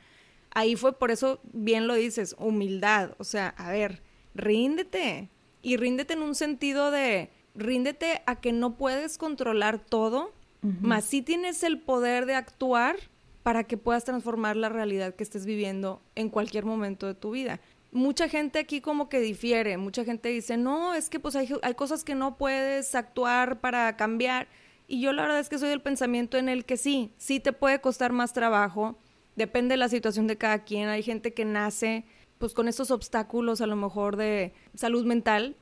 ahí 0.52 0.76
fue 0.76 0.98
por 1.00 1.10
eso 1.10 1.40
bien 1.54 1.88
lo 1.88 1.96
dices, 1.96 2.36
humildad, 2.38 3.16
o 3.18 3.24
sea, 3.24 3.50
a 3.58 3.72
ver, 3.72 4.04
ríndete 4.36 5.30
y 5.64 5.78
ríndete 5.78 6.14
en 6.14 6.22
un 6.22 6.36
sentido 6.36 6.92
de 6.92 7.32
ríndete 7.56 8.22
a 8.26 8.36
que 8.36 8.52
no 8.52 8.76
puedes 8.76 9.18
controlar 9.18 9.80
todo, 9.80 10.34
más 10.62 11.06
sí 11.06 11.22
tienes 11.22 11.64
el 11.64 11.80
poder 11.80 12.26
de 12.26 12.36
actuar 12.36 12.98
para 13.44 13.64
que 13.64 13.78
puedas 13.78 14.04
transformar 14.04 14.58
la 14.58 14.68
realidad 14.68 15.16
que 15.16 15.24
estés 15.24 15.46
viviendo 15.46 16.02
en 16.16 16.30
cualquier 16.30 16.66
momento 16.66 17.08
de 17.08 17.16
tu 17.16 17.32
vida 17.32 17.62
mucha 17.92 18.30
gente 18.30 18.60
aquí 18.60 18.82
como 18.82 19.10
que 19.10 19.20
difiere, 19.20 19.78
mucha 19.78 20.04
gente 20.06 20.30
dice, 20.30 20.58
no, 20.58 20.94
es 20.94 21.10
que 21.10 21.20
pues 21.20 21.36
hay, 21.36 21.50
hay, 21.62 21.74
cosas 21.74 22.04
que 22.04 22.16
no 22.16 22.38
puedes 22.38 22.96
actuar 22.96 23.60
para 23.60 23.96
cambiar. 23.98 24.48
Y 24.88 25.02
yo 25.02 25.14
la 25.14 25.24
verdad 25.24 25.40
es 25.40 25.50
que 25.50 25.58
soy 25.58 25.70
del 25.70 25.82
pensamiento 25.82 26.38
en 26.38 26.50
el 26.50 26.66
que 26.66 26.78
sí, 26.78 27.14
sí 27.18 27.40
te 27.40 27.54
puede 27.54 27.82
costar 27.82 28.12
más 28.12 28.34
trabajo, 28.34 28.98
depende 29.36 29.74
de 29.74 29.78
la 29.78 29.90
situación 29.90 30.28
de 30.28 30.38
cada 30.38 30.64
quien. 30.64 30.90
Hay 30.90 31.04
gente 31.04 31.34
que 31.34 31.46
nace 31.46 32.06
pues 32.38 32.54
con 32.54 32.68
estos 32.68 32.90
obstáculos 32.90 33.62
a 33.62 33.68
lo 33.68 33.76
mejor 33.76 34.16
de 34.16 34.54
salud 34.74 35.06
mental. 35.06 35.56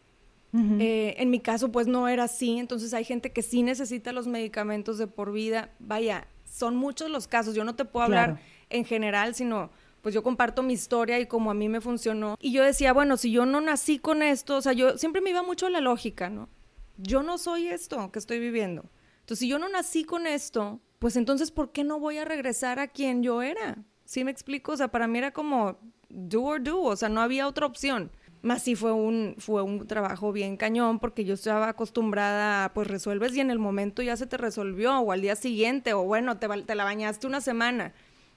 Eh, 0.80 1.15
en 1.17 1.30
mi 1.30 1.39
caso 1.39 1.72
pues 1.72 1.88
no 1.88 2.08
era 2.08 2.24
así, 2.24 2.58
entonces 2.58 2.93
hay 2.93 3.04
gente 3.04 3.32
que 3.32 3.41
sí 3.41 3.62
necesita 3.62 4.12
los 4.12 4.28
medicamentos 4.28 4.98
de 4.98 5.08
por 5.08 5.32
vida. 5.32 5.72
Vaya, 5.80 6.28
son 6.46 6.76
muchos 6.76 7.10
los 7.10 7.28
casos, 7.28 7.54
yo 7.56 7.63
no 7.63 7.76
te 7.76 7.86
puedo 7.86 8.06
hablar 8.06 8.39
en 8.70 8.86
general, 8.86 9.36
sino 9.36 9.70
pues 10.02 10.15
yo 10.15 10.24
comparto 10.24 10.63
mi 10.63 10.74
historia 10.74 11.20
y 11.20 11.26
como 11.26 11.52
a 11.52 11.54
mí 11.54 11.70
me 11.70 11.82
funcionó. 11.82 12.38
Y 12.39 12.52
yo 12.52 12.63
decía, 12.63 12.93
bueno, 12.93 13.17
si 13.17 13.32
yo 13.32 13.46
no 13.46 13.62
nací 13.62 14.00
con 14.00 14.22
esto, 14.22 14.56
o 14.56 14.62
sea, 14.62 14.74
yo 14.74 14.98
siempre 14.98 15.22
me 15.22 15.32
iba 15.32 15.43
mucho 15.43 15.67
a 15.67 15.70
la 15.70 15.82
lógica, 15.82 16.30
¿no? 16.30 16.50
Yo 16.98 17.24
no 17.24 17.38
soy 17.38 17.67
esto 17.67 18.12
que 18.12 18.20
estoy 18.20 18.39
viviendo. 18.39 18.89
Entonces, 19.20 19.39
si 19.39 19.48
yo 19.48 19.60
no 19.60 19.67
nací 19.70 20.06
con 20.06 20.26
esto, 20.26 20.80
pues 21.00 21.15
entonces, 21.17 21.52
¿por 21.52 21.72
qué 21.72 21.84
no 21.84 22.00
voy 22.00 22.17
a 22.17 22.26
regresar 22.26 22.80
a 22.80 22.88
quien 22.88 23.22
yo 23.22 23.41
era? 23.41 23.84
¿Sí 24.06 24.24
me 24.24 24.32
explico? 24.32 24.72
O 24.72 24.78
sea, 24.78 24.88
para 24.88 25.08
mí 25.08 25.17
era 25.17 25.32
como 25.32 25.78
do 26.10 26.41
or 26.43 26.63
do, 26.63 26.82
o 26.82 26.96
sea, 26.96 27.10
no 27.10 27.22
había 27.22 27.48
otra 27.48 27.65
opción. 27.65 28.12
Más 28.47 28.63
sí 28.63 28.75
fue 28.75 28.93
un, 28.93 29.36
fue 29.39 29.62
un 29.62 29.88
trabajo 29.88 30.31
bien 30.31 30.55
cañón 30.55 30.99
porque 30.99 31.25
yo 31.25 31.33
estaba 31.33 31.67
acostumbrada, 31.67 32.73
pues 32.73 32.88
resuelves 32.88 33.36
y 33.36 33.41
en 33.41 33.51
el 33.51 33.60
momento 33.60 34.01
ya 34.01 34.15
se 34.15 34.25
te 34.25 34.38
resolvió, 34.38 34.97
o 34.99 35.12
al 35.12 35.19
día 35.19 35.36
siguiente, 35.36 35.93
o 35.93 36.03
bueno, 36.03 36.38
te, 36.38 36.47
te 36.62 36.75
la 36.75 36.86
bañaste 36.86 37.27
una 37.27 37.41
semana. 37.41 37.91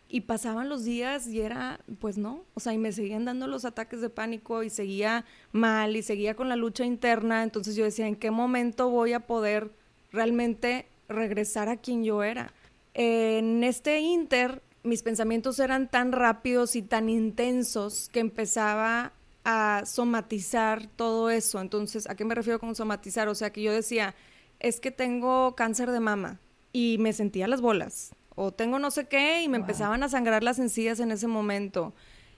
Y 0.09 0.23
pasaban 0.23 0.69
los 0.69 0.83
días 0.83 1.29
y 1.29 1.43
era, 1.43 1.79
pues 2.01 2.19
no, 2.19 2.43
o 2.55 2.59
sea, 2.59 2.73
y 2.75 2.79
me 2.79 2.91
seguían 2.91 3.25
dando 3.25 3.47
los 3.47 3.65
ataques 3.65 4.01
de 4.01 4.11
pánico 4.11 4.65
y 4.65 4.71
seguía 4.71 5.25
mal 5.53 5.95
y 5.95 6.03
seguía 6.03 6.35
con 6.35 6.49
la 6.49 6.57
lucha 6.57 6.85
interna. 6.85 7.45
Entonces 7.45 7.77
yo 7.77 7.85
decía, 7.85 8.09
¿en 8.09 8.17
qué 8.17 8.33
momento 8.33 8.91
voy 8.91 9.13
a 9.13 9.21
poder 9.21 9.71
realmente 10.11 10.89
regresar 11.09 11.69
a 11.69 11.77
quien 11.77 12.03
yo 12.03 12.25
era? 12.25 12.53
En 12.95 13.63
este 13.63 14.01
inter, 14.01 14.61
mis 14.83 15.05
pensamientos 15.05 15.61
eran 15.61 15.89
tan 15.89 16.11
rápidos 16.11 16.75
y 16.75 16.83
tan 16.83 17.09
intensos 17.09 18.09
que 18.13 18.19
empezaba 18.19 19.13
a 19.45 19.83
somatizar 19.87 20.87
todo 20.87 21.31
eso. 21.31 21.61
Entonces, 21.61 22.09
¿a 22.09 22.15
qué 22.15 22.25
me 22.25 22.35
refiero 22.35 22.59
con 22.59 22.75
somatizar? 22.75 23.29
O 23.29 23.35
sea, 23.35 23.51
que 23.51 23.63
yo 23.63 23.73
decía, 23.73 24.15
es 24.59 24.81
que 24.81 24.91
tengo 24.91 25.55
cáncer 25.57 25.91
de 25.91 26.01
mama 26.01 26.41
y 26.73 26.97
me 26.99 27.13
sentía 27.13 27.49
las 27.49 27.61
bolas 27.61 28.13
o 28.43 28.53
tengo 28.53 28.79
no 28.79 28.91
sé 28.91 29.07
qué 29.07 29.43
y 29.43 29.49
me 29.49 29.59
empezaban 29.59 30.03
a 30.03 30.09
sangrar 30.09 30.43
las 30.43 30.59
encías 30.59 31.01
en 31.01 31.13
ese 31.13 31.27
momento. 31.27 31.93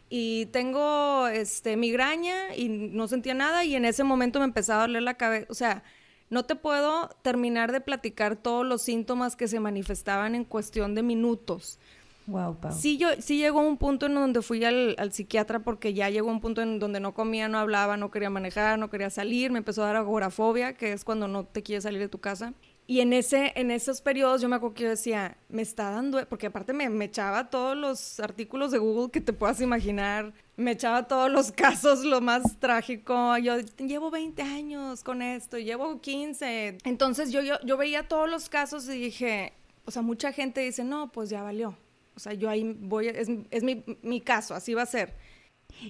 Y 0.08 0.46
tengo 0.46 1.28
este 1.28 1.76
migraña 1.76 2.54
y 2.56 2.68
no 2.68 3.08
sentía 3.08 3.34
nada 3.34 3.64
y 3.64 3.76
en 3.76 3.84
ese 3.84 4.04
momento 4.04 4.40
me 4.40 4.44
empezaba 4.44 4.82
a 4.82 4.86
doler 4.88 5.02
la 5.04 5.14
cabeza, 5.14 5.46
o 5.48 5.54
sea, 5.54 5.84
no 6.28 6.44
te 6.44 6.56
puedo 6.56 7.08
terminar 7.22 7.70
de 7.72 7.80
platicar 7.80 8.36
todos 8.36 8.66
los 8.66 8.82
síntomas 8.82 9.36
que 9.36 9.48
se 9.48 9.60
manifestaban 9.60 10.34
en 10.34 10.44
cuestión 10.44 10.94
de 10.94 11.02
minutos. 11.02 11.78
Wow, 12.26 12.56
Sí, 12.70 12.98
yo, 12.98 13.08
sí 13.18 13.38
llegó 13.38 13.60
un 13.60 13.76
punto 13.76 14.06
en 14.06 14.14
donde 14.14 14.42
fui 14.42 14.64
al, 14.64 14.94
al, 14.98 15.12
psiquiatra 15.12 15.60
porque 15.60 15.92
ya 15.92 16.08
llegó 16.08 16.30
un 16.30 16.40
punto 16.40 16.62
en 16.62 16.78
donde 16.78 17.00
no 17.00 17.14
comía, 17.14 17.48
no 17.48 17.58
hablaba, 17.58 17.96
no 17.96 18.10
quería 18.10 18.30
manejar, 18.30 18.78
no 18.78 18.90
quería 18.90 19.10
salir, 19.10 19.50
me 19.50 19.58
empezó 19.58 19.82
a 19.82 19.86
dar 19.86 19.96
agorafobia, 19.96 20.74
que 20.74 20.92
es 20.92 21.04
cuando 21.04 21.26
no 21.26 21.44
te 21.44 21.62
quieres 21.62 21.82
salir 21.82 22.00
de 22.00 22.08
tu 22.08 22.20
casa. 22.20 22.54
Y 22.86 23.00
en, 23.00 23.12
ese, 23.12 23.52
en 23.54 23.70
esos 23.70 24.00
periodos 24.00 24.40
yo 24.40 24.48
me 24.48 24.56
acuerdo 24.56 24.74
que 24.74 24.82
yo 24.84 24.90
decía, 24.90 25.36
me 25.48 25.62
está 25.62 25.90
dando, 25.90 26.24
porque 26.28 26.48
aparte 26.48 26.72
me, 26.72 26.88
me 26.90 27.06
echaba 27.06 27.48
todos 27.48 27.76
los 27.76 28.20
artículos 28.20 28.70
de 28.72 28.78
Google 28.78 29.10
que 29.10 29.20
te 29.20 29.32
puedas 29.32 29.60
imaginar, 29.60 30.32
me 30.56 30.72
echaba 30.72 31.06
todos 31.08 31.30
los 31.30 31.52
casos, 31.52 32.04
lo 32.04 32.20
más 32.20 32.58
trágico, 32.58 33.36
yo 33.38 33.58
llevo 33.78 34.10
20 34.10 34.42
años 34.42 35.02
con 35.04 35.22
esto, 35.22 35.58
llevo 35.58 36.00
15. 36.00 36.78
Entonces 36.84 37.32
yo, 37.32 37.40
yo, 37.40 37.54
yo 37.64 37.76
veía 37.76 38.08
todos 38.08 38.28
los 38.28 38.48
casos 38.48 38.88
y 38.88 39.00
dije, 39.00 39.52
o 39.84 39.90
sea, 39.90 40.02
mucha 40.02 40.32
gente 40.32 40.60
dice, 40.60 40.84
no, 40.84 41.10
pues 41.12 41.30
ya 41.30 41.42
valió. 41.42 41.76
O 42.16 42.20
sea, 42.20 42.32
yo 42.34 42.48
ahí 42.48 42.76
voy, 42.78 43.08
es, 43.08 43.28
es 43.50 43.62
mi, 43.62 43.84
mi 44.02 44.20
caso, 44.20 44.54
así 44.54 44.74
va 44.74 44.82
a 44.82 44.86
ser. 44.86 45.14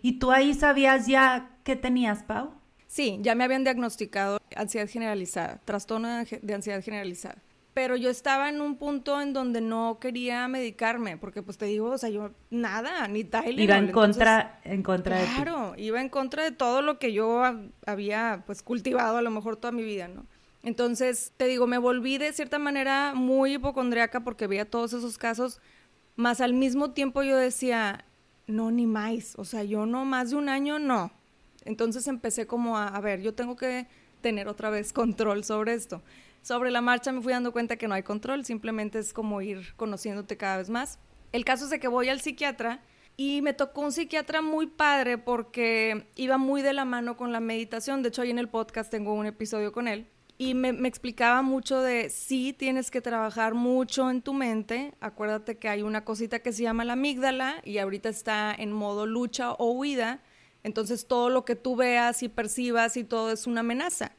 ¿Y 0.01 0.19
tú 0.19 0.31
ahí 0.31 0.55
sabías 0.55 1.07
ya 1.07 1.51
qué 1.65 1.77
tenías, 1.77 2.23
Pau? 2.23 2.51
Sí, 2.87 3.19
ya 3.23 3.35
me 3.35 3.45
habían 3.45 3.65
diagnosticado 3.65 4.39
ansiedad 4.55 4.89
generalizada, 4.89 5.61
trastorno 5.65 6.25
de 6.25 6.55
ansiedad 6.55 6.83
generalizada. 6.83 7.43
Pero 7.75 7.97
yo 7.97 8.11
estaba 8.11 8.51
en 8.51 8.61
un 8.61 8.77
punto 8.77 9.19
en 9.19 9.33
donde 9.33 9.63
no 9.63 9.99
quería 9.99 10.47
medicarme, 10.47 11.17
porque 11.17 11.43
pues 11.43 11.57
te 11.57 11.65
digo, 11.65 11.91
o 11.91 11.97
sea, 11.97 12.11
yo 12.11 12.33
nada, 12.51 13.09
ni 13.09 13.25
Tylenol. 13.25 13.61
Iba 13.61 13.79
en 13.79 13.93
contra, 13.93 14.61
en 14.65 14.83
contra 14.83 15.21
de 15.21 15.25
Claro, 15.25 15.73
iba 15.79 16.03
en 16.03 16.11
contra 16.11 16.45
de 16.45 16.53
todo 16.53 16.83
lo 16.83 16.99
que 16.99 17.15
yo 17.15 17.43
había 17.87 18.43
pues 18.45 18.63
cultivado 18.63 19.17
a 19.17 19.23
lo 19.23 19.31
mejor 19.31 19.57
toda 19.57 19.73
mi 19.73 19.85
vida, 19.85 20.07
¿no? 20.07 20.27
Entonces, 20.63 21.33
te 21.39 21.47
digo, 21.47 21.67
me 21.67 21.79
volví 21.79 22.19
de 22.19 22.33
cierta 22.35 22.59
manera 22.59 23.15
muy 23.15 23.55
hipocondriaca 23.55 24.21
porque 24.21 24.47
veía 24.47 24.71
todos 24.71 24.93
esos 24.93 25.17
casos, 25.17 25.61
más 26.17 26.41
al 26.41 26.55
mismo 26.55 26.93
tiempo 26.93 27.23
yo 27.23 27.37
decía, 27.37 28.05
no, 28.47 28.71
ni 28.71 28.87
más, 28.87 29.35
o 29.37 29.45
sea, 29.45 29.63
yo 29.65 29.87
no 29.87 30.05
más 30.05 30.31
de 30.31 30.37
un 30.37 30.49
año, 30.49 30.79
no, 30.79 31.13
entonces 31.65 32.07
empecé 32.09 32.47
como 32.47 32.77
a, 32.77 32.89
a 32.89 33.01
ver, 33.01 33.23
yo 33.23 33.35
tengo 33.35 33.57
que 33.57 33.87
tener 34.21 34.49
otra 34.49 34.71
vez 34.71 34.93
control 34.95 35.45
sobre 35.45 35.75
esto. 35.75 36.03
Sobre 36.43 36.73
la 36.73 36.81
marcha 36.81 37.13
me 37.13 37.23
fui 37.23 37.33
dando 37.33 37.53
cuenta 37.53 37.77
que 37.77 37.87
no 37.87 37.95
hay 37.95 38.03
control, 38.03 38.45
simplemente 38.45 38.99
es 38.99 39.13
como 39.13 39.41
ir 39.43 39.75
conociéndote 39.77 40.37
cada 40.37 40.57
vez 40.57 40.71
más. 40.71 40.99
El 41.31 41.45
caso 41.45 41.65
es 41.65 41.71
de 41.71 41.79
que 41.79 41.89
voy 41.89 42.09
al 42.09 42.21
psiquiatra 42.21 42.83
y 43.17 43.43
me 43.43 43.53
tocó 43.53 43.83
un 43.83 43.93
psiquiatra 43.93 44.43
muy 44.43 44.67
padre 44.67 45.19
porque 45.19 46.07
iba 46.17 46.39
muy 46.39 46.63
de 46.63 46.73
la 46.73 46.85
mano 46.85 47.17
con 47.17 47.31
la 47.31 47.41
meditación. 47.41 48.03
De 48.03 48.09
hecho, 48.09 48.23
ahí 48.23 48.31
en 48.31 48.39
el 48.39 48.49
podcast 48.49 48.91
tengo 48.91 49.15
un 49.15 49.27
episodio 49.27 49.71
con 49.71 49.87
él. 49.87 50.09
Y 50.43 50.55
me, 50.55 50.73
me, 50.73 50.89
explicaba 50.89 51.41
mucho 51.43 51.81
de 51.81 52.11
sí 52.11 52.53
tienes 52.53 52.91
que 52.91 53.01
trabajar 53.01 53.55
mucho 53.55 54.11
en 54.11 54.23
tu 54.23 54.35
mente. 54.35 54.93
Acuérdate 55.01 55.57
que 55.57 55.69
hay 55.69 55.83
una 55.83 56.05
cosita 56.05 56.41
que 56.41 56.53
se 56.53 56.65
llama 56.65 56.85
la 56.85 56.95
amígdala 56.95 57.61
y 57.63 57.79
ahorita 57.79 58.09
está 58.09 58.53
en 58.53 58.73
modo 58.73 59.07
lucha 59.07 59.53
o 59.53 59.71
huida. 59.71 60.19
Entonces 60.65 61.07
todo 61.07 61.31
lo 61.31 61.45
que 61.45 61.55
tú 61.55 61.77
veas 61.77 62.25
y 62.25 62.29
percibas 62.29 62.97
y 62.97 63.05
todo 63.05 63.31
es 63.31 63.47
una 63.47 63.61
amenaza. 63.61 64.17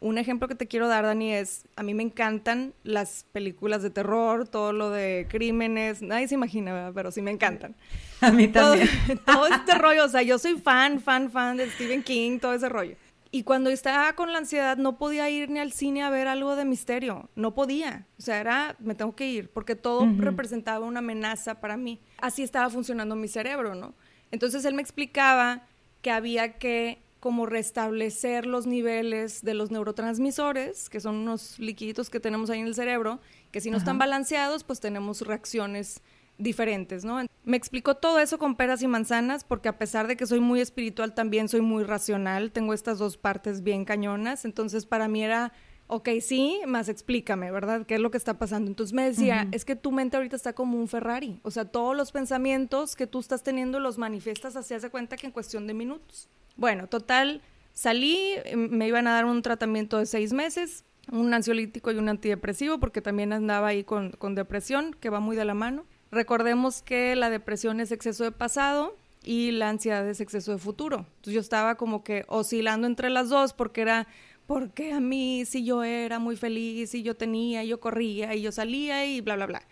Un 0.00 0.18
ejemplo 0.18 0.48
que 0.48 0.56
te 0.56 0.66
quiero 0.66 0.88
dar, 0.88 1.04
Dani, 1.04 1.34
es, 1.34 1.68
a 1.76 1.84
mí 1.84 1.94
me 1.94 2.02
encantan 2.02 2.74
las 2.82 3.26
películas 3.30 3.80
de 3.80 3.90
terror, 3.90 4.48
todo 4.48 4.72
lo 4.72 4.90
de 4.90 5.28
crímenes, 5.30 6.02
nadie 6.02 6.26
se 6.26 6.34
imagina, 6.34 6.90
pero 6.92 7.12
sí 7.12 7.22
me 7.22 7.30
encantan. 7.30 7.76
A 8.22 8.32
mí 8.32 8.48
también. 8.48 8.88
Todo, 9.24 9.46
este 9.46 9.74
rollo, 9.76 10.04
o 10.04 10.08
sea, 10.08 10.22
yo 10.22 10.38
soy 10.38 10.58
fan, 10.58 11.00
fan, 11.00 11.30
fan 11.30 11.56
de 11.56 11.70
Stephen 11.70 12.02
King, 12.02 12.38
todo 12.38 12.52
ese 12.52 12.68
rollo. 12.68 12.96
Y 13.32 13.44
cuando 13.44 13.70
estaba 13.70 14.12
con 14.14 14.32
la 14.32 14.38
ansiedad 14.38 14.76
no 14.76 14.98
podía 14.98 15.30
ir 15.30 15.50
ni 15.50 15.60
al 15.60 15.72
cine 15.72 16.02
a 16.02 16.10
ver 16.10 16.26
algo 16.26 16.56
de 16.56 16.64
misterio, 16.64 17.30
no 17.36 17.54
podía. 17.54 18.06
O 18.18 18.22
sea, 18.22 18.40
era, 18.40 18.76
me 18.80 18.96
tengo 18.96 19.14
que 19.14 19.26
ir, 19.28 19.50
porque 19.50 19.76
todo 19.76 20.04
representaba 20.18 20.84
una 20.84 20.98
amenaza 20.98 21.60
para 21.60 21.76
mí. 21.76 22.00
Así 22.18 22.42
estaba 22.42 22.68
funcionando 22.70 23.14
mi 23.14 23.28
cerebro, 23.28 23.76
¿no? 23.76 23.94
Entonces 24.32 24.64
él 24.64 24.74
me 24.74 24.82
explicaba 24.82 25.62
que 26.02 26.10
había 26.10 26.58
que 26.58 27.02
como 27.20 27.44
restablecer 27.44 28.46
los 28.46 28.66
niveles 28.66 29.44
de 29.44 29.54
los 29.54 29.70
neurotransmisores, 29.70 30.88
que 30.88 31.00
son 31.00 31.16
unos 31.16 31.58
líquidos 31.58 32.08
que 32.08 32.18
tenemos 32.18 32.48
ahí 32.48 32.60
en 32.60 32.66
el 32.66 32.74
cerebro, 32.74 33.20
que 33.52 33.60
si 33.60 33.70
no 33.70 33.76
están 33.76 33.98
balanceados, 33.98 34.64
pues 34.64 34.80
tenemos 34.80 35.20
reacciones 35.20 36.02
diferentes, 36.40 37.04
¿no? 37.04 37.24
Me 37.44 37.56
explicó 37.56 37.96
todo 37.96 38.18
eso 38.18 38.38
con 38.38 38.56
peras 38.56 38.82
y 38.82 38.88
manzanas, 38.88 39.44
porque 39.44 39.68
a 39.68 39.78
pesar 39.78 40.06
de 40.08 40.16
que 40.16 40.26
soy 40.26 40.40
muy 40.40 40.60
espiritual, 40.60 41.14
también 41.14 41.48
soy 41.48 41.60
muy 41.60 41.84
racional, 41.84 42.50
tengo 42.50 42.74
estas 42.74 42.98
dos 42.98 43.16
partes 43.16 43.62
bien 43.62 43.84
cañonas, 43.84 44.44
entonces 44.44 44.86
para 44.86 45.08
mí 45.08 45.22
era, 45.22 45.52
ok, 45.86 46.08
sí, 46.20 46.60
más 46.66 46.88
explícame, 46.88 47.50
¿verdad? 47.50 47.86
¿Qué 47.86 47.94
es 47.94 48.00
lo 48.00 48.10
que 48.10 48.18
está 48.18 48.38
pasando? 48.38 48.70
Entonces 48.70 48.92
me 48.94 49.04
decía, 49.04 49.48
es 49.52 49.64
que 49.64 49.76
tu 49.76 49.92
mente 49.92 50.16
ahorita 50.16 50.36
está 50.36 50.52
como 50.52 50.78
un 50.78 50.88
Ferrari, 50.88 51.40
o 51.42 51.50
sea, 51.50 51.66
todos 51.66 51.96
los 51.96 52.12
pensamientos 52.12 52.96
que 52.96 53.06
tú 53.06 53.20
estás 53.20 53.42
teniendo 53.42 53.80
los 53.80 53.98
manifiestas 53.98 54.56
así, 54.56 54.74
hace 54.74 54.90
cuenta 54.90 55.16
que 55.16 55.26
en 55.26 55.32
cuestión 55.32 55.66
de 55.66 55.74
minutos. 55.74 56.28
Bueno, 56.56 56.88
total, 56.88 57.42
salí, 57.72 58.18
em, 58.44 58.68
me 58.70 58.88
iban 58.88 59.06
a 59.06 59.12
dar 59.12 59.24
un 59.24 59.42
tratamiento 59.42 59.98
de 59.98 60.06
seis 60.06 60.32
meses, 60.32 60.84
un 61.10 61.32
ansiolítico 61.32 61.90
y 61.90 61.96
un 61.96 62.08
antidepresivo, 62.08 62.78
porque 62.78 63.00
también 63.00 63.32
andaba 63.32 63.68
ahí 63.68 63.84
con, 63.84 64.10
con 64.12 64.34
depresión, 64.34 64.94
que 65.00 65.10
va 65.10 65.20
muy 65.20 65.36
de 65.36 65.44
la 65.44 65.54
mano. 65.54 65.86
Recordemos 66.10 66.82
que 66.82 67.14
la 67.16 67.30
depresión 67.30 67.80
es 67.80 67.92
exceso 67.92 68.24
de 68.24 68.32
pasado 68.32 68.96
y 69.22 69.52
la 69.52 69.68
ansiedad 69.68 70.08
es 70.08 70.20
exceso 70.20 70.52
de 70.52 70.58
futuro. 70.58 71.06
Entonces 71.16 71.34
yo 71.34 71.40
estaba 71.40 71.76
como 71.76 72.02
que 72.02 72.24
oscilando 72.28 72.86
entre 72.86 73.10
las 73.10 73.28
dos 73.28 73.52
porque 73.52 73.82
era, 73.82 74.06
porque 74.46 74.92
a 74.92 75.00
mí 75.00 75.44
si 75.46 75.64
yo 75.64 75.82
era 75.84 76.18
muy 76.18 76.36
feliz 76.36 76.94
y 76.94 77.02
yo 77.02 77.16
tenía 77.16 77.64
yo 77.64 77.80
corría 77.80 78.34
y 78.34 78.42
yo 78.42 78.52
salía 78.52 79.06
y 79.06 79.20
bla, 79.20 79.36
bla, 79.36 79.46
bla 79.46 79.62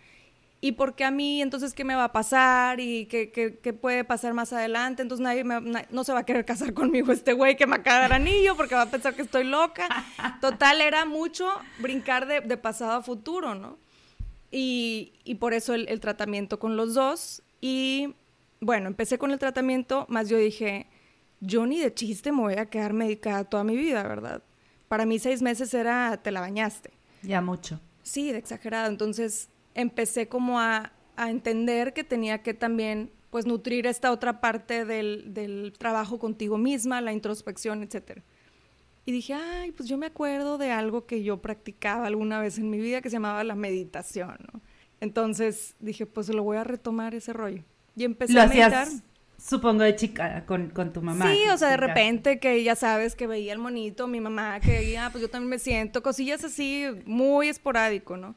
y 0.61 0.73
porque 0.73 1.05
a 1.05 1.11
mí, 1.11 1.41
entonces, 1.41 1.73
¿qué 1.73 1.85
me 1.85 1.95
va 1.95 2.05
a 2.05 2.11
pasar? 2.11 2.81
¿Y 2.81 3.05
qué, 3.05 3.31
qué, 3.31 3.73
puede 3.73 4.03
pasar 4.03 4.33
más 4.33 4.51
adelante? 4.51 5.01
Entonces, 5.01 5.23
nadie 5.23 5.45
no 5.89 6.03
se 6.03 6.11
va 6.11 6.19
a 6.19 6.25
querer 6.25 6.43
casar 6.45 6.73
conmigo 6.73 7.13
este 7.13 7.31
güey 7.33 7.55
que 7.55 7.65
me 7.65 7.77
acaba 7.77 8.09
de 8.09 8.15
anillo 8.15 8.57
porque 8.57 8.75
va 8.75 8.81
a 8.81 8.91
pensar 8.91 9.15
que 9.15 9.21
estoy 9.21 9.45
loca. 9.45 9.87
Total, 10.41 10.81
era 10.81 11.05
mucho 11.05 11.49
brincar 11.79 12.27
de, 12.27 12.41
de 12.41 12.57
pasado 12.57 12.91
a 12.91 13.01
futuro, 13.01 13.55
¿no? 13.55 13.77
Y, 14.51 15.13
y 15.23 15.35
por 15.35 15.53
eso 15.53 15.73
el, 15.73 15.87
el, 15.89 15.99
tratamiento 15.99 16.59
con 16.59 16.75
los 16.75 16.93
dos. 16.93 17.43
Y 17.61 18.15
bueno, 18.61 18.87
empecé 18.87 19.17
con 19.17 19.31
el 19.31 19.39
tratamiento, 19.39 20.05
más 20.09 20.29
yo 20.29 20.37
dije, 20.37 20.87
yo 21.39 21.65
ni 21.65 21.79
de 21.79 21.93
chiste 21.93 22.31
me 22.31 22.41
voy 22.41 22.55
a 22.55 22.67
quedar 22.67 22.93
medicada 22.93 23.43
toda 23.43 23.63
mi 23.63 23.75
vida, 23.75 24.03
¿verdad? 24.03 24.43
Para 24.87 25.05
mí 25.05 25.19
seis 25.19 25.41
meses 25.41 25.73
era, 25.73 26.19
te 26.21 26.31
la 26.31 26.41
bañaste. 26.41 26.91
Ya 27.21 27.41
mucho. 27.41 27.79
Sí, 28.03 28.31
de 28.31 28.39
exagerado. 28.39 28.89
Entonces 28.89 29.49
empecé 29.75 30.27
como 30.27 30.59
a, 30.59 30.91
entender 31.17 31.93
que 31.93 32.05
tenía 32.05 32.41
que 32.43 32.53
también 32.53 33.11
pues 33.29 33.45
nutrir 33.45 33.85
esta 33.85 34.09
otra 34.13 34.39
parte 34.39 34.85
del, 34.85 35.73
trabajo 35.77 36.17
contigo 36.17 36.57
misma, 36.57 37.01
la 37.01 37.11
introspección, 37.11 37.83
etc. 37.83 38.21
Y 39.05 39.11
dije, 39.11 39.33
ay, 39.33 39.71
pues 39.71 39.89
yo 39.89 39.97
me 39.97 40.05
acuerdo 40.05 40.57
de 40.57 40.71
algo 40.71 41.05
que 41.05 41.23
yo 41.23 41.41
practicaba 41.41 42.07
alguna 42.07 42.39
vez 42.39 42.57
en 42.57 42.69
mi 42.69 42.79
vida 42.79 43.01
que 43.01 43.09
se 43.09 43.15
llamaba 43.15 43.43
la 43.43 43.55
meditación, 43.55 44.37
Entonces 45.01 45.75
dije, 45.79 46.05
pues 46.05 46.29
lo 46.29 46.43
voy 46.43 46.57
a 46.57 46.63
retomar 46.63 47.15
ese 47.15 47.33
rollo. 47.33 47.63
Y 47.95 48.03
empecé 48.03 48.39
a 48.39 48.47
meditar. 48.47 48.87
Supongo 49.37 49.83
de 49.83 49.95
chica, 49.95 50.45
con, 50.45 50.71
tu 50.91 51.01
mamá. 51.01 51.31
Sí, 51.31 51.43
o 51.49 51.57
sea, 51.57 51.69
de 51.69 51.77
repente 51.77 52.39
que 52.39 52.61
ya 52.61 52.75
sabes 52.75 53.15
que 53.15 53.25
veía 53.25 53.53
el 53.53 53.59
monito, 53.59 54.05
mi 54.07 54.19
mamá, 54.19 54.59
que 54.59 54.71
veía, 54.71 55.09
pues 55.11 55.21
yo 55.21 55.29
también 55.29 55.49
me 55.49 55.59
siento, 55.59 56.03
cosillas 56.03 56.43
así, 56.43 56.85
muy 57.05 57.47
esporádico, 57.47 58.17
¿no? 58.17 58.35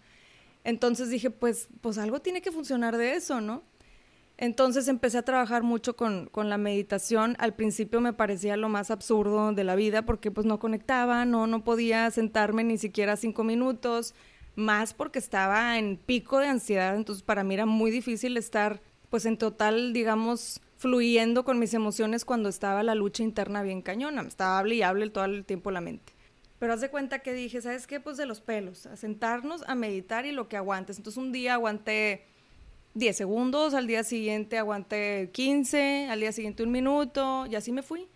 Entonces 0.65 1.11
dije, 1.11 1.31
pues, 1.31 1.69
pues 1.81 1.99
algo 1.99 2.21
tiene 2.21 2.41
que 2.41 2.53
funcionar 2.53 2.97
de 2.97 3.15
eso, 3.15 3.41
¿no? 3.41 3.65
Entonces 4.43 4.89
empecé 4.89 5.19
a 5.19 5.23
trabajar 5.23 5.63
mucho 5.63 5.95
con, 5.95 6.27
con, 6.27 6.51
la 6.51 6.59
meditación. 6.59 7.37
Al 7.39 7.55
principio 7.55 8.01
me 8.01 8.13
parecía 8.13 8.57
lo 8.57 8.69
más 8.69 8.91
absurdo 8.91 9.53
de 9.53 9.63
la 9.63 9.77
vida 9.77 10.03
porque 10.03 10.33
pues 10.33 10.45
no 10.45 10.59
conectaba, 10.59 11.25
no, 11.25 11.47
no 11.47 11.63
podía 11.63 12.11
sentarme 12.11 12.65
ni 12.65 12.77
siquiera 12.77 13.15
cinco 13.15 13.45
minutos, 13.45 14.17
más 14.57 14.95
porque 14.95 15.21
estaba 15.21 15.79
en 15.79 15.97
pico 15.97 16.41
de 16.41 16.49
ansiedad. 16.49 16.97
Entonces 16.97 17.23
para 17.23 17.45
mí 17.45 17.55
era 17.55 17.67
muy 17.67 17.93
difícil 17.93 18.37
estar 18.37 18.83
pues 19.11 19.27
en 19.27 19.39
total, 19.39 19.93
digamos, 19.93 20.61
fluyendo 20.77 21.45
con 21.45 21.61
mis 21.61 21.73
emociones 21.73 22.25
cuando 22.25 22.49
estaba 22.49 22.83
la 22.83 22.97
lucha 22.97 23.23
interna 23.23 23.63
bien 23.63 23.81
cañona. 23.81 24.25
Me 24.25 24.29
estaba 24.29 24.59
hable 24.59 24.75
y 24.75 24.83
hable 24.83 25.09
todo 25.11 25.27
el 25.27 25.45
tiempo 25.45 25.71
la 25.71 25.81
mente. 25.81 26.15
Pero 26.59 26.73
haz 26.73 26.81
de 26.81 26.91
cuenta 26.91 27.21
que 27.21 27.33
dije, 27.33 27.63
¿sabes 27.63 27.87
qué? 27.87 28.01
Pues 28.01 28.17
de 28.17 28.27
los 28.27 28.41
pelos, 28.41 28.87
a 28.87 28.97
sentarnos, 28.97 29.63
a 29.69 29.77
meditar 29.77 30.27
y 30.27 30.33
lo 30.33 30.49
que 30.49 30.57
aguantes. 30.57 30.97
Entonces 30.97 31.23
un 31.23 31.31
día 31.31 31.55
aguanté 31.55 32.25
10 32.95 33.17
segundos, 33.17 33.75
al 33.75 33.87
día 33.87 34.05
siguiente 34.05 34.59
aguanté 34.59 35.31
15, 35.33 36.09
al 36.11 36.21
día 36.21 36.33
siguiente 36.33 36.63
un 36.63 36.71
minuto 36.71 37.47
y 37.51 37.55
así 37.55 37.73
me 37.73 37.83
fui. 37.83 38.09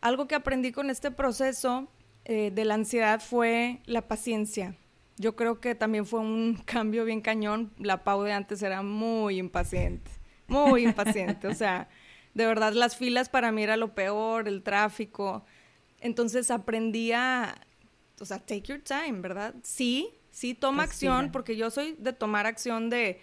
Algo 0.00 0.28
que 0.28 0.34
aprendí 0.34 0.70
con 0.72 0.90
este 0.90 1.10
proceso 1.10 1.88
eh, 2.24 2.50
de 2.54 2.64
la 2.64 2.74
ansiedad 2.74 3.20
fue 3.20 3.80
la 3.86 4.06
paciencia. 4.06 4.76
Yo 5.16 5.34
creo 5.34 5.60
que 5.60 5.74
también 5.74 6.06
fue 6.06 6.20
un 6.20 6.60
cambio 6.64 7.04
bien 7.04 7.20
cañón. 7.20 7.72
La 7.78 8.04
Pau 8.04 8.22
de 8.22 8.32
antes 8.32 8.62
era 8.62 8.82
muy 8.82 9.38
impaciente, 9.38 10.10
muy 10.46 10.84
impaciente. 10.84 11.48
O 11.48 11.54
sea, 11.54 11.88
de 12.34 12.46
verdad 12.46 12.72
las 12.74 12.96
filas 12.96 13.28
para 13.28 13.50
mí 13.50 13.62
era 13.62 13.76
lo 13.76 13.94
peor, 13.94 14.46
el 14.46 14.62
tráfico. 14.62 15.44
Entonces 16.00 16.50
aprendí 16.50 17.12
a, 17.12 17.54
o 18.20 18.24
sea, 18.24 18.38
take 18.38 18.62
your 18.62 18.80
time, 18.80 19.20
¿verdad? 19.20 19.54
Sí, 19.62 20.10
sí 20.30 20.54
toma 20.54 20.84
acción, 20.84 21.32
porque 21.32 21.56
yo 21.56 21.70
soy 21.70 21.96
de 21.98 22.12
tomar 22.12 22.46
acción 22.46 22.90
de, 22.90 23.20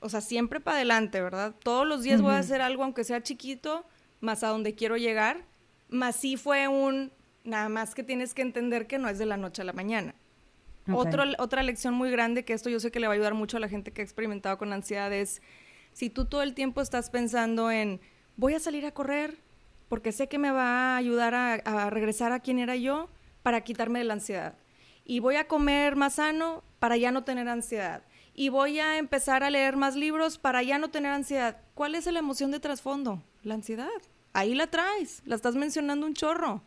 o 0.00 0.08
sea, 0.08 0.20
siempre 0.20 0.60
para 0.60 0.76
adelante, 0.76 1.20
¿verdad? 1.20 1.54
Todos 1.62 1.86
los 1.86 2.02
días 2.02 2.20
voy 2.20 2.32
a 2.32 2.38
hacer 2.38 2.60
algo, 2.60 2.84
aunque 2.84 3.04
sea 3.04 3.22
chiquito, 3.22 3.84
más 4.20 4.42
a 4.42 4.48
donde 4.48 4.74
quiero 4.74 4.96
llegar, 4.96 5.44
más 5.88 6.16
sí 6.16 6.36
fue 6.36 6.68
un, 6.68 7.12
nada 7.44 7.68
más 7.68 7.94
que 7.94 8.02
tienes 8.02 8.34
que 8.34 8.42
entender 8.42 8.86
que 8.86 8.98
no 8.98 9.08
es 9.08 9.18
de 9.18 9.26
la 9.26 9.36
noche 9.36 9.62
a 9.62 9.64
la 9.64 9.72
mañana. 9.72 10.14
otra 10.92 11.62
lección 11.62 11.94
muy 11.94 12.10
grande, 12.10 12.44
que 12.44 12.52
esto 12.52 12.70
yo 12.70 12.80
sé 12.80 12.90
que 12.90 13.00
le 13.00 13.06
va 13.06 13.12
a 13.12 13.16
ayudar 13.16 13.34
mucho 13.34 13.56
a 13.56 13.60
la 13.60 13.68
gente 13.68 13.92
que 13.92 14.00
ha 14.00 14.04
experimentado 14.04 14.58
con 14.58 14.72
ansiedad, 14.72 15.12
es 15.12 15.42
si 15.92 16.10
tú 16.10 16.26
todo 16.26 16.42
el 16.42 16.54
tiempo 16.54 16.80
estás 16.80 17.10
pensando 17.10 17.70
en, 17.70 18.00
voy 18.36 18.54
a 18.54 18.60
salir 18.60 18.86
a 18.86 18.92
correr 18.92 19.38
porque 19.88 20.12
sé 20.12 20.28
que 20.28 20.38
me 20.38 20.50
va 20.50 20.94
a 20.94 20.96
ayudar 20.96 21.34
a, 21.34 21.90
regresar 21.90 22.32
a 22.32 22.40
quien 22.40 22.58
era 22.58 22.76
yo 22.76 23.08
para 23.42 23.62
quitarme 23.62 23.98
de 23.98 24.04
la 24.04 24.14
ansiedad. 24.14 24.54
Y 25.04 25.20
voy 25.20 25.36
a 25.36 25.48
comer 25.48 25.96
más 25.96 26.14
sano 26.14 26.62
para 26.78 26.96
ya 26.96 27.10
no 27.10 27.24
tener 27.24 27.48
ansiedad. 27.48 28.02
Y 28.38 28.50
voy 28.50 28.78
a 28.78 28.98
empezar 28.98 29.42
a 29.42 29.50
leer 29.50 29.76
más 29.76 29.96
libros 29.96 30.38
para 30.38 30.62
ya 30.62 30.78
no 30.78 30.90
tener 30.90 31.10
ansiedad. 31.10 31.56
¿Cuál 31.74 31.96
es 31.96 32.06
la 32.06 32.20
emoción 32.20 32.52
de 32.52 32.60
trasfondo? 32.60 33.20
La 33.42 33.54
ansiedad. 33.54 33.88
Ahí 34.32 34.54
la 34.54 34.68
traes, 34.68 35.22
la 35.24 35.34
estás 35.34 35.56
mencionando 35.56 36.06
un 36.06 36.14
chorro. 36.14 36.62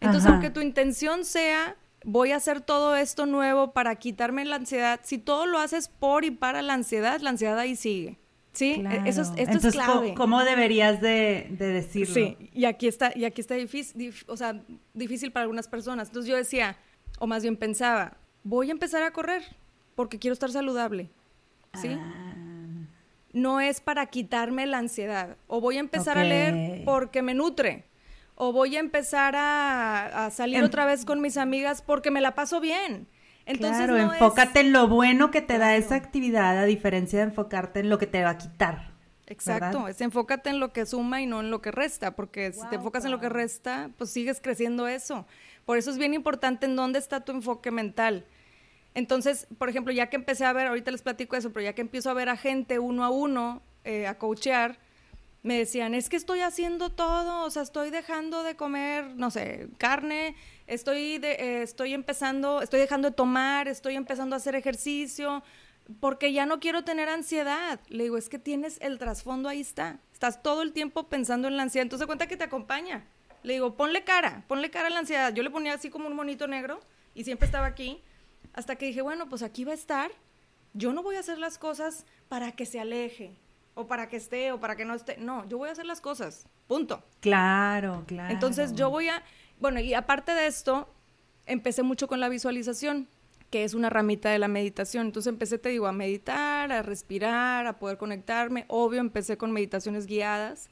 Entonces, 0.00 0.28
aunque 0.28 0.50
tu 0.50 0.60
intención 0.60 1.24
sea 1.24 1.76
voy 2.04 2.32
a 2.32 2.36
hacer 2.36 2.60
todo 2.60 2.96
esto 2.96 3.26
nuevo 3.26 3.72
para 3.72 3.94
quitarme 3.94 4.44
la 4.44 4.56
ansiedad. 4.56 4.98
Si 5.04 5.18
todo 5.18 5.46
lo 5.46 5.60
haces 5.60 5.86
por 5.86 6.24
y 6.24 6.32
para 6.32 6.60
la 6.60 6.74
ansiedad, 6.74 7.20
la 7.20 7.30
ansiedad 7.30 7.56
ahí 7.56 7.76
sigue. 7.76 8.18
Sí, 8.52 8.84
e-, 8.84 9.08
eso 9.08 9.22
es, 9.22 9.30
esto 9.36 9.68
es 9.68 9.74
clave. 9.74 10.14
¿Cómo 10.14 10.42
deberías 10.42 11.00
de, 11.00 11.54
decirlo? 11.56 12.14
Sí, 12.14 12.36
y 12.52 12.64
aquí 12.64 12.88
está, 12.88 13.12
y 13.16 13.26
aquí 13.26 13.40
está 13.40 13.54
difícil, 13.54 14.12
o 14.26 14.36
sea, 14.36 14.60
difícil 14.92 15.30
para 15.30 15.44
algunas 15.44 15.68
personas. 15.68 16.08
Entonces 16.08 16.28
yo 16.28 16.36
decía, 16.36 16.78
o 17.20 17.28
más 17.28 17.44
bien 17.44 17.56
pensaba, 17.56 18.16
voy 18.42 18.70
a 18.70 18.72
empezar 18.72 19.04
a 19.04 19.12
correr 19.12 19.61
porque 19.94 20.18
quiero 20.18 20.32
estar 20.32 20.50
saludable. 20.50 21.10
¿Sí? 21.80 21.96
Ah. 21.98 22.34
No 23.32 23.60
es 23.60 23.80
para 23.80 24.06
quitarme 24.06 24.66
la 24.66 24.78
ansiedad. 24.78 25.36
O 25.46 25.60
voy 25.60 25.78
a 25.78 25.80
empezar 25.80 26.18
a 26.18 26.24
leer 26.24 26.84
porque 26.84 27.22
me 27.22 27.34
nutre 27.34 27.84
o 28.34 28.52
voy 28.52 28.76
a 28.76 28.80
empezar 28.80 29.34
a, 29.36 30.30
salir 30.32 30.56
em 30.56 30.64
otra 30.64 30.84
vez 30.84 31.04
con 31.04 31.20
mis 31.20 31.36
amigas 31.36 31.82
porque 31.82 32.10
me 32.10 32.20
la 32.20 32.34
paso 32.34 32.60
bien. 32.60 33.06
Entonces, 33.46 33.76
claro, 33.76 33.96
enfócate 33.96 34.60
en 34.60 34.72
lo 34.72 34.88
bueno 34.88 35.30
que 35.30 35.42
te 35.42 35.58
da 35.58 35.76
esa 35.76 35.96
actividad 35.96 36.58
a 36.58 36.64
diferencia 36.64 37.20
de 37.20 37.26
enfocarte 37.26 37.80
en 37.80 37.88
lo 37.88 37.98
que 37.98 38.06
te 38.06 38.22
va 38.22 38.30
a 38.30 38.38
quitar. 38.38 38.92
Exacto, 39.26 39.88
es 39.88 40.00
enfócate 40.00 40.50
en 40.50 40.60
lo 40.60 40.72
que 40.72 40.84
suma 40.86 41.22
y 41.22 41.26
no 41.26 41.40
en 41.40 41.50
lo 41.50 41.62
que 41.62 41.70
resta, 41.70 42.16
porque 42.16 42.52
si 42.52 42.66
te 42.68 42.76
enfocas 42.76 43.04
en 43.04 43.12
lo 43.12 43.20
que 43.20 43.28
resta, 43.28 43.90
pues 43.96 44.10
sigues 44.10 44.40
creciendo 44.40 44.88
eso. 44.88 45.26
Por 45.64 45.78
eso 45.78 45.90
es 45.90 45.98
bien 45.98 46.12
importante 46.12 46.66
en 46.66 46.76
dónde 46.76 46.98
está 46.98 47.20
tu 47.20 47.32
enfoque 47.32 47.70
mental. 47.70 48.26
Entonces, 48.94 49.46
por 49.58 49.68
ejemplo, 49.68 49.92
ya 49.92 50.08
que 50.08 50.16
empecé 50.16 50.44
a 50.44 50.52
ver, 50.52 50.66
ahorita 50.66 50.90
les 50.90 51.02
platico 51.02 51.36
eso, 51.36 51.52
pero 51.52 51.64
ya 51.64 51.74
que 51.74 51.80
empiezo 51.80 52.10
a 52.10 52.14
ver 52.14 52.28
a 52.28 52.36
gente 52.36 52.78
uno 52.78 53.04
a 53.04 53.10
uno, 53.10 53.62
eh, 53.84 54.06
a 54.06 54.18
coachear, 54.18 54.78
me 55.42 55.58
decían, 55.58 55.94
es 55.94 56.08
que 56.08 56.16
estoy 56.16 56.40
haciendo 56.40 56.90
todo, 56.90 57.44
o 57.44 57.50
sea, 57.50 57.62
estoy 57.62 57.90
dejando 57.90 58.44
de 58.44 58.54
comer, 58.54 59.16
no 59.16 59.30
sé, 59.30 59.68
carne, 59.76 60.36
estoy, 60.66 61.18
de, 61.18 61.32
eh, 61.32 61.62
estoy 61.62 61.94
empezando, 61.94 62.62
estoy 62.62 62.78
dejando 62.78 63.10
de 63.10 63.16
tomar, 63.16 63.66
estoy 63.66 63.96
empezando 63.96 64.36
a 64.36 64.38
hacer 64.38 64.54
ejercicio, 64.54 65.42
porque 65.98 66.32
ya 66.32 66.46
no 66.46 66.60
quiero 66.60 66.84
tener 66.84 67.08
ansiedad. 67.08 67.80
Le 67.88 68.04
digo, 68.04 68.16
es 68.16 68.28
que 68.28 68.38
tienes 68.38 68.78
el 68.80 68.98
trasfondo, 68.98 69.48
ahí 69.48 69.60
está. 69.60 69.98
Estás 70.12 70.42
todo 70.42 70.62
el 70.62 70.72
tiempo 70.72 71.08
pensando 71.08 71.48
en 71.48 71.56
la 71.56 71.64
ansiedad, 71.64 71.82
entonces 71.82 72.06
cuenta 72.06 72.28
que 72.28 72.36
te 72.36 72.44
acompaña. 72.44 73.04
Le 73.42 73.54
digo, 73.54 73.74
ponle 73.76 74.04
cara, 74.04 74.44
ponle 74.46 74.70
cara 74.70 74.86
a 74.86 74.90
la 74.90 75.00
ansiedad. 75.00 75.34
Yo 75.34 75.42
le 75.42 75.50
ponía 75.50 75.74
así 75.74 75.90
como 75.90 76.06
un 76.06 76.14
monito 76.14 76.46
negro 76.46 76.80
y 77.14 77.24
siempre 77.24 77.46
estaba 77.46 77.66
aquí, 77.66 78.00
hasta 78.54 78.76
que 78.76 78.86
dije, 78.86 79.02
bueno, 79.02 79.28
pues 79.28 79.42
aquí 79.42 79.64
va 79.64 79.72
a 79.72 79.74
estar. 79.74 80.10
Yo 80.74 80.92
no 80.92 81.02
voy 81.02 81.16
a 81.16 81.20
hacer 81.20 81.38
las 81.38 81.58
cosas 81.58 82.06
para 82.28 82.52
que 82.52 82.66
se 82.66 82.80
aleje 82.80 83.36
o 83.74 83.86
para 83.86 84.08
que 84.08 84.16
esté 84.16 84.52
o 84.52 84.60
para 84.60 84.76
que 84.76 84.84
no 84.84 84.94
esté. 84.94 85.16
No, 85.18 85.48
yo 85.48 85.58
voy 85.58 85.68
a 85.68 85.72
hacer 85.72 85.86
las 85.86 86.00
cosas. 86.00 86.46
Punto. 86.66 87.02
Claro, 87.20 88.04
claro. 88.06 88.32
Entonces 88.32 88.74
yo 88.74 88.90
voy 88.90 89.08
a, 89.08 89.22
bueno, 89.60 89.80
y 89.80 89.94
aparte 89.94 90.32
de 90.32 90.46
esto, 90.46 90.88
empecé 91.46 91.82
mucho 91.82 92.08
con 92.08 92.20
la 92.20 92.28
visualización, 92.28 93.08
que 93.50 93.64
es 93.64 93.74
una 93.74 93.90
ramita 93.90 94.30
de 94.30 94.38
la 94.38 94.48
meditación. 94.48 95.06
Entonces 95.06 95.30
empecé, 95.30 95.58
te 95.58 95.68
digo, 95.68 95.86
a 95.86 95.92
meditar, 95.92 96.72
a 96.72 96.82
respirar, 96.82 97.66
a 97.66 97.78
poder 97.78 97.98
conectarme. 97.98 98.64
Obvio, 98.68 99.00
empecé 99.00 99.36
con 99.36 99.52
meditaciones 99.52 100.06
guiadas. 100.06 100.70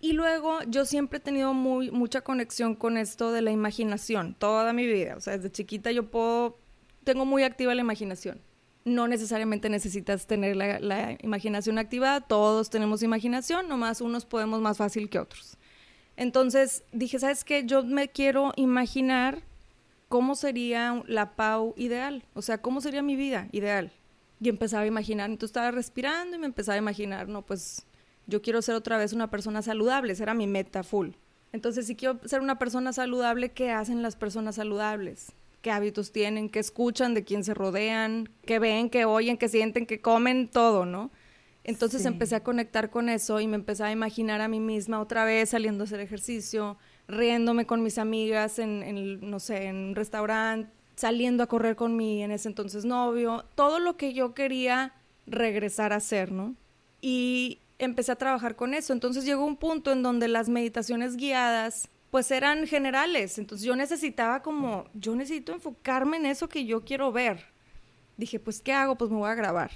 Y 0.00 0.12
luego 0.12 0.58
yo 0.66 0.84
siempre 0.84 1.18
he 1.18 1.20
tenido 1.20 1.54
muy, 1.54 1.90
mucha 1.90 2.20
conexión 2.20 2.74
con 2.74 2.98
esto 2.98 3.32
de 3.32 3.40
la 3.42 3.52
imaginación, 3.52 4.34
toda 4.34 4.72
mi 4.72 4.86
vida. 4.86 5.16
O 5.16 5.20
sea, 5.20 5.36
desde 5.36 5.50
chiquita 5.50 5.92
yo 5.92 6.10
puedo, 6.10 6.58
tengo 7.04 7.24
muy 7.24 7.42
activa 7.42 7.74
la 7.74 7.80
imaginación 7.80 8.40
no 8.84 9.08
necesariamente 9.08 9.68
necesitas 9.68 10.26
tener 10.26 10.56
la, 10.56 11.16
imaginación 11.22 11.78
activada, 11.78 12.20
todos 12.20 12.70
tenemos 12.70 13.02
imaginación, 13.02 13.68
nomás 13.68 14.00
unos 14.00 14.26
podemos 14.26 14.60
más 14.60 14.76
fácil 14.76 15.08
que 15.08 15.18
otros. 15.18 15.56
Entonces 16.16 16.84
dije, 16.92 17.18
¿sabes 17.18 17.44
qué? 17.44 17.64
Yo 17.64 17.82
me 17.82 18.08
quiero 18.08 18.52
imaginar 18.56 19.42
cómo 20.08 20.34
sería 20.34 21.02
la 21.06 21.34
Pau 21.34 21.74
ideal, 21.76 22.24
o 22.34 22.42
sea, 22.42 22.60
cómo 22.60 22.80
sería 22.80 23.02
mi 23.02 23.16
vida 23.16 23.48
ideal. 23.52 23.90
Y 24.40 24.48
empezaba 24.50 24.82
a 24.82 24.86
imaginar, 24.86 25.30
entonces 25.30 25.50
estaba 25.50 25.70
respirando 25.70 26.36
y 26.36 26.38
me 26.38 26.46
empezaba 26.46 26.74
a 26.74 26.78
imaginar, 26.78 27.28
no, 27.28 27.42
pues 27.42 27.86
yo 28.26 28.42
quiero 28.42 28.60
ser 28.60 28.74
otra 28.74 28.98
vez 28.98 29.12
una 29.12 29.30
persona 29.30 29.62
saludable, 29.62 30.12
esa 30.12 30.24
era 30.24 30.34
mi 30.34 30.46
meta 30.46 30.82
full. 30.82 31.10
Entonces, 31.52 31.86
si 31.86 31.94
quiero 31.94 32.20
ser 32.24 32.40
una 32.40 32.58
persona 32.58 32.92
saludable, 32.92 33.52
¿qué 33.52 33.70
hacen 33.70 34.02
las 34.02 34.16
personas 34.16 34.56
saludables? 34.56 35.32
Qué 35.64 35.70
hábitos 35.70 36.12
tienen, 36.12 36.50
qué 36.50 36.58
escuchan, 36.58 37.14
de 37.14 37.24
quién 37.24 37.42
se 37.42 37.54
rodean, 37.54 38.28
qué 38.44 38.58
ven, 38.58 38.90
qué 38.90 39.06
oyen, 39.06 39.38
qué 39.38 39.48
sienten, 39.48 39.86
qué 39.86 39.98
comen, 39.98 40.46
todo, 40.46 40.84
¿no? 40.84 41.10
Entonces 41.64 42.04
empecé 42.04 42.36
a 42.36 42.42
conectar 42.42 42.90
con 42.90 43.08
eso 43.08 43.40
y 43.40 43.46
me 43.46 43.54
empecé 43.54 43.82
a 43.84 43.90
imaginar 43.90 44.42
a 44.42 44.48
mí 44.48 44.60
misma 44.60 45.00
otra 45.00 45.24
vez 45.24 45.48
saliendo 45.48 45.82
a 45.82 45.86
hacer 45.86 46.00
ejercicio, 46.00 46.76
riéndome 47.08 47.64
con 47.64 47.82
mis 47.82 47.96
amigas 47.96 48.58
en, 48.58 49.30
no 49.30 49.40
sé, 49.40 49.64
en 49.64 49.76
un 49.76 49.94
restaurante, 49.94 50.70
saliendo 50.96 51.42
a 51.42 51.46
correr 51.46 51.76
con 51.76 51.96
mi 51.96 52.22
en 52.22 52.30
ese 52.30 52.48
entonces 52.48 52.84
novio, 52.84 53.46
todo 53.54 53.78
lo 53.78 53.96
que 53.96 54.12
yo 54.12 54.34
quería 54.34 54.92
regresar 55.26 55.94
a 55.94 55.96
hacer, 55.96 56.30
¿no? 56.30 56.54
Y 57.00 57.60
empecé 57.78 58.12
a 58.12 58.16
trabajar 58.16 58.54
con 58.54 58.74
eso. 58.74 58.92
Entonces 58.92 59.24
llegó 59.24 59.46
un 59.46 59.56
punto 59.56 59.92
en 59.92 60.02
donde 60.02 60.28
las 60.28 60.50
meditaciones 60.50 61.16
guiadas 61.16 61.88
pues 62.14 62.30
eran 62.30 62.68
generales. 62.68 63.38
Entonces 63.38 63.66
yo 63.66 63.74
necesitaba 63.74 64.40
como, 64.40 64.84
yo 64.94 65.16
necesito 65.16 65.52
enfocarme 65.52 66.16
en 66.16 66.26
eso 66.26 66.48
que 66.48 66.64
yo 66.64 66.84
quiero 66.84 67.10
ver. 67.10 67.46
Dije, 68.16 68.38
pues, 68.38 68.60
¿qué 68.60 68.72
hago? 68.72 68.94
Pues 68.94 69.10
me 69.10 69.16
voy 69.16 69.28
a 69.28 69.34
grabar. 69.34 69.72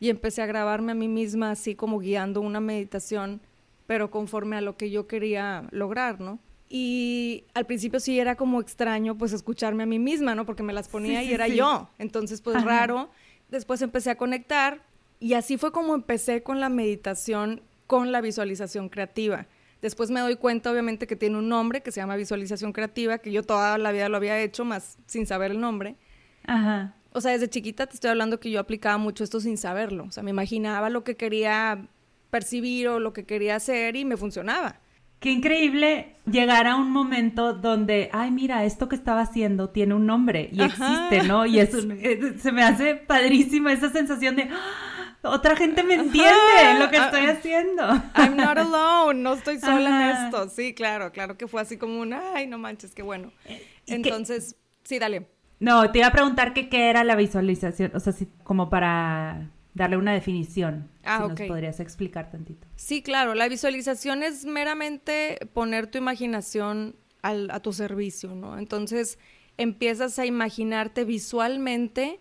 Y 0.00 0.08
empecé 0.08 0.40
a 0.40 0.46
grabarme 0.46 0.92
a 0.92 0.94
mí 0.94 1.08
misma 1.08 1.50
así 1.50 1.74
como 1.74 1.98
guiando 1.98 2.40
una 2.40 2.58
meditación, 2.58 3.42
pero 3.86 4.10
conforme 4.10 4.56
a 4.56 4.62
lo 4.62 4.78
que 4.78 4.90
yo 4.90 5.06
quería 5.06 5.68
lograr, 5.72 6.22
¿no? 6.22 6.38
Y 6.70 7.44
al 7.52 7.66
principio 7.66 8.00
sí 8.00 8.18
era 8.18 8.34
como 8.34 8.62
extraño 8.62 9.18
pues 9.18 9.34
escucharme 9.34 9.82
a 9.82 9.86
mí 9.86 9.98
misma, 9.98 10.34
¿no? 10.34 10.46
Porque 10.46 10.62
me 10.62 10.72
las 10.72 10.88
ponía 10.88 11.22
y 11.22 11.34
era 11.34 11.48
yo. 11.48 11.90
Entonces 11.98 12.40
pues 12.40 12.64
raro. 12.64 13.10
Después 13.50 13.82
empecé 13.82 14.08
a 14.08 14.16
conectar 14.16 14.80
y 15.20 15.34
así 15.34 15.58
fue 15.58 15.70
como 15.70 15.94
empecé 15.94 16.42
con 16.42 16.60
la 16.60 16.70
meditación, 16.70 17.60
con 17.86 18.10
la 18.10 18.22
visualización 18.22 18.88
creativa. 18.88 19.48
Después 19.84 20.10
me 20.10 20.20
doy 20.20 20.36
cuenta, 20.36 20.70
obviamente, 20.70 21.06
que 21.06 21.14
tiene 21.14 21.36
un 21.36 21.50
nombre 21.50 21.82
que 21.82 21.92
se 21.92 22.00
llama 22.00 22.16
visualización 22.16 22.72
creativa, 22.72 23.18
que 23.18 23.30
yo 23.30 23.42
toda 23.42 23.76
la 23.76 23.92
vida 23.92 24.08
lo 24.08 24.16
había 24.16 24.40
hecho, 24.40 24.64
más 24.64 24.96
sin 25.04 25.26
saber 25.26 25.50
el 25.50 25.60
nombre. 25.60 25.96
Ajá. 26.46 26.94
O 27.12 27.20
sea, 27.20 27.32
desde 27.32 27.50
chiquita 27.50 27.86
te 27.86 27.92
estoy 27.92 28.08
hablando 28.08 28.40
que 28.40 28.50
yo 28.50 28.60
aplicaba 28.60 28.96
mucho 28.96 29.24
esto 29.24 29.40
sin 29.40 29.58
saberlo. 29.58 30.04
O 30.04 30.10
sea, 30.10 30.22
me 30.22 30.30
imaginaba 30.30 30.88
lo 30.88 31.04
que 31.04 31.18
quería 31.18 31.86
percibir 32.30 32.88
o 32.88 32.98
lo 32.98 33.12
que 33.12 33.26
quería 33.26 33.56
hacer 33.56 33.94
y 33.96 34.06
me 34.06 34.16
funcionaba. 34.16 34.80
Qué 35.20 35.30
increíble 35.30 36.16
llegar 36.24 36.66
a 36.66 36.76
un 36.76 36.90
momento 36.90 37.52
donde, 37.52 38.08
ay, 38.14 38.30
mira, 38.30 38.64
esto 38.64 38.88
que 38.88 38.96
estaba 38.96 39.20
haciendo 39.20 39.68
tiene 39.68 39.92
un 39.92 40.06
nombre 40.06 40.48
y 40.50 40.62
existe, 40.62 41.24
¿no? 41.28 41.44
Y 41.44 41.58
eso 41.60 41.76
se 42.38 42.52
me 42.52 42.62
hace 42.62 42.94
padrísima 42.94 43.70
esa 43.70 43.90
sensación 43.90 44.34
de, 44.34 44.48
otra 45.24 45.56
gente 45.56 45.82
me 45.82 45.94
entiende 45.94 46.78
lo 46.78 46.90
que 46.90 46.98
ah, 46.98 47.06
estoy 47.06 47.26
haciendo. 47.26 47.82
I'm 48.16 48.36
not 48.36 48.58
alone, 48.58 49.20
no 49.20 49.34
estoy 49.34 49.58
sola 49.58 50.10
en 50.10 50.16
esto. 50.26 50.48
Sí, 50.48 50.74
claro, 50.74 51.12
claro 51.12 51.36
que 51.36 51.48
fue 51.48 51.62
así 51.62 51.76
como 51.76 52.00
un, 52.00 52.12
ay, 52.12 52.46
no 52.46 52.58
manches, 52.58 52.94
qué 52.94 53.02
bueno. 53.02 53.32
Eh, 53.46 53.62
Entonces, 53.86 54.56
sí, 54.82 54.98
dale. 54.98 55.28
No, 55.60 55.90
te 55.90 55.98
iba 55.98 56.08
a 56.08 56.12
preguntar 56.12 56.52
que 56.52 56.68
qué 56.68 56.90
era 56.90 57.04
la 57.04 57.16
visualización, 57.16 57.92
o 57.94 58.00
sea, 58.00 58.12
si, 58.12 58.26
como 58.42 58.68
para 58.68 59.50
darle 59.74 59.96
una 59.96 60.12
definición. 60.12 60.88
Ah, 61.04 61.22
si 61.22 61.28
nos 61.28 61.48
podrías 61.48 61.80
explicar 61.80 62.30
tantito. 62.30 62.66
Sí, 62.76 63.02
claro, 63.02 63.34
la 63.34 63.48
visualización 63.48 64.22
es 64.22 64.44
meramente 64.44 65.38
poner 65.52 65.86
tu 65.86 65.98
imaginación 65.98 66.96
al, 67.22 67.50
a 67.50 67.60
tu 67.60 67.72
servicio, 67.72 68.34
¿no? 68.34 68.58
Entonces, 68.58 69.18
empiezas 69.56 70.18
a 70.18 70.26
imaginarte 70.26 71.04
visualmente 71.04 72.20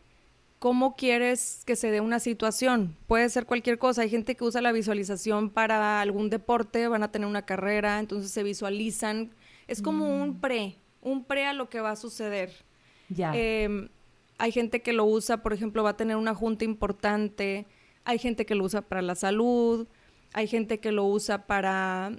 cómo 0.64 0.96
quieres 0.96 1.62
que 1.66 1.76
se 1.76 1.92
dé 1.92 2.00
una 2.00 2.22
situación. 2.22 2.96
Puede 3.08 3.28
ser 3.28 3.46
cualquier 3.46 3.78
cosa. 3.78 4.04
Hay 4.04 4.10
gente 4.10 4.36
que 4.36 4.46
usa 4.46 4.62
la 4.62 4.72
visualización 4.72 5.50
para 5.50 6.00
algún 6.00 6.30
deporte, 6.30 6.88
van 6.88 7.04
a 7.04 7.12
tener 7.12 7.28
una 7.28 7.42
carrera, 7.42 8.00
entonces 8.00 8.32
se 8.32 8.44
visualizan. 8.44 9.32
Es 9.68 9.82
como 9.82 10.06
un 10.06 10.30
mm. 10.30 10.40
pre, 10.40 10.78
un 11.02 11.26
pre 11.26 11.48
a 11.48 11.52
lo 11.52 11.70
que 11.70 11.82
va 11.82 11.92
a 11.92 11.96
suceder. 11.98 12.54
Ya. 13.10 13.34
Em, 13.36 13.90
hay 14.38 14.54
gente 14.54 14.82
que 14.82 14.94
lo 14.94 15.04
usa, 15.04 15.44
por 15.44 15.52
ejemplo, 15.52 15.84
va 15.84 15.90
a 15.90 15.98
tener 15.98 16.16
una 16.16 16.34
junta 16.34 16.64
importante. 16.64 17.66
Hay 18.06 18.18
gente 18.18 18.46
que 18.46 18.56
lo 18.56 18.64
usa 18.64 18.84
para 18.84 19.02
la 19.02 19.16
salud. 19.16 19.86
Hay 20.32 20.48
gente 20.48 20.80
que 20.80 20.94
lo 20.94 21.04
usa 21.04 21.46
para, 21.46 22.14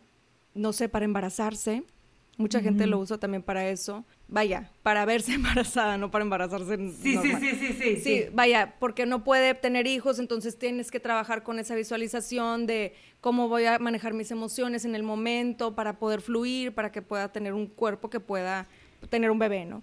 no 0.53 0.75
sé, 0.75 0.91
para 0.91 1.07
embarazarse. 1.07 1.83
Mucha 2.37 2.61
gente 2.61 2.87
lo 2.87 2.99
usa 2.99 3.17
también 3.17 3.43
para 3.43 3.71
eso. 3.71 4.05
Vaya, 4.29 4.71
para 4.83 5.05
verse 5.05 5.35
embarazada, 5.35 5.99
no 5.99 6.11
para 6.11 6.25
embarazarse. 6.25 6.77
Sí, 6.77 7.19
sí, 7.19 7.33
sí, 7.41 7.51
sí, 7.59 7.73
sí, 7.73 7.97
sí. 7.97 8.25
vaya, 8.33 8.75
porque 8.79 9.07
no 9.07 9.25
puede 9.25 9.55
tener 9.55 9.87
hijos, 9.87 10.19
entonces 10.19 10.59
tienes 10.59 10.91
que 10.91 11.01
trabajar 11.01 11.43
con 11.43 11.59
esa 11.59 11.75
visualización 11.75 12.67
de 12.67 12.95
cómo 13.21 13.49
voy 13.49 13.65
a 13.67 13.79
manejar 13.79 14.15
mis 14.15 14.31
emociones 14.31 14.85
en 14.85 14.95
el 14.95 15.03
momento 15.03 15.75
para 15.75 15.99
poder 15.99 16.21
fluir, 16.21 16.75
para 16.75 16.93
que 16.93 17.03
pueda 17.03 17.33
tener 17.33 17.53
un 17.53 17.67
cuerpo 17.67 18.11
que 18.11 18.21
pueda 18.21 18.67
tener 19.11 19.31
un 19.31 19.39
bebé, 19.39 19.65
¿no? 19.65 19.83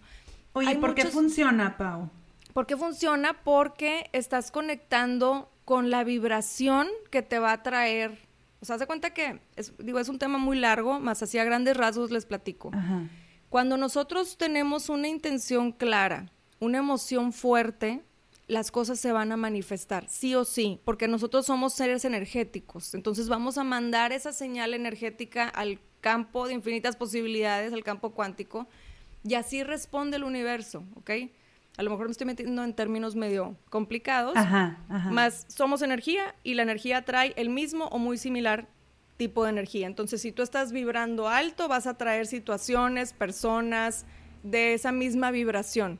Oye, 0.53 0.75
¿por 0.75 0.95
qué 0.95 1.05
funciona, 1.05 1.77
Pau? 1.77 2.09
¿Por 2.53 2.65
qué 2.65 2.75
funciona? 2.75 3.41
Porque 3.43 4.09
estás 4.11 4.51
conectando 4.51 5.49
con 5.63 5.89
la 5.89 6.03
vibración 6.03 6.87
que 7.09 7.21
te 7.21 7.39
va 7.39 7.53
a 7.53 7.63
traer. 7.63 8.19
O 8.59 8.65
sea, 8.65 8.75
haz 8.75 8.81
de 8.81 8.87
cuenta 8.87 9.11
que, 9.11 9.39
digo, 9.79 9.99
es 9.99 10.09
un 10.09 10.19
tema 10.19 10.37
muy 10.37 10.59
largo, 10.59 10.99
más 10.99 11.23
así 11.23 11.37
a 11.37 11.45
grandes 11.45 11.77
rasgos 11.77 12.11
les 12.11 12.25
platico. 12.25 12.71
Cuando 13.51 13.75
nosotros 13.75 14.37
tenemos 14.37 14.87
una 14.87 15.09
intención 15.09 15.73
clara, 15.73 16.31
una 16.61 16.77
emoción 16.77 17.33
fuerte, 17.33 18.01
las 18.47 18.71
cosas 18.71 18.97
se 18.97 19.11
van 19.11 19.33
a 19.33 19.35
manifestar, 19.35 20.07
sí 20.07 20.35
o 20.35 20.45
sí, 20.45 20.79
porque 20.85 21.09
nosotros 21.09 21.47
somos 21.47 21.73
seres 21.73 22.05
energéticos. 22.05 22.93
Entonces 22.93 23.27
vamos 23.27 23.57
a 23.57 23.65
mandar 23.65 24.13
esa 24.13 24.31
señal 24.31 24.73
energética 24.73 25.49
al 25.49 25.81
campo 25.99 26.47
de 26.47 26.53
infinitas 26.53 26.95
posibilidades, 26.95 27.73
al 27.73 27.83
campo 27.83 28.11
cuántico, 28.11 28.69
y 29.21 29.33
así 29.33 29.63
responde 29.63 30.15
el 30.15 30.23
universo, 30.23 30.85
¿ok? 30.95 31.11
A 31.75 31.83
lo 31.83 31.89
mejor 31.89 32.05
me 32.05 32.13
estoy 32.13 32.27
metiendo 32.27 32.63
en 32.63 32.73
términos 32.73 33.17
medio 33.17 33.57
complicados, 33.69 34.37
ajá, 34.37 34.79
ajá. 34.87 35.11
más 35.11 35.45
somos 35.49 35.81
energía 35.81 36.35
y 36.45 36.53
la 36.53 36.63
energía 36.63 37.03
trae 37.03 37.33
el 37.35 37.49
mismo 37.49 37.87
o 37.87 37.97
muy 37.97 38.17
similar 38.17 38.69
tipo 39.21 39.43
de 39.43 39.51
energía. 39.51 39.85
Entonces, 39.85 40.19
si 40.19 40.31
tú 40.31 40.41
estás 40.41 40.71
vibrando 40.71 41.29
alto, 41.29 41.67
vas 41.67 41.85
a 41.85 41.93
traer 41.93 42.25
situaciones, 42.25 43.13
personas 43.13 44.07
de 44.41 44.73
esa 44.73 44.91
misma 44.91 45.29
vibración. 45.29 45.99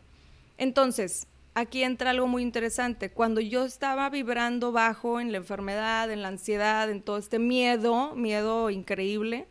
Entonces, 0.57 1.27
aquí 1.53 1.83
entra 1.83 2.09
algo 2.09 2.25
muy 2.25 2.41
interesante. 2.41 3.11
Cuando 3.11 3.39
yo 3.39 3.63
estaba 3.63 4.09
vibrando 4.09 4.71
bajo 4.71 5.19
en 5.19 5.31
la 5.31 5.37
enfermedad, 5.37 6.09
en 6.09 6.23
la 6.23 6.29
ansiedad, 6.29 6.89
en 6.89 7.03
todo 7.03 7.19
este 7.19 7.37
miedo, 7.37 8.15
miedo 8.15 8.71
increíble, 8.71 9.45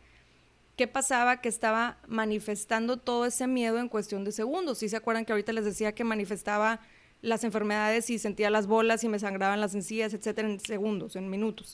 ¿qué 0.75 0.87
pasaba? 0.87 1.39
Que 1.39 1.47
estaba 1.47 1.97
manifestando 2.09 2.97
todo 2.97 3.25
ese 3.25 3.47
miedo 3.47 3.79
en 3.79 3.87
cuestión 3.87 4.25
de 4.25 4.33
segundos. 4.33 4.79
Si 4.79 4.89
se 4.89 4.97
acuerdan 4.97 5.23
que 5.23 5.31
ahorita 5.31 5.53
les 5.53 5.63
decía 5.63 5.93
que 5.93 6.03
manifestaba 6.03 6.81
las 7.21 7.45
enfermedades 7.45 8.09
y 8.09 8.19
sentía 8.19 8.49
las 8.49 8.67
bolas 8.67 9.05
y 9.05 9.07
me 9.07 9.17
sangraban 9.17 9.61
las 9.61 9.75
encías, 9.75 10.13
etcétera, 10.13 10.49
en 10.49 10.59
segundos, 10.59 11.15
en 11.15 11.29
minutos. 11.29 11.73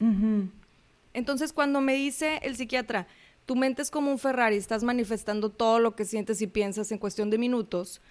Entonces, 1.18 1.52
cuando 1.52 1.82
me 1.82 1.96
dice 1.96 2.40
el 2.44 2.56
psiquiatra, 2.56 3.08
tu 3.48 3.56
mente 3.56 3.82
es 3.82 3.90
como 3.90 4.12
un 4.12 4.20
Ferrari, 4.20 4.56
estás 4.56 4.84
manifestando 4.84 5.50
todo 5.50 5.80
lo 5.80 5.96
que 5.96 6.06
sientes 6.06 6.44
y 6.44 6.46
piensas 6.46 6.92
en 6.92 7.00
cuestión 7.00 7.32
de 7.32 7.40
minutos, 7.40 8.02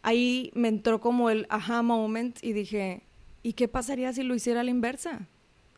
ahí 0.00 0.50
me 0.54 0.68
entró 0.68 0.98
como 0.98 1.28
el 1.28 1.46
aha 1.50 1.82
moment 1.82 2.42
y 2.42 2.54
dije, 2.54 3.02
¿y 3.42 3.52
qué 3.52 3.68
pasaría 3.68 4.10
si 4.14 4.22
lo 4.22 4.34
hiciera 4.34 4.62
a 4.62 4.64
la 4.64 4.70
inversa? 4.70 5.28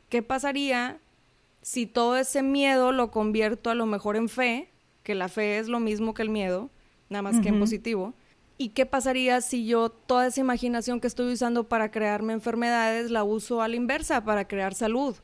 ¿Qué 0.08 0.22
pasaría 0.22 1.00
si 1.62 1.86
todo 1.86 2.16
ese 2.16 2.44
miedo 2.44 2.92
lo 2.92 3.10
convierto 3.10 3.70
a 3.70 3.74
lo 3.74 3.86
mejor 3.86 4.14
en 4.14 4.28
fe, 4.28 4.70
que 5.02 5.16
la 5.16 5.28
fe 5.28 5.58
es 5.58 5.66
lo 5.66 5.80
mismo 5.80 6.14
que 6.14 6.22
el 6.22 6.30
miedo, 6.30 6.70
nada 7.10 7.22
más 7.22 7.40
que 7.40 7.48
en 7.48 7.58
positivo, 7.58 8.14
¿y 8.56 8.68
qué 8.68 8.86
pasaría 8.86 9.40
si 9.40 9.66
yo 9.66 9.88
toda 9.88 10.28
esa 10.28 10.42
imaginación 10.42 11.00
que 11.00 11.08
estoy 11.08 11.32
usando 11.32 11.64
para 11.64 11.90
crearme 11.90 12.34
enfermedades 12.34 13.10
la 13.10 13.24
uso 13.24 13.62
a 13.62 13.66
la 13.66 13.74
inversa, 13.74 14.22
para 14.22 14.46
crear 14.46 14.74
salud? 14.74 15.16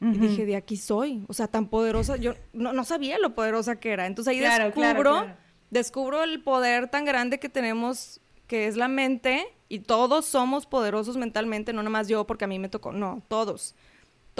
Y 0.00 0.18
dije, 0.18 0.46
de 0.46 0.56
aquí 0.56 0.78
soy, 0.78 1.26
o 1.28 1.34
sea, 1.34 1.46
tan 1.46 1.68
poderosa, 1.68 2.16
yo 2.16 2.34
no, 2.54 2.84
sabía 2.84 3.18
lo 3.18 3.34
poderosa 3.34 3.76
que 3.76 3.90
era. 3.90 4.06
Entonces 4.06 4.32
ahí 4.32 4.40
descubro, 4.40 5.26
descubro 5.70 6.24
el 6.24 6.42
poder 6.42 6.88
tan 6.88 7.04
grande 7.04 7.38
que 7.38 7.50
tenemos, 7.50 8.20
que 8.46 8.66
es 8.66 8.76
la 8.76 8.88
mente, 8.88 9.46
y 9.68 9.80
todos 9.80 10.24
somos 10.24 10.64
poderosos 10.64 11.18
mentalmente, 11.18 11.74
no 11.74 11.82
nada 11.82 11.90
más 11.90 12.08
yo 12.08 12.26
porque 12.26 12.46
a 12.46 12.48
mí 12.48 12.58
me 12.58 12.70
tocó, 12.70 12.92
no, 12.92 13.22
todos 13.28 13.74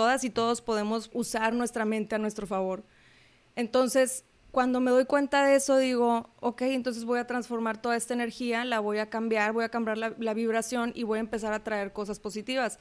todas 0.00 0.24
y 0.24 0.30
todos 0.30 0.62
podemos 0.62 1.10
usar 1.12 1.52
nuestra 1.52 1.84
mente 1.84 2.14
a 2.14 2.18
nuestro 2.18 2.46
favor. 2.46 2.84
Entonces, 3.54 4.24
cuando 4.50 4.80
me 4.80 4.90
doy 4.90 5.04
cuenta 5.04 5.44
de 5.44 5.56
eso, 5.56 5.76
digo, 5.76 6.30
ok, 6.40 6.62
entonces 6.62 7.04
voy 7.04 7.18
a 7.18 7.26
transformar 7.26 7.82
toda 7.82 7.96
esta 7.96 8.14
energía, 8.14 8.64
la 8.64 8.80
voy 8.80 8.96
a 8.96 9.10
cambiar, 9.10 9.52
voy 9.52 9.64
a 9.64 9.68
cambiar 9.68 9.98
la, 9.98 10.34
vibración 10.34 10.92
y 10.94 11.02
voy 11.02 11.18
a 11.18 11.20
empezar 11.20 11.52
a 11.52 11.62
traer 11.62 11.92
cosas 11.92 12.18
positivas. 12.18 12.78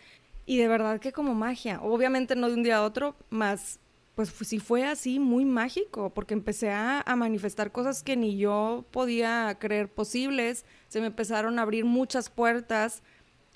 Y 0.49 0.57
de 0.57 0.67
verdad 0.67 0.99
que 0.99 1.11
como 1.11 1.35
magia, 1.35 1.79
obviamente 1.79 2.35
no 2.35 2.47
de 2.47 2.55
un 2.55 2.63
día 2.63 2.77
a 2.77 2.83
otro, 2.83 3.15
más 3.29 3.79
pues 4.15 4.29
sí 4.29 4.57
fue 4.57 4.83
así 4.83 5.19
muy 5.19 5.45
mágico, 5.45 6.09
porque 6.09 6.33
empecé 6.33 6.71
a, 6.71 7.03
manifestar 7.15 7.71
cosas 7.71 8.01
que 8.01 8.17
ni 8.17 8.35
yo 8.35 8.83
podía 8.89 9.55
creer 9.59 9.89
posibles, 9.89 10.65
se 10.87 11.01
me 11.01 11.05
empezaron 11.05 11.59
a 11.59 11.61
abrir 11.61 11.85
muchas 11.85 12.31
puertas, 12.31 13.03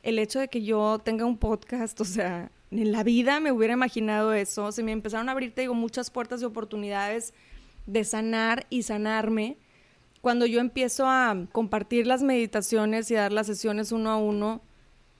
el 0.03 0.19
hecho 0.19 0.39
de 0.39 0.49
que 0.49 0.61
yo 0.61 0.99
tenga 1.03 1.25
un 1.25 1.39
podcast, 1.39 1.99
o 2.01 2.05
sea, 2.05 2.51
en 2.69 2.91
la 2.91 3.01
vida 3.01 3.39
me 3.39 3.51
hubiera 3.51 3.73
imaginado 3.73 4.31
eso. 4.31 4.71
Se 4.71 4.83
me 4.83 4.91
empezaron 4.91 5.29
a 5.29 5.31
abrir, 5.31 5.51
te 5.55 5.61
digo, 5.61 5.73
muchas 5.73 6.11
puertas 6.11 6.41
de 6.41 6.45
oportunidades 6.45 7.33
de 7.87 8.03
sanar 8.03 8.67
y 8.69 8.83
sanarme. 8.83 9.57
Cuando 10.21 10.45
yo 10.45 10.59
empiezo 10.59 11.07
a 11.07 11.47
compartir 11.53 12.05
las 12.05 12.21
meditaciones 12.21 13.09
y 13.09 13.15
dar 13.15 13.33
las 13.33 13.47
sesiones 13.47 13.91
uno 13.91 14.11
a 14.11 14.17
uno, 14.17 14.61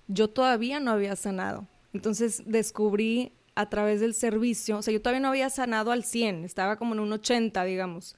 yo 0.08 0.30
todavía 0.30 0.80
no 0.80 0.92
había 0.92 1.16
sanado. 1.16 1.68
Entonces 1.94 2.44
descubrí 2.46 3.34
a 3.56 3.70
través 3.70 4.00
del 4.00 4.14
servicio, 4.14 4.78
o 4.78 4.82
sea, 4.82 4.94
yo 4.94 5.02
todavía 5.02 5.20
no 5.20 5.28
había 5.30 5.50
sanado 5.50 5.92
al 5.92 6.04
100, 6.04 6.44
estaba 6.44 6.78
como 6.78 6.94
en 6.94 7.00
un 7.00 7.14
80, 7.14 7.64
digamos. 7.66 8.16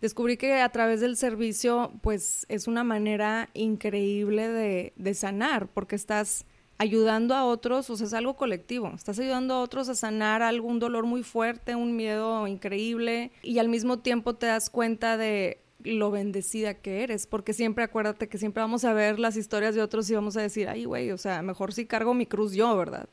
Descubrí 0.00 0.36
que 0.36 0.60
a 0.60 0.68
través 0.68 1.00
del 1.00 1.16
servicio, 1.16 1.92
pues 2.02 2.46
es 2.48 2.68
una 2.68 2.84
manera 2.84 3.48
increíble 3.54 4.48
de, 4.48 4.92
de 4.94 5.14
sanar, 5.14 5.66
porque 5.66 5.96
estás 5.96 6.46
ayudando 6.78 7.34
a 7.34 7.44
otros, 7.44 7.90
o 7.90 7.96
sea, 7.96 8.06
es 8.06 8.14
algo 8.14 8.36
colectivo. 8.36 8.92
Estás 8.94 9.18
ayudando 9.18 9.54
a 9.54 9.60
otros 9.60 9.88
a 9.88 9.96
sanar 9.96 10.42
algún 10.42 10.78
dolor 10.78 11.04
muy 11.04 11.24
fuerte, 11.24 11.74
un 11.74 11.96
miedo 11.96 12.46
increíble, 12.46 13.32
y 13.42 13.58
al 13.58 13.68
mismo 13.68 13.98
tiempo 13.98 14.36
te 14.36 14.46
das 14.46 14.70
cuenta 14.70 15.16
de 15.16 15.58
lo 15.84 16.10
bendecida 16.10 16.74
que 16.74 17.02
eres, 17.02 17.26
porque 17.26 17.52
siempre 17.52 17.84
acuérdate 17.84 18.28
que 18.28 18.38
siempre 18.38 18.62
vamos 18.62 18.84
a 18.84 18.92
ver 18.92 19.18
las 19.18 19.36
historias 19.36 19.74
de 19.74 19.82
otros 19.82 20.10
y 20.10 20.14
vamos 20.14 20.36
a 20.36 20.42
decir, 20.42 20.68
ay, 20.68 20.84
güey, 20.84 21.10
o 21.12 21.18
sea, 21.18 21.42
mejor 21.42 21.72
si 21.72 21.86
cargo 21.86 22.14
mi 22.14 22.26
cruz 22.26 22.52
yo, 22.52 22.76
¿verdad? 22.76 23.08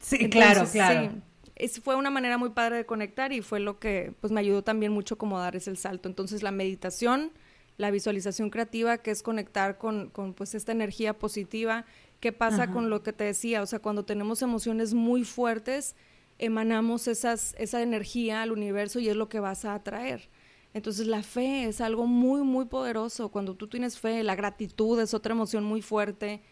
Sí, 0.00 0.28
claro, 0.28 0.66
claro. 0.70 1.12
Es, 1.56 1.80
fue 1.80 1.94
una 1.94 2.10
manera 2.10 2.36
muy 2.36 2.50
padre 2.50 2.78
de 2.78 2.86
conectar 2.86 3.32
y 3.32 3.40
fue 3.40 3.60
lo 3.60 3.78
que 3.78 4.12
pues 4.20 4.32
me 4.32 4.40
ayudó 4.40 4.62
también 4.62 4.92
mucho 4.92 5.16
como 5.16 5.38
dar 5.38 5.56
ese 5.56 5.74
salto. 5.76 6.08
Entonces 6.08 6.42
la 6.42 6.50
meditación, 6.50 7.30
la 7.76 7.90
visualización 7.90 8.50
creativa, 8.50 8.98
que 8.98 9.12
es 9.12 9.22
conectar 9.22 9.78
con, 9.78 10.10
con 10.10 10.34
pues 10.34 10.54
esta 10.54 10.72
energía 10.72 11.16
positiva 11.16 11.86
¿Qué 12.24 12.32
pasa 12.32 12.70
con 12.70 12.88
lo 12.88 13.02
que 13.02 13.12
te 13.12 13.24
decía? 13.24 13.60
O 13.60 13.66
sea, 13.66 13.80
cuando 13.80 14.06
tenemos 14.06 14.40
emociones 14.40 14.94
muy 14.94 15.24
fuertes, 15.24 15.94
emanamos 16.38 17.06
esas, 17.06 17.54
esa 17.58 17.82
energía 17.82 18.40
al 18.40 18.50
universo 18.50 18.98
y 18.98 19.10
es 19.10 19.16
lo 19.16 19.28
que 19.28 19.40
vas 19.40 19.66
a 19.66 19.74
atraer. 19.74 20.30
Entonces 20.74 21.06
la 21.06 21.22
fe 21.22 21.66
es 21.66 21.80
algo 21.80 22.06
muy, 22.06 22.42
muy 22.42 22.64
poderoso. 22.64 23.30
Cuando 23.30 23.54
tú 23.54 23.68
tienes 23.68 23.98
fe, 23.98 24.24
la 24.24 24.34
gratitud 24.34 25.00
es 25.00 25.14
otra 25.14 25.32
emoción 25.32 25.62
muy 25.64 25.80
fuerte. 25.82 26.42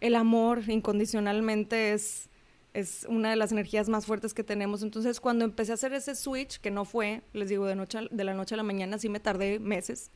El 0.00 0.14
amor 0.14 0.68
incondicionalmente 0.68 1.94
es, 1.94 2.28
es 2.74 3.06
una 3.08 3.30
de 3.30 3.36
las 3.36 3.52
energías 3.52 3.88
más 3.88 4.04
fuertes 4.04 4.34
que 4.34 4.44
tenemos. 4.44 4.82
Entonces 4.82 5.18
cuando 5.18 5.46
empecé 5.46 5.72
a 5.72 5.74
hacer 5.74 5.94
ese 5.94 6.14
switch, 6.14 6.60
que 6.60 6.70
no 6.70 6.84
fue, 6.84 7.22
les 7.32 7.48
digo, 7.48 7.66
de, 7.66 7.74
noche 7.74 8.00
de 8.10 8.24
la 8.24 8.34
noche 8.34 8.54
a 8.54 8.58
la 8.58 8.62
mañana, 8.62 8.98
sí 8.98 9.08
me 9.08 9.18
tardé 9.18 9.58
meses, 9.58 10.10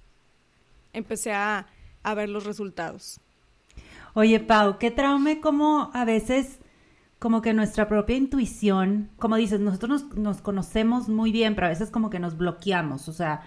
empecé 0.93 1.33
a, 1.33 1.67
a 2.03 2.15
ver 2.15 2.29
los 2.29 2.45
resultados. 2.45 3.19
Oye, 4.13 4.41
Pau, 4.41 4.79
qué 4.79 4.91
trauma 4.91 5.41
como 5.41 5.91
a 5.95 6.05
veces 6.05 6.59
como 7.25 7.41
que 7.41 7.55
nuestra 7.55 7.89
propia 7.89 8.17
intuición, 8.17 9.09
como 9.19 9.37
dices, 9.37 9.59
nosotros 9.59 10.15
nos, 10.15 10.43
conocemos 10.43 11.09
muy 11.09 11.33
bien, 11.33 11.55
pero 11.55 11.69
a 11.69 11.71
veces 11.71 11.91
como 11.91 12.11
que 12.11 12.19
nos 12.19 12.37
bloqueamos, 12.37 13.09
o 13.09 13.15
sea, 13.15 13.41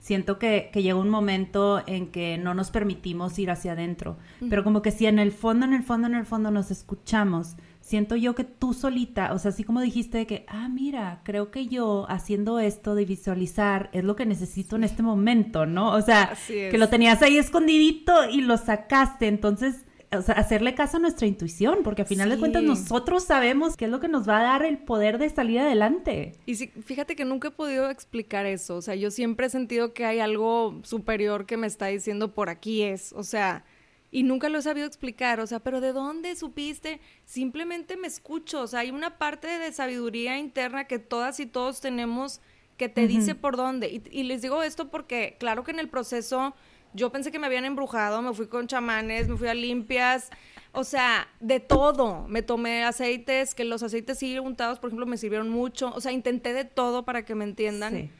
siento 0.00 0.40
que, 0.40 0.70
que, 0.72 0.82
llega 0.82 0.98
un 0.98 1.10
momento 1.10 1.80
en 1.86 2.10
que 2.10 2.38
no 2.38 2.54
nos 2.54 2.72
permitimos 2.72 3.38
ir 3.38 3.52
hacia 3.52 3.74
adentro, 3.74 4.18
pero 4.48 4.64
como 4.64 4.82
que 4.82 4.90
si 4.90 5.06
en 5.06 5.20
el 5.20 5.30
fondo, 5.30 5.64
en 5.64 5.74
el 5.74 5.84
fondo, 5.84 6.08
en 6.08 6.16
el 6.16 6.24
fondo 6.24 6.50
nos 6.50 6.72
escuchamos, 6.72 7.54
siento 7.80 8.16
yo 8.16 8.34
que 8.34 8.42
tú 8.42 8.74
solita, 8.74 9.32
o 9.32 9.38
sea, 9.38 9.52
así 9.52 9.62
como 9.62 9.80
dijiste 9.80 10.26
que, 10.26 10.44
ah, 10.48 10.68
mira, 10.68 11.20
creo 11.22 11.52
que 11.52 11.68
yo 11.68 12.06
haciendo 12.08 12.58
esto 12.58 12.96
de 12.96 13.04
visualizar 13.04 13.90
es 13.92 14.02
lo 14.02 14.16
que 14.16 14.26
necesito 14.26 14.74
en 14.74 14.82
este 14.82 15.04
momento, 15.04 15.66
¿no? 15.66 15.92
O 15.92 16.02
sea, 16.02 16.32
que 16.48 16.78
lo 16.78 16.88
tenías 16.88 17.22
ahí 17.22 17.38
escondidito 17.38 18.28
y 18.28 18.40
lo 18.40 18.56
sacaste, 18.56 19.28
entonces 19.28 19.84
o 20.12 20.22
sea, 20.22 20.34
hacerle 20.34 20.74
caso 20.74 20.96
a 20.96 21.00
nuestra 21.00 21.26
intuición, 21.26 21.80
porque 21.84 22.02
al 22.02 22.08
final 22.08 22.30
de 22.30 22.38
cuentas 22.38 22.62
nosotros 22.62 23.24
sabemos 23.24 23.76
qué 23.76 23.84
es 23.84 23.90
lo 23.90 24.00
que 24.00 24.08
nos 24.08 24.28
va 24.28 24.40
a 24.40 24.42
dar 24.42 24.64
el 24.64 24.78
poder 24.78 25.18
de 25.18 25.28
salir 25.30 25.60
adelante. 25.60 26.32
Y 26.46 26.56
sí, 26.56 26.68
fíjate 26.68 27.14
que 27.14 27.24
nunca 27.24 27.48
he 27.48 27.52
podido 27.52 27.88
explicar 27.90 28.44
eso, 28.46 28.76
o 28.76 28.82
sea, 28.82 28.96
yo 28.96 29.10
siempre 29.10 29.46
he 29.46 29.50
sentido 29.50 29.94
que 29.94 30.04
hay 30.04 30.18
algo 30.18 30.80
superior 30.82 31.46
que 31.46 31.56
me 31.56 31.68
está 31.68 31.86
diciendo 31.86 32.34
por 32.34 32.48
aquí 32.48 32.82
es, 32.82 33.12
o 33.12 33.22
sea, 33.22 33.64
y 34.10 34.24
nunca 34.24 34.48
lo 34.48 34.58
he 34.58 34.62
sabido 34.62 34.86
explicar, 34.86 35.38
o 35.38 35.46
sea, 35.46 35.60
pero 35.60 35.80
¿de 35.80 35.92
dónde 35.92 36.34
supiste? 36.34 37.00
Simplemente 37.24 37.96
me 37.96 38.08
escucho, 38.08 38.62
o 38.62 38.66
sea, 38.66 38.80
hay 38.80 38.90
una 38.90 39.16
parte 39.18 39.46
de 39.46 39.72
sabiduría 39.72 40.38
interna 40.38 40.86
que 40.86 40.98
todas 40.98 41.38
y 41.38 41.46
todos 41.46 41.80
tenemos 41.80 42.40
que 42.76 42.88
te 42.88 43.06
dice 43.06 43.34
por 43.34 43.56
dónde. 43.56 43.88
Y, 43.88 44.02
y 44.10 44.22
les 44.22 44.40
digo 44.40 44.62
esto 44.62 44.90
porque, 44.90 45.36
claro 45.38 45.64
que 45.64 45.70
en 45.70 45.78
el 45.78 45.90
proceso 45.90 46.54
Yo 46.92 47.10
pensé 47.10 47.30
que 47.30 47.38
me 47.38 47.46
habían 47.46 47.64
embrujado, 47.64 48.20
me 48.22 48.32
fui 48.34 48.46
con 48.46 48.66
chamanes, 48.66 49.28
me 49.28 49.36
fui 49.36 49.48
a 49.48 49.54
limpias, 49.54 50.30
o 50.72 50.84
sea, 50.84 51.28
de 51.40 51.60
todo. 51.60 52.26
Me 52.28 52.42
tomé 52.42 52.84
aceites, 52.84 53.54
que 53.54 53.64
los 53.64 53.82
aceites 53.82 54.18
sí 54.18 54.38
untados, 54.38 54.78
por 54.78 54.88
ejemplo, 54.88 55.06
me 55.06 55.16
sirvieron 55.16 55.48
mucho. 55.48 55.92
O 55.94 56.00
sea, 56.00 56.12
intenté 56.12 56.52
de 56.52 56.64
todo 56.64 57.04
para 57.04 57.24
que 57.24 57.34
me 57.34 57.44
entiendan. 57.44 58.10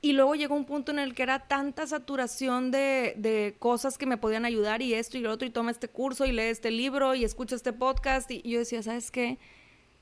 Y 0.00 0.12
luego 0.12 0.34
llegó 0.34 0.54
un 0.54 0.66
punto 0.66 0.92
en 0.92 0.98
el 0.98 1.14
que 1.14 1.22
era 1.22 1.46
tanta 1.48 1.86
saturación 1.86 2.70
de, 2.70 3.14
de, 3.16 3.56
cosas 3.58 3.96
que 3.96 4.04
me 4.04 4.18
podían 4.18 4.44
ayudar 4.44 4.82
y 4.82 4.92
esto 4.92 5.16
y 5.16 5.22
lo 5.22 5.30
otro, 5.30 5.48
y 5.48 5.50
toma 5.50 5.70
este 5.70 5.88
curso 5.88 6.26
y 6.26 6.32
lee 6.32 6.42
este 6.42 6.70
libro 6.70 7.14
y 7.14 7.24
escucha 7.24 7.56
este 7.56 7.72
podcast. 7.72 8.30
Y 8.30 8.42
yo 8.42 8.58
decía, 8.58 8.82
¿sabes 8.82 9.10
qué? 9.10 9.38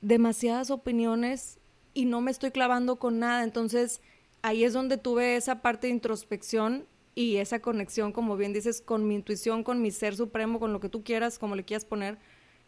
Demasiadas 0.01 0.71
opiniones 0.71 1.57
y 1.93 2.03
no 2.03 2.19
me 2.19 2.31
estoy 2.31 2.51
clavando 2.51 2.97
con 2.97 3.19
nada. 3.19 3.43
Entonces, 3.43 4.01
ahí 4.41 4.65
es 4.65 4.73
donde 4.73 4.97
tuve 4.97 5.37
esa 5.37 5.61
parte 5.61 5.87
de 5.87 5.93
introspección 5.93 6.85
y 7.15 7.37
esa 7.37 7.59
conexión, 7.59 8.11
como 8.11 8.37
bien 8.37 8.53
dices, 8.53 8.81
con 8.81 9.07
mi 9.07 9.15
intuición, 9.15 9.63
con 9.63 9.81
mi 9.81 9.91
ser 9.91 10.15
supremo, 10.15 10.59
con 10.59 10.73
lo 10.73 10.79
que 10.79 10.89
tú 10.89 11.03
quieras, 11.03 11.37
como 11.37 11.55
le 11.55 11.63
quieras 11.63 11.85
poner, 11.85 12.17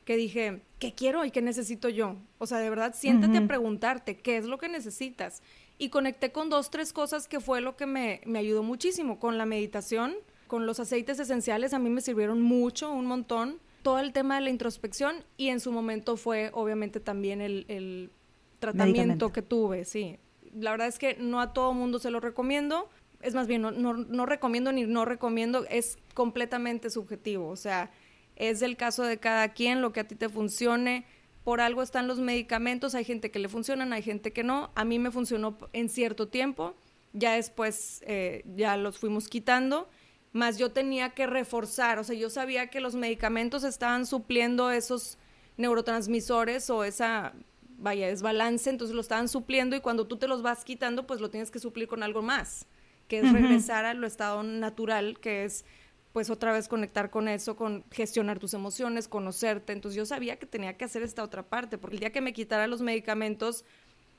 que 0.05 0.17
dije, 0.17 0.61
¿qué 0.77 0.93
quiero 0.93 1.25
y 1.25 1.31
qué 1.31 1.41
necesito 1.41 1.89
yo? 1.89 2.15
O 2.37 2.45
sea, 2.45 2.59
de 2.59 2.69
verdad, 2.69 2.93
siéntate 2.95 3.39
a 3.39 3.47
preguntarte, 3.47 4.17
¿qué 4.17 4.37
es 4.37 4.45
lo 4.45 4.59
que 4.59 4.69
necesitas? 4.69 5.41
Y 5.79 5.89
conecté 5.89 6.31
con 6.31 6.49
dos, 6.49 6.69
tres 6.69 6.93
cosas 6.93 7.27
que 7.27 7.39
fue 7.39 7.59
lo 7.59 7.75
que 7.75 7.87
me, 7.87 8.21
me 8.25 8.39
ayudó 8.39 8.61
muchísimo, 8.61 9.19
con 9.19 9.37
la 9.37 9.45
meditación, 9.45 10.13
con 10.47 10.67
los 10.67 10.79
aceites 10.79 11.19
esenciales, 11.19 11.73
a 11.73 11.79
mí 11.79 11.89
me 11.89 12.01
sirvieron 12.01 12.41
mucho, 12.41 12.91
un 12.91 13.07
montón, 13.07 13.59
todo 13.81 13.99
el 13.99 14.13
tema 14.13 14.35
de 14.35 14.41
la 14.41 14.49
introspección 14.49 15.23
y 15.37 15.49
en 15.49 15.59
su 15.59 15.71
momento 15.71 16.17
fue 16.17 16.49
obviamente 16.53 16.99
también 16.99 17.41
el, 17.41 17.65
el 17.67 18.11
tratamiento 18.59 19.31
que 19.31 19.41
tuve, 19.41 19.85
sí. 19.85 20.17
La 20.53 20.71
verdad 20.71 20.87
es 20.87 20.97
que 20.97 21.17
no 21.19 21.41
a 21.41 21.53
todo 21.53 21.73
mundo 21.73 21.99
se 21.99 22.09
lo 22.09 22.19
recomiendo, 22.19 22.89
es 23.25 23.33
más 23.33 23.47
bien, 23.47 23.61
no, 23.63 23.71
no, 23.71 24.25
recomiendo 24.25 24.71
ni 24.71 24.83
no 24.83 25.03
recomiendo, 25.03 25.65
es 25.69 25.97
completamente 26.13 26.91
subjetivo, 26.91 27.49
o 27.49 27.55
sea, 27.55 27.91
es 28.35 28.59
del 28.59 28.77
caso 28.77 29.03
de 29.03 29.17
cada 29.17 29.49
quien, 29.49 29.81
lo 29.81 29.91
que 29.91 30.01
a 30.01 30.07
ti 30.07 30.15
te 30.15 30.29
funcione. 30.29 31.05
Por 31.43 31.61
algo 31.61 31.81
están 31.81 32.07
los 32.07 32.19
medicamentos, 32.19 32.95
hay 32.95 33.03
gente 33.03 33.31
que 33.31 33.39
le 33.39 33.49
funcionan, 33.49 33.93
hay 33.93 34.01
gente 34.01 34.33
que 34.33 34.43
no. 34.43 34.71
A 34.75 34.83
mí 34.83 34.99
me 34.99 35.11
funcionó 35.11 35.57
en 35.73 35.89
cierto 35.89 36.27
tiempo, 36.27 36.75
ya 37.13 37.33
después 37.33 38.03
eh, 38.05 38.43
ya 38.55 38.77
los 38.77 38.99
fuimos 38.99 39.27
quitando, 39.27 39.89
más 40.31 40.57
yo 40.57 40.71
tenía 40.71 41.11
que 41.11 41.27
reforzar, 41.27 41.97
o 41.97 42.03
sea, 42.03 42.15
yo 42.15 42.29
sabía 42.29 42.67
que 42.67 42.79
los 42.79 42.95
medicamentos 42.95 43.63
estaban 43.63 44.05
supliendo 44.05 44.69
esos 44.69 45.17
neurotransmisores 45.57 46.69
o 46.69 46.83
esa, 46.83 47.33
vaya, 47.77 48.07
desbalance, 48.07 48.69
entonces 48.69 48.93
lo 48.93 49.01
estaban 49.01 49.29
supliendo 49.29 49.75
y 49.75 49.79
cuando 49.79 50.07
tú 50.07 50.17
te 50.17 50.27
los 50.27 50.41
vas 50.41 50.65
quitando, 50.65 51.07
pues 51.07 51.21
lo 51.21 51.29
tienes 51.29 51.51
que 51.51 51.59
suplir 51.59 51.87
con 51.87 52.03
algo 52.03 52.21
más 52.21 52.67
que 53.07 53.19
es 53.19 53.31
regresar 53.31 53.85
a 53.85 53.93
lo 53.93 54.07
estado 54.07 54.43
natural, 54.43 55.19
que 55.19 55.45
es 55.45 55.65
pues 56.13 56.29
otra 56.29 56.53
vez 56.53 56.69
conectar 56.69 57.09
con 57.09 57.27
eso, 57.27 57.57
con 57.57 57.83
gestionar 57.91 58.39
tus 58.39 58.53
emociones, 58.53 59.09
conocerte. 59.09 59.73
Entonces 59.73 59.97
yo 59.97 60.05
sabía 60.05 60.37
que 60.39 60.45
tenía 60.45 60.77
que 60.77 60.85
hacer 60.85 61.03
esta 61.03 61.23
otra 61.23 61.43
parte, 61.43 61.77
porque 61.77 61.97
el 61.97 61.99
día 61.99 62.11
que 62.11 62.21
me 62.21 62.31
quitara 62.31 62.67
los 62.67 62.81
medicamentos 62.81 63.65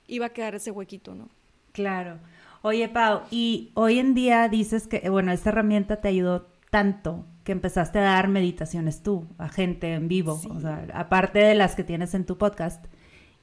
iba 0.07 0.27
a 0.27 0.29
quedar 0.29 0.55
ese 0.55 0.71
huequito, 0.71 1.15
¿no? 1.15 1.31
Claro. 1.73 2.19
Oye, 2.61 2.89
Pau, 2.89 3.23
y 3.31 3.71
hoy 3.75 3.99
en 3.99 4.13
día 4.13 4.49
dices 4.49 4.87
que, 4.89 5.09
bueno, 5.09 5.33
esta 5.33 5.49
herramienta 5.49 6.01
te 6.01 6.09
ayudó 6.09 6.49
tanto 6.71 7.25
que 7.45 7.53
empezaste 7.53 8.01
a 8.01 8.03
dar 8.03 8.29
meditaciones 8.29 9.03
tú, 9.03 9.27
a 9.39 9.49
gente 9.49 9.95
en 9.95 10.09
vivo, 10.09 10.41
o 10.51 10.61
sea, 10.61 10.87
aparte 10.93 11.39
de 11.39 11.55
las 11.55 11.77
que 11.77 11.85
tienes 11.85 12.13
en 12.13 12.27
tu 12.27 12.37
podcast. 12.37 12.85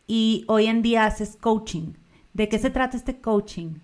Y 0.06 0.46
hoy 0.48 0.68
en 0.68 0.82
día 0.82 1.06
haces 1.06 1.38
coaching. 1.38 1.94
¿De 2.34 2.50
qué 2.50 2.60
se 2.60 2.70
trata 2.70 2.98
este 2.98 3.22
coaching? 3.22 3.76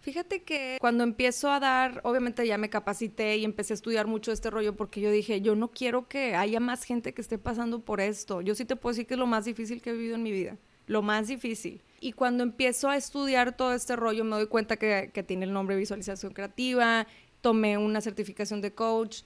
Fíjate 0.00 0.42
que 0.42 0.78
cuando 0.80 1.02
empiezo 1.02 1.50
a 1.50 1.58
dar, 1.58 2.00
obviamente 2.04 2.46
ya 2.46 2.56
me 2.56 2.70
capacité 2.70 3.36
y 3.36 3.44
empecé 3.44 3.72
a 3.72 3.74
estudiar 3.74 4.06
mucho 4.06 4.30
este 4.30 4.48
rollo 4.48 4.76
porque 4.76 5.00
yo 5.00 5.10
dije, 5.10 5.40
yo 5.40 5.56
no 5.56 5.72
quiero 5.72 6.08
que 6.08 6.36
haya 6.36 6.60
más 6.60 6.84
gente 6.84 7.12
que 7.12 7.20
esté 7.20 7.36
pasando 7.36 7.80
por 7.80 8.00
esto. 8.00 8.40
Yo 8.40 8.54
sí 8.54 8.64
te 8.64 8.76
puedo 8.76 8.92
decir 8.92 9.06
que 9.06 9.14
es 9.14 9.20
lo 9.20 9.26
más 9.26 9.44
difícil 9.44 9.82
que 9.82 9.90
he 9.90 9.92
vivido 9.92 10.14
en 10.14 10.22
mi 10.22 10.30
vida, 10.30 10.56
lo 10.86 11.02
más 11.02 11.26
difícil. 11.26 11.82
Y 12.00 12.12
cuando 12.12 12.44
empiezo 12.44 12.88
a 12.88 12.96
estudiar 12.96 13.56
todo 13.56 13.74
este 13.74 13.96
rollo 13.96 14.24
me 14.24 14.36
doy 14.36 14.46
cuenta 14.46 14.76
que, 14.76 15.10
tiene 15.26 15.46
el 15.46 15.52
nombre 15.52 15.74
visualización 15.76 16.32
creativa, 16.32 17.06
tomé 17.40 17.76
una 17.76 18.00
certificación 18.00 18.60
de 18.60 18.72
coach, 18.72 19.22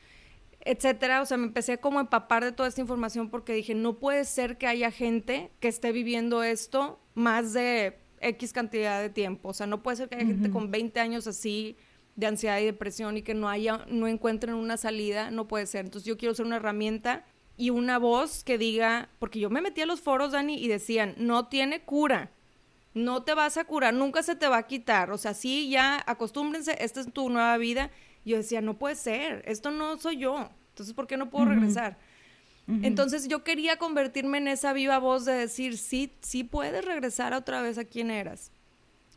etcétera. 0.61 1.21
O 1.21 1.27
sea, 1.27 1.37
me 1.37 1.47
empecé 1.47 1.79
como 1.79 1.99
a 1.99 2.03
empapar 2.03 2.45
de 2.45 2.53
toda 2.53 2.69
esta 2.71 2.81
información 2.81 3.29
porque 3.29 3.53
dije, 3.53 3.75
no 3.75 3.99
puede 3.99 4.25
ser 4.25 4.57
que 4.57 4.67
haya 4.67 4.91
gente 4.91 5.51
que 5.61 5.69
esté 5.69 5.93
viviendo 5.93 6.43
esto 6.43 6.99
más 7.15 7.53
de 7.53 8.02
X 8.23 8.53
cantidad 8.53 9.01
de 9.01 9.11
tiempo. 9.11 9.51
O 9.51 9.55
sea, 9.55 9.67
no 9.67 9.83
puede 9.83 9.97
ser 9.97 10.09
que 10.09 10.17
haya 10.17 10.27
gente 10.27 10.51
con 10.51 10.71
20 10.71 11.01
años 11.01 11.27
así 11.27 11.77
de 12.17 12.27
ansiedad 12.27 12.59
y 12.59 12.65
depresión 12.65 13.17
y 13.17 13.23
que 13.23 13.35
no 13.35 13.49
haya, 13.49 13.85
no 13.89 14.07
encuentren 14.07 14.55
una 14.55 14.77
salida, 14.77 15.31
no 15.31 15.49
puede 15.49 15.67
ser. 15.67 15.85
Entonces 15.85 16.07
yo 16.07 16.17
quiero 16.17 16.35
ser 16.35 16.47
una 16.47 16.57
herramienta 16.57 17.25
y 17.57 17.71
una 17.71 17.99
voz 17.99 18.45
que 18.45 18.59
diga, 18.59 19.09
porque 19.19 19.41
yo 19.41 19.51
me 19.51 19.61
metí 19.61 19.81
a 19.81 19.87
los 19.87 20.01
foros, 20.01 20.33
Dani, 20.33 20.63
y 20.63 20.69
decían, 20.69 21.15
no 21.17 21.49
tiene 21.49 21.83
cura, 21.83 22.31
no 22.95 23.23
te 23.23 23.35
vas 23.35 23.57
a 23.57 23.65
curar, 23.65 23.95
nunca 23.95 24.23
se 24.23 24.37
te 24.37 24.49
va 24.49 24.59
a 24.59 24.67
quitar. 24.67 25.11
O 25.11 25.19
sea, 25.19 25.35
sí, 25.35 25.69
ya 25.71 26.03
acostúmbrense, 26.07 26.77
esta 26.81 27.01
es 27.01 27.13
tu 27.13 27.29
nueva 27.31 27.57
vida. 27.59 27.91
Yo 28.25 28.37
decía, 28.37 28.61
no 28.61 28.79
puede 28.79 28.95
ser, 28.95 29.43
esto 29.47 29.71
no 29.71 29.97
soy 29.99 30.19
yo. 30.19 30.51
Entonces, 30.71 30.95
¿por 30.95 31.07
qué 31.07 31.17
no 31.17 31.31
puedo 31.31 31.47
regresar? 31.47 31.99
Entonces 32.83 33.29
yo 33.29 33.45
quería 33.45 33.77
convertirme 33.77 34.39
en 34.39 34.49
esa 34.49 34.73
viva 34.73 34.99
voz 34.99 35.25
de 35.25 35.33
decir, 35.33 35.79
sí, 35.79 36.13
sí 36.21 36.45
puedes 36.45 36.85
regresar 36.85 37.35
otra 37.35 37.61
vez 37.61 37.79
a 37.79 37.85
quien 37.85 38.11
eras, 38.11 38.51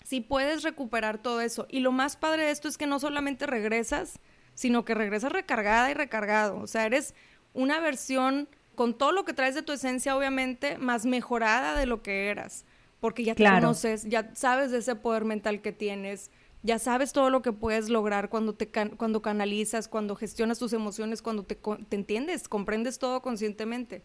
sí 0.04 0.22
puedes 0.22 0.64
recuperar 0.64 1.18
todo 1.18 1.42
eso. 1.42 1.68
Y 1.70 1.80
lo 1.80 1.92
más 1.92 2.18
padre 2.18 2.46
de 2.46 2.52
esto 2.52 2.68
es 2.68 2.78
que 2.78 2.88
no 2.88 3.00
solamente 3.00 3.46
regresas, 3.46 4.20
sino 4.54 4.86
que 4.86 4.96
regresas 4.96 5.32
recargada 5.32 5.92
y 5.92 5.94
recargado. 5.94 6.58
O 6.60 6.68
sea, 6.68 6.86
eres 6.86 7.14
una 7.54 7.80
versión 7.80 8.48
con 8.76 8.98
todo 8.98 9.12
lo 9.12 9.26
que 9.26 9.34
traes 9.34 9.56
de 9.56 9.62
tu 9.62 9.72
esencia, 9.74 10.16
obviamente, 10.16 10.78
más 10.78 11.06
mejorada 11.06 11.78
de 11.78 11.86
lo 11.86 12.02
que 12.02 12.30
eras. 12.30 12.66
Porque 13.00 13.24
ya 13.24 13.36
te 13.36 13.44
conoces, 13.44 14.06
ya 14.06 14.34
sabes 14.34 14.72
de 14.72 14.80
ese 14.80 14.96
poder 14.96 15.26
mental 15.26 15.62
que 15.62 15.72
tienes, 15.72 16.32
ya 16.66 16.80
sabes 16.80 17.14
todo 17.14 17.30
lo 17.30 17.44
que 17.44 17.54
puedes 17.54 17.90
lograr 17.90 18.30
cuando 18.30 18.54
te 18.54 18.68
cuando 18.98 19.22
canalizas, 19.22 19.88
cuando 19.88 20.16
gestionas 20.16 20.58
tus 20.58 20.74
emociones, 20.74 21.22
cuando 21.22 21.44
te, 21.44 21.56
te 21.56 21.96
entiendes, 21.96 22.48
comprendes 22.48 22.98
todo 22.98 23.22
conscientemente. 23.22 24.02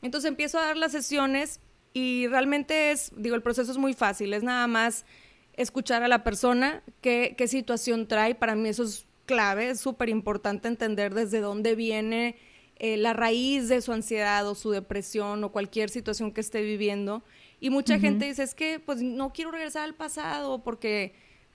Entonces 0.00 0.28
empiezo 0.28 0.58
a 0.58 0.66
dar 0.66 0.76
las 0.76 0.92
sesiones 0.92 1.60
y 1.92 2.28
realmente 2.28 2.92
es, 2.92 3.10
digo, 3.16 3.34
el 3.34 3.42
proceso 3.42 3.72
es 3.72 3.78
muy 3.78 3.94
fácil, 3.94 4.32
es 4.32 4.44
nada 4.44 4.68
más 4.68 5.04
escuchar 5.54 6.04
a 6.04 6.08
la 6.08 6.22
persona, 6.22 6.84
qué, 7.00 7.34
qué 7.36 7.48
situación 7.48 8.06
trae, 8.06 8.36
para 8.36 8.54
mí 8.54 8.68
eso 8.68 8.84
es 8.84 9.04
clave, 9.26 9.70
es 9.70 9.80
súper 9.80 10.08
importante 10.08 10.68
entender 10.68 11.12
desde 11.14 11.40
dónde 11.40 11.74
viene 11.74 12.36
eh, 12.76 12.96
la 12.96 13.12
raíz 13.12 13.68
de 13.68 13.82
su 13.82 13.92
ansiedad 13.92 14.46
o 14.46 14.54
su 14.54 14.70
depresión 14.70 15.42
o 15.42 15.50
cualquier 15.50 15.90
situación 15.90 16.30
que 16.30 16.40
esté 16.40 16.62
viviendo. 16.62 17.24
Y 17.58 17.70
mucha 17.70 17.98
gente 17.98 18.26
dice, 18.26 18.44
es 18.44 18.54
que 18.54 18.78
pues 18.78 19.02
no 19.02 19.32
quiero 19.32 19.50
regresar 19.50 19.82
al 19.82 19.96
pasado 19.96 20.62
porque 20.62 21.12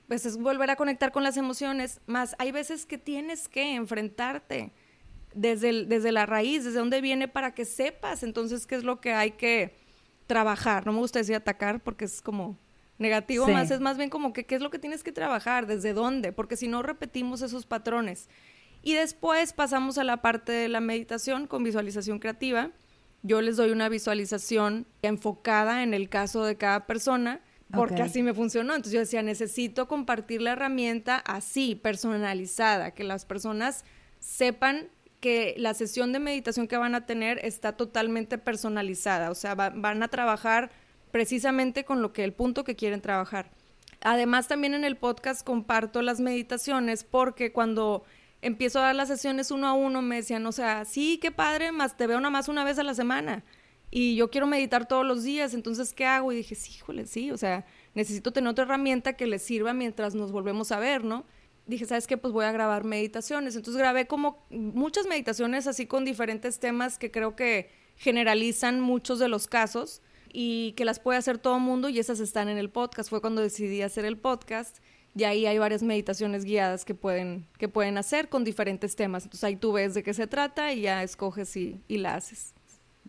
pues 0.08 0.26
es 0.26 0.38
volver 0.38 0.70
a 0.70 0.76
conectar 0.76 1.12
con 1.12 1.24
las 1.24 1.38
emociones, 1.38 2.01
más 2.06 2.36
hay 2.39 2.51
veces 2.51 2.86
que 2.86 2.97
tienes 2.97 3.47
que 3.47 3.76
enfrentarte 3.76 4.72
desde, 5.34 5.86
desde 5.86 6.12
la 6.12 6.26
raíz, 6.26 6.64
desde 6.64 6.80
dónde 6.80 7.01
viene 7.01 7.28
para 7.28 7.54
que 7.54 7.66
sepas 7.66 8.24
entonces 8.24 8.68
qué 8.68 8.76
es 8.76 8.84
lo 8.84 9.01
que 9.01 9.14
hay 9.14 9.32
que 9.32 9.76
trabajar. 10.28 10.86
No 10.86 10.93
me 10.93 10.99
gusta 10.99 11.20
decir 11.20 11.36
atacar 11.36 11.82
porque 11.82 12.06
es 12.06 12.22
como 12.22 12.58
negativo, 12.97 13.47
más 13.47 13.72
es 13.72 13.80
más 13.80 13.97
bien 13.97 14.10
como 14.10 14.34
que 14.34 14.45
qué 14.45 14.56
es 14.56 14.62
lo 14.62 14.70
que 14.70 14.80
tienes 14.80 15.04
que 15.04 15.12
trabajar, 15.12 15.68
desde 15.68 15.93
dónde, 15.93 16.32
porque 16.32 16.56
si 16.56 16.68
no 16.68 16.84
repetimos 16.84 17.41
esos 17.41 17.66
patrones. 17.66 18.30
Y 18.82 18.93
después 18.93 19.54
pasamos 19.54 19.97
a 19.97 20.04
la 20.04 20.22
parte 20.22 20.51
de 20.51 20.70
la 20.70 20.82
meditación 20.82 21.47
con 21.47 21.64
visualización 21.64 22.20
creativa. 22.20 22.72
Yo 23.22 23.41
les 23.41 23.56
doy 23.56 23.72
una 23.72 23.88
visualización 23.88 24.86
enfocada 25.01 25.84
en 25.84 25.93
el 25.93 26.10
caso 26.10 26.43
de 26.43 26.58
cada 26.58 26.86
persona 26.86 27.41
porque 27.76 28.01
así 28.01 28.24
me 28.24 28.34
funcionó. 28.34 28.74
Entonces 28.74 28.93
yo 28.93 28.99
decía, 28.99 29.24
necesito 29.24 29.88
compartir 29.88 30.41
la 30.41 30.51
herramienta 30.51 31.17
así, 31.17 31.76
personalizada, 31.76 32.91
que 32.91 33.03
las 33.03 33.26
personas 33.26 33.84
sepan 34.19 34.89
que 35.19 35.55
la 35.57 35.74
sesión 35.74 36.11
de 36.11 36.19
meditación 36.19 36.67
que 36.67 36.78
van 36.78 36.95
a 36.95 37.05
tener 37.05 37.39
está 37.45 37.78
totalmente 37.78 38.38
personalizada, 38.38 39.32
o 39.32 39.36
sea, 39.36 39.55
van 39.55 40.03
a 40.03 40.07
trabajar 40.09 40.69
precisamente 41.11 41.86
con 41.86 42.01
lo 42.01 42.11
que 42.11 42.24
el 42.24 42.34
punto 42.34 42.63
que 42.63 42.76
quieren 42.76 43.01
trabajar. 43.01 43.49
Además, 44.01 44.49
también 44.49 44.74
en 44.74 44.84
el 44.84 44.97
podcast 44.97 45.45
comparto 45.45 46.01
las 46.01 46.19
meditaciones 46.19 47.05
porque 47.05 47.53
cuando 47.53 48.03
empiezo 48.41 48.80
a 48.80 48.84
dar 48.84 48.95
las 48.95 49.07
sesiones 49.07 49.49
uno 49.49 49.67
a 49.67 49.74
uno 49.74 50.01
me 50.01 50.17
decían, 50.17 50.45
o 50.45 50.51
sea, 50.51 50.84
sí, 50.84 51.19
qué 51.21 51.32
padre, 51.32 51.71
más 51.71 51.95
te 51.95 52.05
veo 52.05 52.19
nada 52.19 52.30
más 52.30 52.49
una 52.49 52.65
vez 52.65 52.78
a 52.78 52.84
la 52.84 52.93
semana 52.93 53.43
y 53.96 54.16
yo 54.16 54.32
quiero 54.32 54.48
meditar 54.48 54.88
todos 54.88 55.06
los 55.06 55.22
días, 55.22 55.54
entonces, 55.54 55.94
¿qué 55.94 56.08
hago? 56.08 56.32
Y 56.32 56.38
dije, 56.38 56.56
sí, 56.56 56.72
híjole, 56.78 57.06
sí, 57.06 57.30
o 57.30 57.38
sea, 57.38 57.64
necesito 57.94 58.34
tener 58.34 58.50
otra 58.50 58.64
herramienta 58.64 59.14
que 59.14 59.28
les 59.28 59.44
sirva 59.44 59.72
mientras 59.76 60.16
nos 60.16 60.32
volvemos 60.32 60.72
a 60.72 60.80
ver, 60.80 61.04
¿no? 61.04 61.26
Dije, 61.68 61.86
¿sabes 61.86 62.08
qué? 62.08 62.18
Pues 62.18 62.34
voy 62.34 62.46
a 62.46 62.52
grabar 62.52 62.86
meditaciones. 62.86 63.56
Entonces 63.56 63.78
grabé 63.78 64.08
como 64.08 64.48
muchas 64.50 65.06
meditaciones 65.06 65.68
así 65.68 65.86
con 65.86 66.06
diferentes 66.06 66.60
temas 66.60 66.98
que 66.98 67.12
creo 67.12 67.36
que 67.36 67.70
generalizan 67.96 68.82
muchos 68.82 69.20
de 69.20 69.28
los 69.28 69.46
casos 69.46 70.02
y 70.32 70.72
que 70.72 70.86
las 70.86 71.00
puede 71.00 71.20
hacer 71.20 71.38
todo 71.38 71.58
el 71.58 71.62
mundo 71.62 71.88
y 71.88 72.00
esas 72.00 72.20
están 72.20 72.50
en 72.50 72.58
el 72.58 72.72
podcast. 72.72 73.12
Fue 73.12 73.22
cuando 73.22 73.44
decidí 73.44 73.84
hacer 73.84 74.06
el 74.06 74.18
podcast 74.18 74.80
Y 75.16 75.26
ahí 75.26 75.46
hay 75.46 75.60
varias 75.60 75.84
meditaciones 75.84 76.46
guiadas 76.46 76.84
que 76.84 76.96
pueden, 76.96 77.46
que 77.60 77.70
pueden 77.70 78.00
hacer 78.00 78.28
con 78.30 78.44
diferentes 78.44 78.96
temas. 78.96 79.26
Entonces 79.26 79.44
ahí 79.44 79.56
tú 79.56 79.72
ves 79.72 79.94
de 79.94 80.02
qué 80.02 80.16
se 80.16 80.26
trata 80.26 80.74
y 80.74 80.82
ya 80.82 81.04
escoges 81.04 81.56
y, 81.56 81.80
y 81.88 81.98
la 81.98 82.16
haces. 82.16 82.56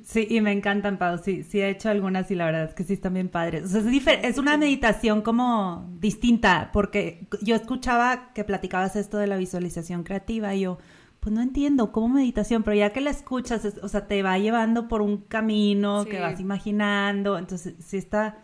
Sí, 0.03 0.26
y 0.28 0.40
me 0.40 0.53
encantan, 0.53 0.99
Pau. 0.99 1.18
Sí, 1.18 1.45
sí 1.45 1.61
he 1.61 1.68
hecho 1.70 1.88
algunas 1.88 2.30
y 2.30 2.34
la 2.34 2.47
verdad 2.47 2.64
es 2.64 2.74
que 2.74 2.84
sí 2.84 2.95
están 2.95 3.14
bien 3.14 3.28
padres. 3.28 3.64
O 3.64 3.68
sea, 3.68 3.80
es, 3.80 4.07
es 4.24 4.38
una 4.38 4.57
meditación 4.57 5.22
como 5.22 5.88
distinta, 5.99 6.70
porque 6.72 7.26
yo 7.42 7.55
escuchaba 7.55 8.32
que 8.34 8.45
platicabas 8.45 8.97
esto 8.97 9.18
de 9.18 9.26
la 9.26 9.36
visualización 9.36 10.03
creativa 10.03 10.55
y 10.55 10.62
yo, 10.62 10.78
pues 11.20 11.32
no 11.34 11.40
entiendo 11.40 11.92
cómo 11.92 12.09
meditación, 12.09 12.64
pero 12.64 12.76
ya 12.76 12.90
que 12.90 13.01
la 13.01 13.11
escuchas, 13.11 13.64
o 13.82 13.88
sea, 13.88 14.07
te 14.07 14.22
va 14.22 14.38
llevando 14.38 14.88
por 14.88 15.01
un 15.01 15.18
camino 15.18 16.05
que 16.05 16.20
vas 16.20 16.38
imaginando, 16.40 17.38
entonces 17.38 17.74
sí 17.78 17.97
está, 17.97 18.38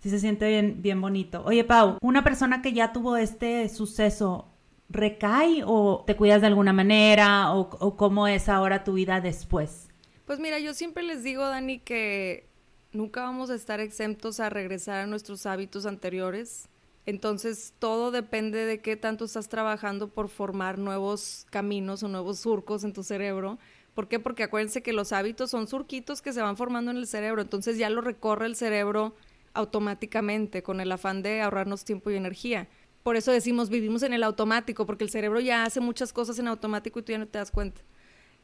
sí 0.00 0.10
se 0.10 0.18
siente 0.18 0.48
bien, 0.48 0.82
bien 0.82 1.00
bonito. 1.00 1.42
Oye, 1.46 1.64
Pau, 1.64 1.98
una 2.02 2.24
persona 2.24 2.60
que 2.60 2.72
ya 2.72 2.92
tuvo 2.92 3.16
este 3.16 3.68
suceso, 3.68 4.48
¿recae 4.90 5.62
o 5.64 6.04
te 6.06 6.16
cuidas 6.16 6.40
de 6.42 6.48
alguna 6.48 6.74
manera 6.74 7.54
o, 7.54 7.70
o 7.80 7.96
cómo 7.96 8.26
es 8.28 8.48
ahora 8.50 8.84
tu 8.84 8.94
vida 8.94 9.20
después? 9.20 9.88
Pues 10.26 10.40
mira, 10.40 10.58
yo 10.58 10.74
siempre 10.74 11.04
les 11.04 11.22
digo, 11.22 11.44
Dani, 11.46 11.78
que 11.78 12.48
nunca 12.92 13.22
vamos 13.22 13.48
a 13.48 13.54
estar 13.54 13.78
exentos 13.78 14.40
a 14.40 14.50
regresar 14.50 14.96
a 14.96 15.06
nuestros 15.06 15.46
hábitos 15.46 15.86
anteriores. 15.86 16.68
Entonces, 17.06 17.72
todo 17.78 18.10
depende 18.10 18.64
de 18.64 18.80
qué 18.80 18.96
tanto 18.96 19.24
estás 19.24 19.48
trabajando 19.48 20.08
por 20.08 20.28
formar 20.28 20.78
nuevos 20.78 21.46
caminos 21.50 22.02
o 22.02 22.08
nuevos 22.08 22.40
surcos 22.40 22.82
en 22.82 22.92
tu 22.92 23.04
cerebro. 23.04 23.60
¿Por 23.94 24.08
qué? 24.08 24.18
Porque 24.18 24.42
acuérdense 24.42 24.82
que 24.82 24.92
los 24.92 25.12
hábitos 25.12 25.50
son 25.50 25.68
surquitos 25.68 26.20
que 26.22 26.32
se 26.32 26.42
van 26.42 26.56
formando 26.56 26.90
en 26.90 26.96
el 26.96 27.06
cerebro. 27.06 27.40
Entonces, 27.40 27.78
ya 27.78 27.88
lo 27.88 28.00
recorre 28.00 28.46
el 28.46 28.56
cerebro 28.56 29.14
automáticamente 29.54 30.64
con 30.64 30.80
el 30.80 30.90
afán 30.90 31.22
de 31.22 31.40
ahorrarnos 31.40 31.84
tiempo 31.84 32.10
y 32.10 32.16
energía. 32.16 32.68
Por 33.04 33.14
eso 33.14 33.30
decimos 33.30 33.70
vivimos 33.70 34.02
en 34.02 34.12
el 34.12 34.24
automático, 34.24 34.86
porque 34.86 35.04
el 35.04 35.10
cerebro 35.10 35.38
ya 35.38 35.62
hace 35.62 35.78
muchas 35.78 36.12
cosas 36.12 36.40
en 36.40 36.48
automático 36.48 36.98
y 36.98 37.02
tú 37.04 37.12
ya 37.12 37.18
no 37.18 37.28
te 37.28 37.38
das 37.38 37.52
cuenta. 37.52 37.80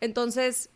Entonces, 0.00 0.70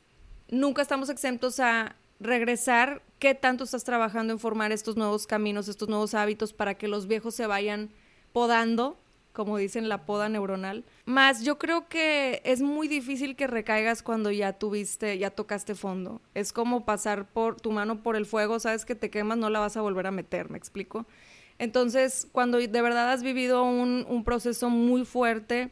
nunca 0.51 0.82
estamos 0.82 1.09
exentos 1.09 1.61
a 1.61 1.97
regresar 2.20 3.03
qué 3.18 3.34
tanto 3.34 3.64
estás 3.64 3.84
trabajando 3.84 4.32
en 4.32 4.38
formar 4.38 4.72
estos 4.72 4.97
nuevos 4.97 5.26
caminos, 5.26 5.68
estos 5.68 5.88
nuevos 5.88 6.14
hábitos 6.14 6.53
para 6.53 6.74
que 6.74 6.88
los 6.88 7.07
viejos 7.07 7.34
se 7.34 7.47
vayan 7.47 7.90
podando, 8.32 8.99
como 9.32 9.59
dicen 9.59 9.88
la 9.88 10.07
poda 10.07 10.28
neuronal. 10.28 10.84
Más 11.05 11.42
yo 11.42 11.59
creo 11.59 11.88
que 11.88 12.40
es 12.44 12.62
muy 12.62 12.88
difícil 12.88 13.36
que 13.36 13.47
recaigas 13.47 14.03
cuando 14.03 14.30
ya 14.30 14.55
tuviste, 14.55 15.18
ya 15.18 15.30
tocaste 15.30 15.74
fondo. 15.74 16.22
Es 16.34 16.53
como 16.53 16.84
pasar 16.84 17.26
por 17.26 17.61
tu 17.61 17.70
mano 17.70 18.03
por 18.03 18.16
el 18.16 18.24
fuego, 18.24 18.59
sabes 18.59 18.84
que 18.84 18.94
te 18.94 19.11
quemas, 19.11 19.38
no 19.38 19.51
la 19.51 19.61
vas 19.61 19.76
a 19.76 19.82
volver 19.82 20.07
a 20.07 20.11
meter, 20.11 20.51
¿me 20.51 20.59
explico? 20.59 21.07
Entonces, 21.59 22.28
cuando 22.32 22.59
de 22.59 22.82
verdad 22.82 23.11
has 23.12 23.22
vivido 23.22 23.62
un, 23.62 24.07
un 24.09 24.24
proceso 24.24 24.68
muy 24.68 25.05
fuerte, 25.05 25.70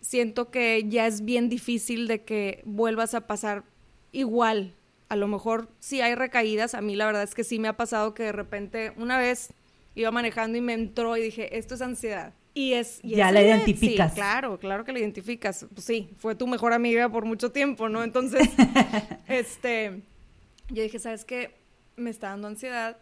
siento 0.00 0.50
que 0.50 0.84
ya 0.88 1.06
es 1.06 1.24
bien 1.24 1.48
difícil 1.48 2.08
de 2.08 2.22
que 2.24 2.62
vuelvas 2.64 3.14
a 3.14 3.26
pasar 3.26 3.64
igual. 4.12 4.74
A 5.08 5.16
lo 5.16 5.26
mejor 5.26 5.68
sí 5.78 6.00
hay 6.00 6.14
recaídas. 6.14 6.74
A 6.74 6.80
mí 6.80 6.96
la 6.96 7.06
verdad 7.06 7.22
es 7.22 7.34
que 7.34 7.44
sí 7.44 7.58
me 7.58 7.68
ha 7.68 7.76
pasado 7.76 8.14
que 8.14 8.22
de 8.22 8.32
repente 8.32 8.92
una 8.96 9.18
vez 9.18 9.52
iba 9.94 10.10
manejando 10.10 10.56
y 10.56 10.60
me 10.60 10.74
entró 10.74 11.16
y 11.16 11.22
dije, 11.22 11.58
esto 11.58 11.74
es 11.74 11.82
ansiedad. 11.82 12.32
Y 12.54 12.74
es... 12.74 13.00
ya 13.02 13.32
la 13.32 13.42
identificas. 13.42 14.12
Sí, 14.12 14.16
claro, 14.16 14.58
claro 14.58 14.84
que 14.84 14.92
la 14.92 14.98
identificas. 14.98 15.66
Pues 15.72 15.84
sí, 15.84 16.10
fue 16.18 16.34
tu 16.34 16.46
mejor 16.46 16.72
amiga 16.72 17.08
por 17.08 17.24
mucho 17.24 17.50
tiempo, 17.50 17.88
¿no? 17.88 18.04
Entonces, 18.04 18.48
este, 19.28 20.02
yo 20.68 20.82
dije, 20.82 20.98
¿sabes 20.98 21.24
qué? 21.24 21.54
Me 21.96 22.10
está 22.10 22.28
dando 22.28 22.48
ansiedad. 22.48 22.98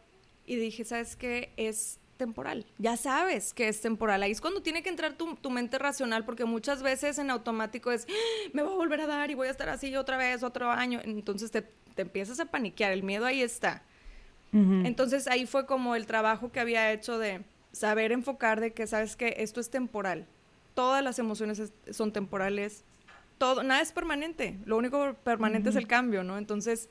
Y 0.46 0.56
dije, 0.56 0.84
¿sabes 0.84 1.16
qué? 1.16 1.52
Es 1.56 1.98
temporal. 2.20 2.66
Ya 2.76 2.98
sabes 2.98 3.54
que 3.54 3.68
es 3.68 3.80
temporal. 3.80 4.22
Ahí 4.22 4.30
es 4.30 4.42
cuando 4.42 4.60
tiene 4.60 4.82
que 4.82 4.90
entrar 4.90 5.14
tu, 5.14 5.36
tu, 5.36 5.48
mente 5.50 5.78
racional, 5.78 6.26
porque 6.26 6.44
muchas 6.44 6.82
veces 6.82 7.18
en 7.18 7.30
automático 7.30 7.90
es, 7.90 8.06
¡Ah! 8.08 8.50
me 8.52 8.62
voy 8.62 8.74
a 8.74 8.76
volver 8.76 9.00
a 9.00 9.06
dar 9.06 9.30
y 9.30 9.34
voy 9.34 9.48
a 9.48 9.50
estar 9.50 9.70
así 9.70 9.96
otra 9.96 10.18
vez, 10.18 10.42
otro 10.42 10.70
año. 10.70 11.00
Entonces 11.02 11.50
te, 11.50 11.62
te 11.94 12.02
empiezas 12.02 12.38
a 12.40 12.44
paniquear, 12.44 12.92
el 12.92 13.02
miedo 13.02 13.24
ahí 13.24 13.42
está. 13.42 13.82
Entonces 14.52 15.28
ahí 15.28 15.46
fue 15.46 15.64
como 15.64 15.94
el 15.94 16.06
trabajo 16.06 16.50
que 16.50 16.58
había 16.58 16.90
hecho 16.90 17.18
de 17.18 17.44
saber 17.70 18.10
enfocar 18.10 18.60
de 18.60 18.72
que 18.72 18.88
sabes 18.88 19.14
que 19.14 19.36
esto 19.38 19.60
es 19.60 19.70
temporal. 19.70 20.26
Todas 20.74 21.04
las 21.04 21.20
emociones 21.20 21.72
son 21.92 22.12
temporales. 22.12 22.84
Todo, 23.38 23.62
nada 23.62 23.80
es 23.80 23.92
permanente. 23.92 24.58
Lo 24.64 24.76
único 24.76 25.14
permanente 25.22 25.70
es 25.70 25.76
el 25.76 25.86
cambio, 25.86 26.24
¿no? 26.24 26.36
Entonces, 26.36 26.88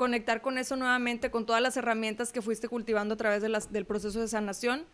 conectar 0.00 0.40
con 0.40 0.56
eso 0.56 0.76
nuevamente, 0.76 1.30
con 1.30 1.44
todas 1.44 1.60
las 1.60 1.76
herramientas 1.76 2.32
que 2.32 2.40
fuiste 2.40 2.70
cultivando 2.70 3.12
a 3.12 3.16
través 3.18 3.42
de 3.42 3.50
las, 3.50 3.70
del 3.70 3.84
proceso 3.84 4.18
de 4.18 4.28
sanación 4.28 4.86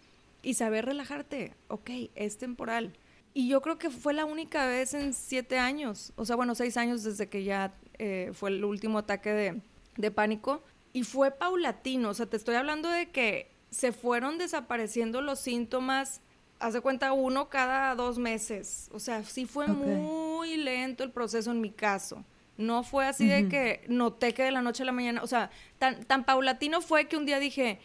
y 0.43 0.55
saber 0.55 0.85
relajarte. 0.85 1.55
Ok, 1.69 1.91
es 2.17 2.39
temporal. 2.39 2.93
Y 3.33 3.47
yo 3.47 3.63
creo 3.63 3.79
que 3.79 3.89
fue 3.89 4.15
la 4.15 4.25
única 4.25 4.67
vez 4.67 4.95
en 4.95 5.15
siete 5.15 5.61
años, 5.61 6.13
o 6.17 6.25
sea, 6.25 6.35
bueno, 6.35 6.57
seis 6.57 6.77
años 6.77 7.05
desde 7.05 7.29
que 7.29 7.45
ya 7.45 7.73
eh, 7.99 8.33
fue 8.33 8.51
el 8.51 8.65
último 8.65 8.99
ataque 8.99 9.31
de, 9.31 9.63
de 9.97 10.11
pánico. 10.11 10.65
Y 10.93 11.05
fue 11.05 11.31
paulatino, 11.31 12.09
o 12.09 12.15
sea, 12.15 12.27
te 12.27 12.37
estoy 12.37 12.57
hablando 12.57 12.89
de 12.89 13.09
que 13.13 13.53
se 13.71 13.93
fueron 13.93 14.39
desapareciendo 14.39 15.21
los 15.21 15.39
síntomas, 15.39 16.21
hace 16.59 16.81
cuenta 16.81 17.13
uno 17.13 17.49
cada 17.49 17.95
dos 17.95 18.19
meses. 18.19 18.89
O 18.93 18.99
sea, 18.99 19.23
sí 19.23 19.47
fue 19.47 19.71
okay. 19.71 19.77
muy 19.77 20.57
lento 20.57 21.05
el 21.05 21.13
proceso 21.13 21.53
en 21.53 21.61
mi 21.61 21.71
caso. 21.71 22.25
No 22.59 22.83
fue 22.83 23.07
así 23.07 23.25
uh 23.25 23.29
-huh. 23.29 23.43
de 23.43 23.49
que 23.49 23.85
noté 23.89 24.33
que 24.33 24.43
de 24.43 24.51
la 24.51 24.63
noche 24.63 24.83
a 24.83 24.87
la 24.87 24.93
mañana, 24.93 25.23
o 25.23 25.27
sea, 25.27 25.51
tan, 25.79 26.05
tan 26.05 26.25
paulatino 26.25 26.81
fue 26.81 27.07
que 27.07 27.17
un 27.17 27.27
día 27.27 27.39
dije, 27.39 27.81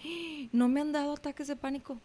no 0.53 0.69
me 0.69 0.81
han 0.81 0.91
dado 0.91 1.13
ataques 1.13 1.47
de 1.47 1.55
pánico. 1.55 1.99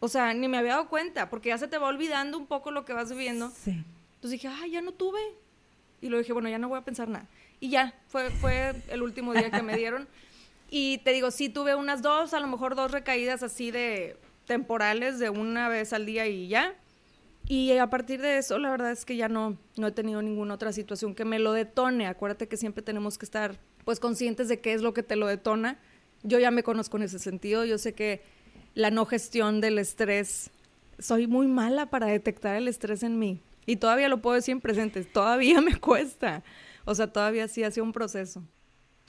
O 0.00 0.08
sea, 0.08 0.32
ni 0.32 0.46
me 0.46 0.58
había 0.58 0.72
dado 0.72 0.88
cuenta, 0.88 1.28
porque 1.28 1.48
ya 1.48 1.58
se 1.58 1.66
te 1.66 1.76
va 1.76 1.88
olvidando 1.88 2.38
un 2.38 2.46
poco 2.46 2.70
lo 2.70 2.84
que 2.84 2.92
vas 2.92 3.10
viviendo. 3.10 3.50
Sí. 3.50 3.70
Entonces 4.14 4.40
dije, 4.40 4.48
ah, 4.48 4.66
ya 4.68 4.80
no 4.80 4.92
tuve. 4.92 5.20
Y 6.00 6.08
lo 6.08 6.18
dije, 6.18 6.32
bueno, 6.32 6.48
ya 6.48 6.58
no 6.58 6.68
voy 6.68 6.78
a 6.78 6.82
pensar 6.82 7.08
nada. 7.08 7.26
Y 7.58 7.70
ya, 7.70 7.94
fue, 8.06 8.30
fue 8.30 8.74
el 8.88 9.02
último 9.02 9.32
día 9.32 9.50
que 9.50 9.62
me 9.62 9.76
dieron. 9.76 10.06
Y 10.70 10.98
te 10.98 11.12
digo, 11.12 11.30
sí 11.30 11.48
tuve 11.48 11.74
unas 11.74 12.02
dos, 12.02 12.34
a 12.34 12.40
lo 12.40 12.46
mejor 12.46 12.76
dos 12.76 12.92
recaídas 12.92 13.42
así 13.42 13.70
de 13.72 14.16
temporales 14.46 15.18
de 15.18 15.30
una 15.30 15.68
vez 15.68 15.92
al 15.92 16.06
día 16.06 16.26
y 16.28 16.46
ya. 16.48 16.74
Y 17.48 17.72
a 17.78 17.88
partir 17.88 18.20
de 18.20 18.36
eso, 18.36 18.58
la 18.58 18.70
verdad 18.70 18.90
es 18.90 19.06
que 19.06 19.16
ya 19.16 19.28
no, 19.28 19.56
no 19.78 19.86
he 19.86 19.92
tenido 19.92 20.20
ninguna 20.20 20.54
otra 20.54 20.70
situación 20.70 21.14
que 21.14 21.24
me 21.24 21.38
lo 21.38 21.54
detone. 21.54 22.06
Acuérdate 22.06 22.46
que 22.46 22.58
siempre 22.58 22.82
tenemos 22.82 23.16
que 23.16 23.24
estar 23.24 23.58
pues 23.86 24.00
conscientes 24.00 24.48
de 24.48 24.60
qué 24.60 24.74
es 24.74 24.82
lo 24.82 24.92
que 24.92 25.02
te 25.02 25.16
lo 25.16 25.26
detona. 25.26 25.78
Yo 26.22 26.38
ya 26.38 26.50
me 26.50 26.62
conozco 26.62 26.98
en 26.98 27.04
ese 27.04 27.18
sentido. 27.18 27.64
Yo 27.64 27.78
sé 27.78 27.94
que 27.94 28.22
la 28.74 28.90
no 28.90 29.06
gestión 29.06 29.62
del 29.62 29.78
estrés, 29.78 30.50
soy 30.98 31.26
muy 31.26 31.46
mala 31.46 31.86
para 31.86 32.06
detectar 32.06 32.54
el 32.54 32.68
estrés 32.68 33.02
en 33.02 33.18
mí. 33.18 33.40
Y 33.64 33.76
todavía 33.76 34.10
lo 34.10 34.20
puedo 34.20 34.36
decir 34.36 34.52
en 34.52 34.60
presentes, 34.60 35.10
todavía 35.10 35.60
me 35.62 35.76
cuesta. 35.76 36.42
O 36.84 36.94
sea, 36.94 37.12
todavía 37.12 37.48
sí 37.48 37.64
ha 37.64 37.70
sido 37.70 37.84
un 37.84 37.92
proceso. 37.92 38.42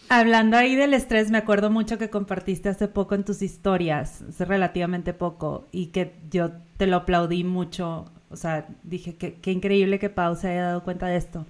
Hablando 0.08 0.56
ahí 0.56 0.76
del 0.76 0.94
estrés, 0.94 1.30
me 1.30 1.38
acuerdo 1.38 1.70
mucho 1.70 1.98
que 1.98 2.10
compartiste 2.10 2.70
hace 2.70 2.88
poco 2.88 3.16
en 3.16 3.26
tus 3.26 3.42
historias, 3.42 4.22
hace 4.22 4.46
relativamente 4.46 5.14
poco, 5.14 5.68
y 5.74 5.88
que 5.88 6.16
yo 6.30 6.52
te 6.78 6.88
lo 6.88 6.98
aplaudí 6.98 7.44
mucho 7.44 8.06
o 8.30 8.36
sea, 8.36 8.68
dije, 8.84 9.16
qué, 9.16 9.36
qué 9.42 9.52
increíble 9.52 10.00
que 10.00 10.10
Pau 10.10 10.36
se 10.36 10.50
haya 10.50 10.64
dado 10.64 10.84
cuenta 10.84 11.08
de 11.08 11.18
esto. 11.18 11.46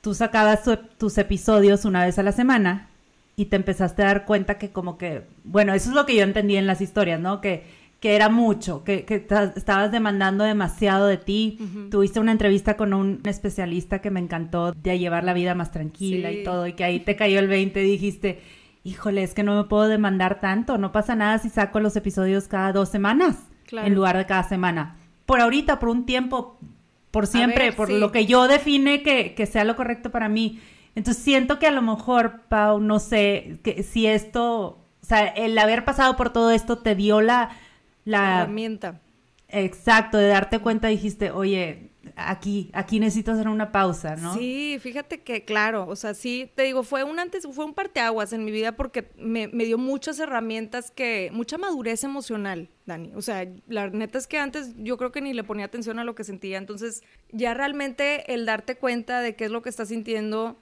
Tú 0.00 0.14
sacabas 0.14 0.62
tu, 0.62 0.76
tus 0.76 1.18
episodios 1.18 1.84
una 1.84 2.04
vez 2.04 2.18
a 2.18 2.22
la 2.22 2.32
semana 2.32 2.88
y 3.36 3.46
te 3.46 3.56
empezaste 3.56 4.02
a 4.02 4.06
dar 4.06 4.24
cuenta 4.26 4.58
que 4.58 4.70
como 4.70 4.98
que, 4.98 5.22
bueno, 5.44 5.72
eso 5.74 5.90
es 5.90 5.94
lo 5.94 6.06
que 6.06 6.16
yo 6.16 6.22
entendí 6.22 6.56
en 6.56 6.66
las 6.66 6.80
historias, 6.80 7.20
¿no? 7.20 7.40
Que, 7.40 7.64
que 8.00 8.14
era 8.14 8.28
mucho, 8.28 8.84
que, 8.84 9.04
que 9.04 9.26
estabas 9.56 9.90
demandando 9.90 10.44
demasiado 10.44 11.06
de 11.06 11.16
ti. 11.16 11.58
Uh 11.60 11.64
-huh. 11.64 11.90
Tuviste 11.90 12.20
una 12.20 12.32
entrevista 12.32 12.76
con 12.76 12.94
un 12.94 13.20
especialista 13.24 14.00
que 14.00 14.10
me 14.10 14.20
encantó 14.20 14.72
de 14.72 14.98
llevar 14.98 15.24
la 15.24 15.32
vida 15.32 15.54
más 15.54 15.72
tranquila 15.72 16.30
sí. 16.30 16.38
y 16.40 16.44
todo, 16.44 16.66
y 16.66 16.74
que 16.74 16.84
ahí 16.84 17.00
te 17.00 17.16
cayó 17.16 17.38
el 17.38 17.48
20 17.48 17.82
y 17.82 17.90
dijiste, 17.90 18.40
híjole, 18.84 19.22
es 19.22 19.34
que 19.34 19.42
no 19.42 19.56
me 19.56 19.68
puedo 19.68 19.88
demandar 19.88 20.40
tanto, 20.40 20.78
no 20.78 20.92
pasa 20.92 21.14
nada 21.16 21.38
si 21.38 21.48
saco 21.48 21.80
los 21.80 21.96
episodios 21.96 22.46
cada 22.46 22.72
dos 22.72 22.88
semanas 22.88 23.36
claro. 23.66 23.86
en 23.86 23.94
lugar 23.94 24.16
de 24.16 24.26
cada 24.26 24.44
semana 24.44 24.96
por 25.28 25.42
ahorita, 25.42 25.78
por 25.78 25.90
un 25.90 26.06
tiempo, 26.06 26.56
por 27.10 27.26
siempre, 27.26 27.66
ver, 27.66 27.76
por 27.76 27.88
sí. 27.88 27.98
lo 27.98 28.10
que 28.12 28.24
yo 28.24 28.48
define 28.48 29.02
que, 29.02 29.34
que, 29.34 29.44
sea 29.44 29.64
lo 29.64 29.76
correcto 29.76 30.10
para 30.10 30.30
mí. 30.30 30.58
Entonces 30.94 31.22
siento 31.22 31.58
que 31.58 31.66
a 31.66 31.70
lo 31.70 31.82
mejor, 31.82 32.44
Pau, 32.48 32.80
no 32.80 32.98
sé, 32.98 33.58
que 33.62 33.82
si 33.82 34.06
esto, 34.06 34.78
o 35.02 35.06
sea, 35.06 35.26
el 35.26 35.58
haber 35.58 35.84
pasado 35.84 36.16
por 36.16 36.32
todo 36.32 36.50
esto 36.50 36.78
te 36.78 36.94
dio 36.94 37.20
la... 37.20 37.50
La 38.06 38.38
herramienta. 38.38 39.02
Exacto, 39.50 40.16
de 40.16 40.28
darte 40.28 40.60
cuenta 40.60 40.88
dijiste, 40.88 41.30
oye, 41.30 41.87
aquí, 42.18 42.70
aquí 42.72 43.00
necesito 43.00 43.32
hacer 43.32 43.48
una 43.48 43.72
pausa, 43.72 44.16
¿no? 44.16 44.34
Sí, 44.34 44.78
fíjate 44.80 45.22
que, 45.22 45.44
claro, 45.44 45.86
o 45.88 45.96
sea, 45.96 46.14
sí, 46.14 46.50
te 46.54 46.64
digo, 46.64 46.82
fue 46.82 47.04
un 47.04 47.18
antes, 47.18 47.46
fue 47.52 47.64
un 47.64 47.74
parteaguas 47.74 48.32
en 48.32 48.44
mi 48.44 48.50
vida 48.50 48.72
porque 48.72 49.10
me, 49.16 49.48
me, 49.48 49.64
dio 49.64 49.78
muchas 49.78 50.18
herramientas 50.18 50.90
que, 50.90 51.30
mucha 51.32 51.58
madurez 51.58 52.04
emocional, 52.04 52.68
Dani. 52.86 53.12
O 53.14 53.22
sea, 53.22 53.46
la 53.66 53.88
neta 53.90 54.18
es 54.18 54.26
que 54.26 54.38
antes 54.38 54.74
yo 54.76 54.96
creo 54.96 55.12
que 55.12 55.20
ni 55.20 55.32
le 55.32 55.44
ponía 55.44 55.66
atención 55.66 55.98
a 55.98 56.04
lo 56.04 56.14
que 56.14 56.24
sentía. 56.24 56.58
Entonces, 56.58 57.02
ya 57.30 57.54
realmente 57.54 58.32
el 58.34 58.46
darte 58.46 58.76
cuenta 58.76 59.20
de 59.20 59.36
qué 59.36 59.46
es 59.46 59.50
lo 59.50 59.62
que 59.62 59.68
estás 59.68 59.88
sintiendo, 59.88 60.60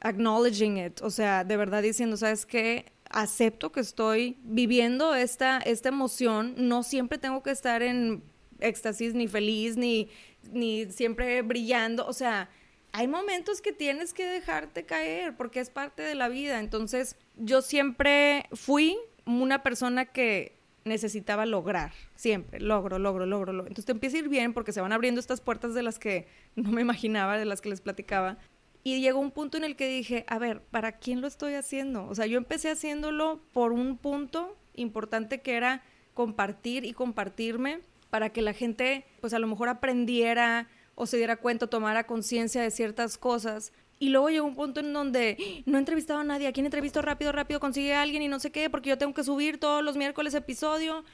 acknowledging 0.00 0.78
it, 0.78 1.00
o 1.02 1.10
sea, 1.10 1.44
de 1.44 1.56
verdad 1.56 1.82
diciendo, 1.82 2.16
¿sabes 2.16 2.46
qué? 2.46 2.86
acepto 3.10 3.72
que 3.72 3.80
estoy 3.80 4.38
viviendo 4.44 5.14
esta, 5.14 5.58
esta 5.58 5.88
emoción, 5.88 6.54
no 6.56 6.84
siempre 6.84 7.18
tengo 7.18 7.42
que 7.42 7.50
estar 7.50 7.82
en 7.82 8.22
éxtasis, 8.60 9.14
ni 9.14 9.26
feliz, 9.26 9.76
ni, 9.76 10.08
ni 10.52 10.90
siempre 10.90 11.42
brillando. 11.42 12.06
O 12.06 12.12
sea, 12.12 12.48
hay 12.92 13.08
momentos 13.08 13.60
que 13.60 13.72
tienes 13.72 14.12
que 14.12 14.26
dejarte 14.26 14.84
caer 14.84 15.36
porque 15.36 15.60
es 15.60 15.70
parte 15.70 16.02
de 16.02 16.14
la 16.14 16.28
vida. 16.28 16.58
Entonces, 16.58 17.16
yo 17.36 17.62
siempre 17.62 18.46
fui 18.52 18.98
una 19.26 19.62
persona 19.62 20.06
que 20.06 20.60
necesitaba 20.84 21.46
lograr, 21.46 21.92
siempre, 22.16 22.60
logro, 22.60 22.98
logro, 22.98 23.26
logro, 23.26 23.52
logro. 23.52 23.68
Entonces 23.68 23.86
te 23.86 23.92
empieza 23.92 24.16
a 24.16 24.20
ir 24.20 24.28
bien 24.28 24.54
porque 24.54 24.72
se 24.72 24.80
van 24.80 24.92
abriendo 24.92 25.20
estas 25.20 25.40
puertas 25.40 25.74
de 25.74 25.82
las 25.82 25.98
que 25.98 26.26
no 26.56 26.70
me 26.70 26.80
imaginaba, 26.80 27.38
de 27.38 27.44
las 27.44 27.60
que 27.60 27.68
les 27.68 27.80
platicaba. 27.80 28.38
Y 28.82 29.00
llegó 29.00 29.20
un 29.20 29.30
punto 29.30 29.58
en 29.58 29.64
el 29.64 29.76
que 29.76 29.88
dije, 29.88 30.24
a 30.26 30.38
ver, 30.38 30.62
¿para 30.62 30.92
quién 30.92 31.20
lo 31.20 31.26
estoy 31.26 31.54
haciendo? 31.54 32.06
O 32.06 32.14
sea, 32.14 32.24
yo 32.26 32.38
empecé 32.38 32.70
haciéndolo 32.70 33.42
por 33.52 33.72
un 33.72 33.98
punto 33.98 34.56
importante 34.74 35.42
que 35.42 35.54
era 35.54 35.82
compartir 36.14 36.86
y 36.86 36.94
compartirme 36.94 37.80
para 38.10 38.30
que 38.30 38.42
la 38.42 38.52
gente, 38.52 39.06
pues 39.20 39.32
a 39.32 39.38
lo 39.38 39.46
mejor 39.46 39.68
aprendiera 39.68 40.68
o 40.94 41.06
se 41.06 41.16
diera 41.16 41.36
cuenta, 41.36 41.66
tomara 41.66 42.06
conciencia 42.06 42.60
de 42.62 42.70
ciertas 42.70 43.16
cosas. 43.16 43.72
Y 43.98 44.08
luego 44.10 44.30
llegó 44.30 44.46
un 44.46 44.54
punto 44.54 44.80
en 44.80 44.92
donde 44.92 45.36
¡Ah! 45.38 45.62
no 45.66 45.76
he 45.76 45.80
entrevistado 45.80 46.20
a 46.20 46.24
nadie. 46.24 46.46
¿A 46.46 46.52
quién 46.52 46.66
entrevisto 46.66 47.02
rápido, 47.02 47.32
rápido? 47.32 47.60
Consigue 47.60 47.94
a 47.94 48.02
alguien 48.02 48.22
y 48.22 48.28
no 48.28 48.40
sé 48.40 48.50
qué, 48.50 48.68
porque 48.68 48.90
yo 48.90 48.98
tengo 48.98 49.14
que 49.14 49.24
subir 49.24 49.58
todos 49.58 49.82
los 49.82 49.96
miércoles 49.96 50.34
episodio. 50.34 51.04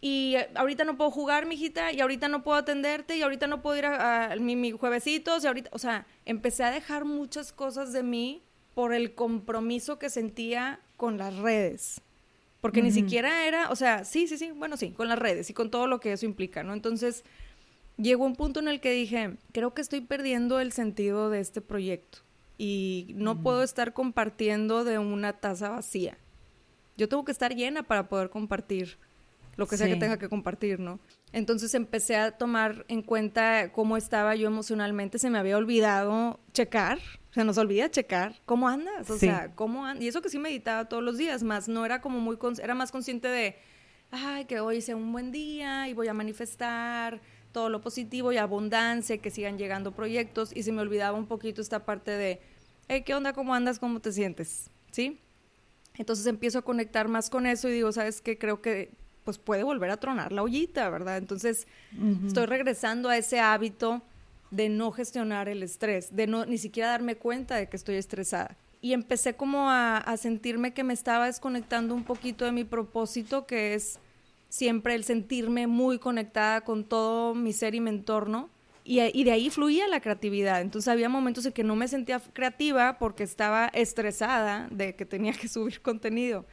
Y 0.00 0.36
ahorita 0.54 0.84
no 0.84 0.96
puedo 0.96 1.10
jugar, 1.10 1.46
mijita, 1.46 1.92
y 1.92 2.00
ahorita 2.00 2.28
no 2.28 2.42
puedo 2.42 2.58
atenderte, 2.58 3.16
y 3.16 3.22
ahorita 3.22 3.46
no 3.46 3.62
puedo 3.62 3.78
ir 3.78 3.86
a, 3.86 4.32
a 4.32 4.36
mi, 4.36 4.54
mi 4.54 4.70
juevesitos, 4.70 5.42
y 5.42 5.46
ahorita, 5.46 5.70
o 5.72 5.78
sea, 5.78 6.06
empecé 6.26 6.64
a 6.64 6.70
dejar 6.70 7.04
muchas 7.04 7.52
cosas 7.52 7.92
de 7.92 8.02
mí 8.02 8.42
por 8.74 8.92
el 8.92 9.14
compromiso 9.14 9.98
que 9.98 10.10
sentía 10.10 10.80
con 10.98 11.16
las 11.16 11.34
redes. 11.36 12.02
Porque 12.66 12.82
ni 12.82 12.90
siquiera 12.90 13.46
era, 13.46 13.70
o 13.70 13.76
sea, 13.76 14.04
sí, 14.04 14.26
sí, 14.26 14.36
sí, 14.36 14.50
bueno, 14.50 14.76
sí, 14.76 14.90
con 14.90 15.06
las 15.06 15.20
redes 15.20 15.48
y 15.50 15.54
con 15.54 15.70
todo 15.70 15.86
lo 15.86 16.00
que 16.00 16.12
eso 16.12 16.26
implica, 16.26 16.64
¿no? 16.64 16.72
Entonces, 16.72 17.22
llegó 17.96 18.24
un 18.24 18.34
punto 18.34 18.58
en 18.58 18.66
el 18.66 18.80
que 18.80 18.90
dije, 18.90 19.36
creo 19.52 19.72
que 19.72 19.82
estoy 19.82 20.00
perdiendo 20.00 20.58
el 20.58 20.72
sentido 20.72 21.30
de 21.30 21.38
este 21.38 21.60
proyecto 21.60 22.18
y 22.58 23.14
no 23.14 23.40
puedo 23.40 23.62
estar 23.62 23.92
compartiendo 23.92 24.82
de 24.82 24.98
una 24.98 25.34
taza 25.34 25.68
vacía. 25.68 26.18
Yo 26.96 27.08
tengo 27.08 27.24
que 27.24 27.30
estar 27.30 27.54
llena 27.54 27.84
para 27.84 28.08
poder 28.08 28.30
compartir 28.30 28.98
lo 29.56 29.66
que 29.66 29.76
sea 29.76 29.86
que 29.86 29.96
tenga 29.96 30.18
que 30.18 30.28
compartir, 30.28 30.80
¿no? 30.80 31.00
Entonces 31.32 31.74
empecé 31.74 32.16
a 32.16 32.32
tomar 32.32 32.84
en 32.88 33.02
cuenta 33.02 33.72
cómo 33.72 33.96
estaba 33.96 34.34
yo 34.34 34.48
emocionalmente, 34.48 35.18
se 35.18 35.30
me 35.30 35.38
había 35.38 35.56
olvidado 35.56 36.40
checar, 36.52 36.98
se 37.32 37.44
nos 37.44 37.58
olvida 37.58 37.90
checar 37.90 38.40
cómo 38.44 38.68
andas, 38.68 39.10
o 39.10 39.18
sea, 39.18 39.54
cómo 39.54 39.86
andas, 39.86 40.04
y 40.04 40.08
eso 40.08 40.22
que 40.22 40.28
sí 40.28 40.38
meditaba 40.38 40.88
todos 40.88 41.02
los 41.02 41.18
días, 41.18 41.42
más 41.42 41.68
no 41.68 41.84
era 41.84 42.00
como 42.00 42.20
muy, 42.20 42.38
era 42.62 42.74
más 42.74 42.92
consciente 42.92 43.28
de, 43.28 43.56
ay, 44.10 44.44
que 44.44 44.60
hoy 44.60 44.80
sea 44.80 44.96
un 44.96 45.10
buen 45.10 45.32
día 45.32 45.88
y 45.88 45.94
voy 45.94 46.08
a 46.08 46.14
manifestar 46.14 47.20
todo 47.52 47.70
lo 47.70 47.80
positivo 47.80 48.32
y 48.32 48.36
abundancia, 48.36 49.16
que 49.18 49.30
sigan 49.30 49.56
llegando 49.56 49.92
proyectos, 49.92 50.54
y 50.54 50.62
se 50.62 50.72
me 50.72 50.82
olvidaba 50.82 51.16
un 51.16 51.26
poquito 51.26 51.62
esta 51.62 51.86
parte 51.86 52.10
de, 52.10 52.40
hey, 52.88 53.02
¿qué 53.06 53.14
onda? 53.14 53.32
¿Cómo 53.32 53.54
andas? 53.54 53.78
¿Cómo 53.78 54.00
te 54.00 54.12
sientes? 54.12 54.70
¿Sí? 54.90 55.20
Entonces 55.94 56.26
empiezo 56.26 56.58
a 56.58 56.62
conectar 56.62 57.08
más 57.08 57.30
con 57.30 57.46
eso 57.46 57.68
y 57.68 57.72
digo, 57.72 57.90
¿sabes 57.92 58.20
qué? 58.20 58.36
Creo 58.36 58.60
que 58.60 58.90
pues 59.26 59.38
puede 59.38 59.64
volver 59.64 59.90
a 59.90 59.96
tronar 59.96 60.30
la 60.30 60.44
ollita, 60.44 60.88
¿verdad? 60.88 61.18
Entonces 61.18 61.66
estoy 62.24 62.46
regresando 62.46 63.08
a 63.08 63.16
ese 63.18 63.40
hábito 63.40 64.02
de 64.52 64.68
no 64.68 64.92
gestionar 64.92 65.48
el 65.48 65.64
estrés, 65.64 66.14
de 66.14 66.28
no 66.28 66.46
ni 66.46 66.58
siquiera 66.58 66.90
darme 66.90 67.16
cuenta 67.16 67.56
de 67.56 67.68
que 67.68 67.76
estoy 67.76 67.96
estresada. 67.96 68.56
Y 68.80 68.92
empecé 68.92 69.34
como 69.34 69.68
a, 69.68 69.98
a 69.98 70.16
sentirme 70.16 70.72
que 70.72 70.84
me 70.84 70.94
estaba 70.94 71.26
desconectando 71.26 71.92
un 71.92 72.04
poquito 72.04 72.44
de 72.44 72.52
mi 72.52 72.62
propósito, 72.62 73.44
que 73.46 73.74
es 73.74 73.98
siempre 74.48 74.94
el 74.94 75.02
sentirme 75.02 75.66
muy 75.66 75.98
conectada 75.98 76.60
con 76.60 76.84
todo 76.84 77.34
mi 77.34 77.52
ser 77.52 77.74
y 77.74 77.80
mi 77.80 77.90
entorno. 77.90 78.48
Y, 78.84 79.00
y, 79.00 79.24
de 79.24 79.32
ahí 79.32 79.50
fluía 79.50 79.88
la 79.88 79.98
creatividad. 79.98 80.60
Entonces 80.60 80.86
había 80.86 81.08
momentos 81.08 81.44
en 81.44 81.52
que 81.52 81.64
no 81.64 81.74
me 81.74 81.88
sentía 81.88 82.20
creativa 82.32 82.98
porque 83.00 83.24
estaba 83.24 83.66
estresada 83.74 84.68
de 84.70 84.94
que 84.94 85.04
tenía 85.04 85.32
que 85.32 85.48
subir 85.48 85.80
contenido. 85.82 86.46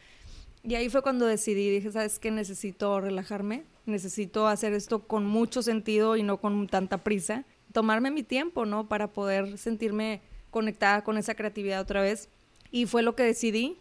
Y 0.64 0.76
ahí 0.76 0.90
fue 0.90 1.02
cuando 1.02 1.26
decidí, 1.26 1.70
dije, 1.70 1.92
¿sabes 1.92 2.20
qué? 2.20 2.32
Necesito 2.32 3.02
relajarme, 3.02 3.66
necesito 3.86 4.48
hacer 4.48 4.74
esto 4.74 5.06
con 5.08 5.26
mucho 5.26 5.62
sentido 5.62 6.16
y 6.16 6.24
no 6.24 6.38
con 6.38 6.68
tanta 6.68 7.00
prisa. 7.00 7.44
Tomarme 7.74 8.12
mi 8.12 8.24
tiempo, 8.24 8.66
¿no? 8.66 8.88
Para 8.88 9.12
poder 9.12 9.58
sentirme 9.58 10.22
conectada 10.52 11.04
con 11.04 11.18
esa 11.18 11.36
creatividad 11.36 11.82
otra 11.82 12.02
vez. 12.02 12.30
Y 12.72 12.86
fue 12.86 13.04
lo 13.04 13.16
que 13.16 13.24
decidí. 13.24 13.78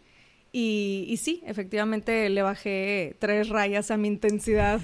Y, 0.51 1.05
y 1.07 1.17
sí, 1.17 1.41
efectivamente 1.45 2.29
le 2.29 2.41
bajé 2.41 3.15
tres 3.17 3.47
rayas 3.47 3.89
a 3.89 3.97
mi 3.97 4.09
intensidad 4.09 4.81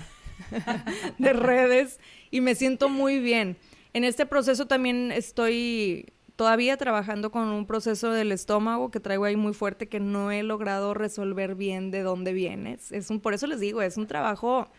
de 1.18 1.34
redes 1.34 2.00
y 2.32 2.40
me 2.42 2.56
siento 2.56 2.88
muy 2.88 3.20
bien. 3.20 3.58
En 3.94 4.04
este 4.04 4.26
proceso 4.26 4.68
también 4.68 5.12
estoy 5.12 6.08
todavía 6.40 6.78
trabajando 6.78 7.32
con 7.32 7.50
un 7.50 7.66
proceso 7.66 8.12
del 8.12 8.32
estómago 8.32 8.92
que 8.92 9.02
traigo 9.02 9.26
ahí 9.26 9.36
muy 9.36 9.54
fuerte 9.54 9.90
que 9.90 10.00
no 10.00 10.32
he 10.32 10.42
logrado 10.42 10.94
resolver 10.94 11.54
bien 11.54 11.92
de 11.92 12.02
dónde 12.02 12.32
viene. 12.32 12.80
Es 12.92 13.10
un, 13.10 13.20
por 13.20 13.34
eso 13.34 13.46
les 13.46 13.60
digo, 13.60 13.82
es 13.82 13.98
un 13.98 14.08
trabajo 14.08 14.70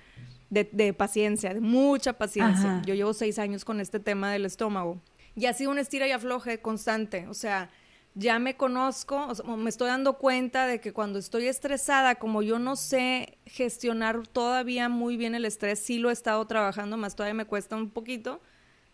de, 0.49 0.95
paciencia, 0.95 1.53
de 1.53 1.61
mucha 1.61 2.15
paciencia. 2.15 2.81
Yo 2.87 2.95
llevo 2.95 3.13
seis 3.13 3.39
años 3.39 3.67
con 3.67 3.79
este 3.79 4.01
tema 4.01 4.33
del 4.33 4.47
estómago 4.47 5.03
y 5.37 5.45
ha 5.45 5.53
sido 5.53 5.71
un 5.71 5.77
estira 5.77 6.09
y 6.09 6.13
afloje 6.13 6.63
constante. 6.63 7.27
O 7.29 7.35
sea, 7.35 7.69
ya 8.15 8.39
me 8.39 8.57
conozco, 8.57 9.29
me 9.59 9.69
estoy 9.69 9.89
dando 9.89 10.15
cuenta 10.17 10.67
de 10.67 10.81
que 10.81 10.95
cuando 10.95 11.19
estoy 11.19 11.47
estresada, 11.47 12.15
como 12.15 12.41
yo 12.41 12.59
no 12.59 12.75
sé 12.75 13.37
gestionar 13.45 14.27
todavía 14.27 14.89
muy 14.89 15.19
bien 15.19 15.35
el 15.35 15.45
estrés, 15.45 15.79
sí 15.79 15.99
lo 15.99 16.09
he 16.09 16.15
estado 16.15 16.43
trabajando, 16.47 16.97
más 16.97 17.17
todavía 17.17 17.35
me 17.35 17.45
cuesta 17.45 17.77
un 17.77 17.91
poquito, 17.91 18.41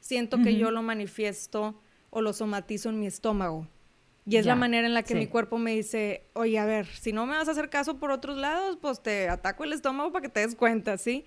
siento 0.01 0.43
que 0.43 0.57
yo 0.57 0.73
lo 0.73 0.83
manifiesto 0.83 1.81
o 2.17 2.23
lo 2.23 2.33
somatizo 2.33 2.89
en 2.89 2.99
mi 2.99 3.07
estómago. 3.07 3.69
Y 4.25 4.37
es 4.37 4.47
la 4.47 4.55
manera 4.55 4.87
en 4.87 4.95
la 4.95 5.03
que 5.03 5.15
mi 5.15 5.27
cuerpo 5.27 5.59
me 5.59 5.75
dice, 5.75 6.23
oye, 6.33 6.59
a 6.59 6.65
ver, 6.65 6.87
si 6.87 7.13
no 7.13 7.27
me 7.27 7.37
vas 7.37 7.47
a 7.47 7.51
hacer 7.51 7.69
caso 7.69 7.99
por 7.99 8.11
otros 8.11 8.39
lados, 8.39 8.79
pues 8.81 9.03
te 9.03 9.29
ataco 9.29 9.65
el 9.65 9.75
estómago 9.75 10.13
para 10.13 10.23
que 10.23 10.31
te 10.31 10.41
des 10.41 10.55
cuenta, 10.55 10.97
¿sí? 10.97 11.27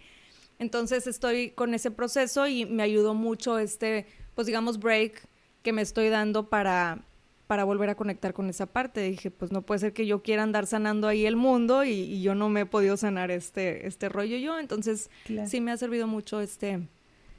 Entonces 0.58 1.06
estoy 1.06 1.52
con 1.52 1.76
ese 1.76 1.92
proceso 1.92 2.48
y 2.48 2.66
me 2.66 2.82
ayudó 2.82 3.14
mucho 3.14 3.60
este, 3.60 4.08
pues 4.34 4.48
digamos, 4.48 4.80
break 4.80 5.28
que 5.62 5.74
me 5.74 5.84
estoy 5.84 6.10
dando 6.10 6.50
para, 6.50 7.04
para 7.46 7.66
volver 7.66 7.92
a 7.92 7.96
conectar 7.96 8.34
con 8.34 8.50
esa 8.50 8.66
parte. 8.66 9.02
Dije, 9.02 9.30
pues 9.30 9.52
no 9.52 9.62
puede 9.62 9.82
ser 9.82 9.94
que 9.94 10.08
yo 10.08 10.24
quiera 10.24 10.42
andar 10.42 10.66
sanando 10.66 11.08
ahí 11.08 11.28
el 11.28 11.36
mundo 11.36 11.84
y, 11.84 12.20
yo 12.24 12.34
no 12.34 12.50
me 12.50 12.62
he 12.62 12.66
podido 12.66 12.98
sanar 12.98 13.30
este, 13.30 13.86
este 13.86 14.10
rollo 14.10 14.38
yo. 14.38 14.58
Entonces 14.58 15.12
sí 15.46 15.62
me 15.62 15.72
ha 15.72 15.78
servido 15.78 16.08
mucho 16.08 16.42
este 16.42 16.80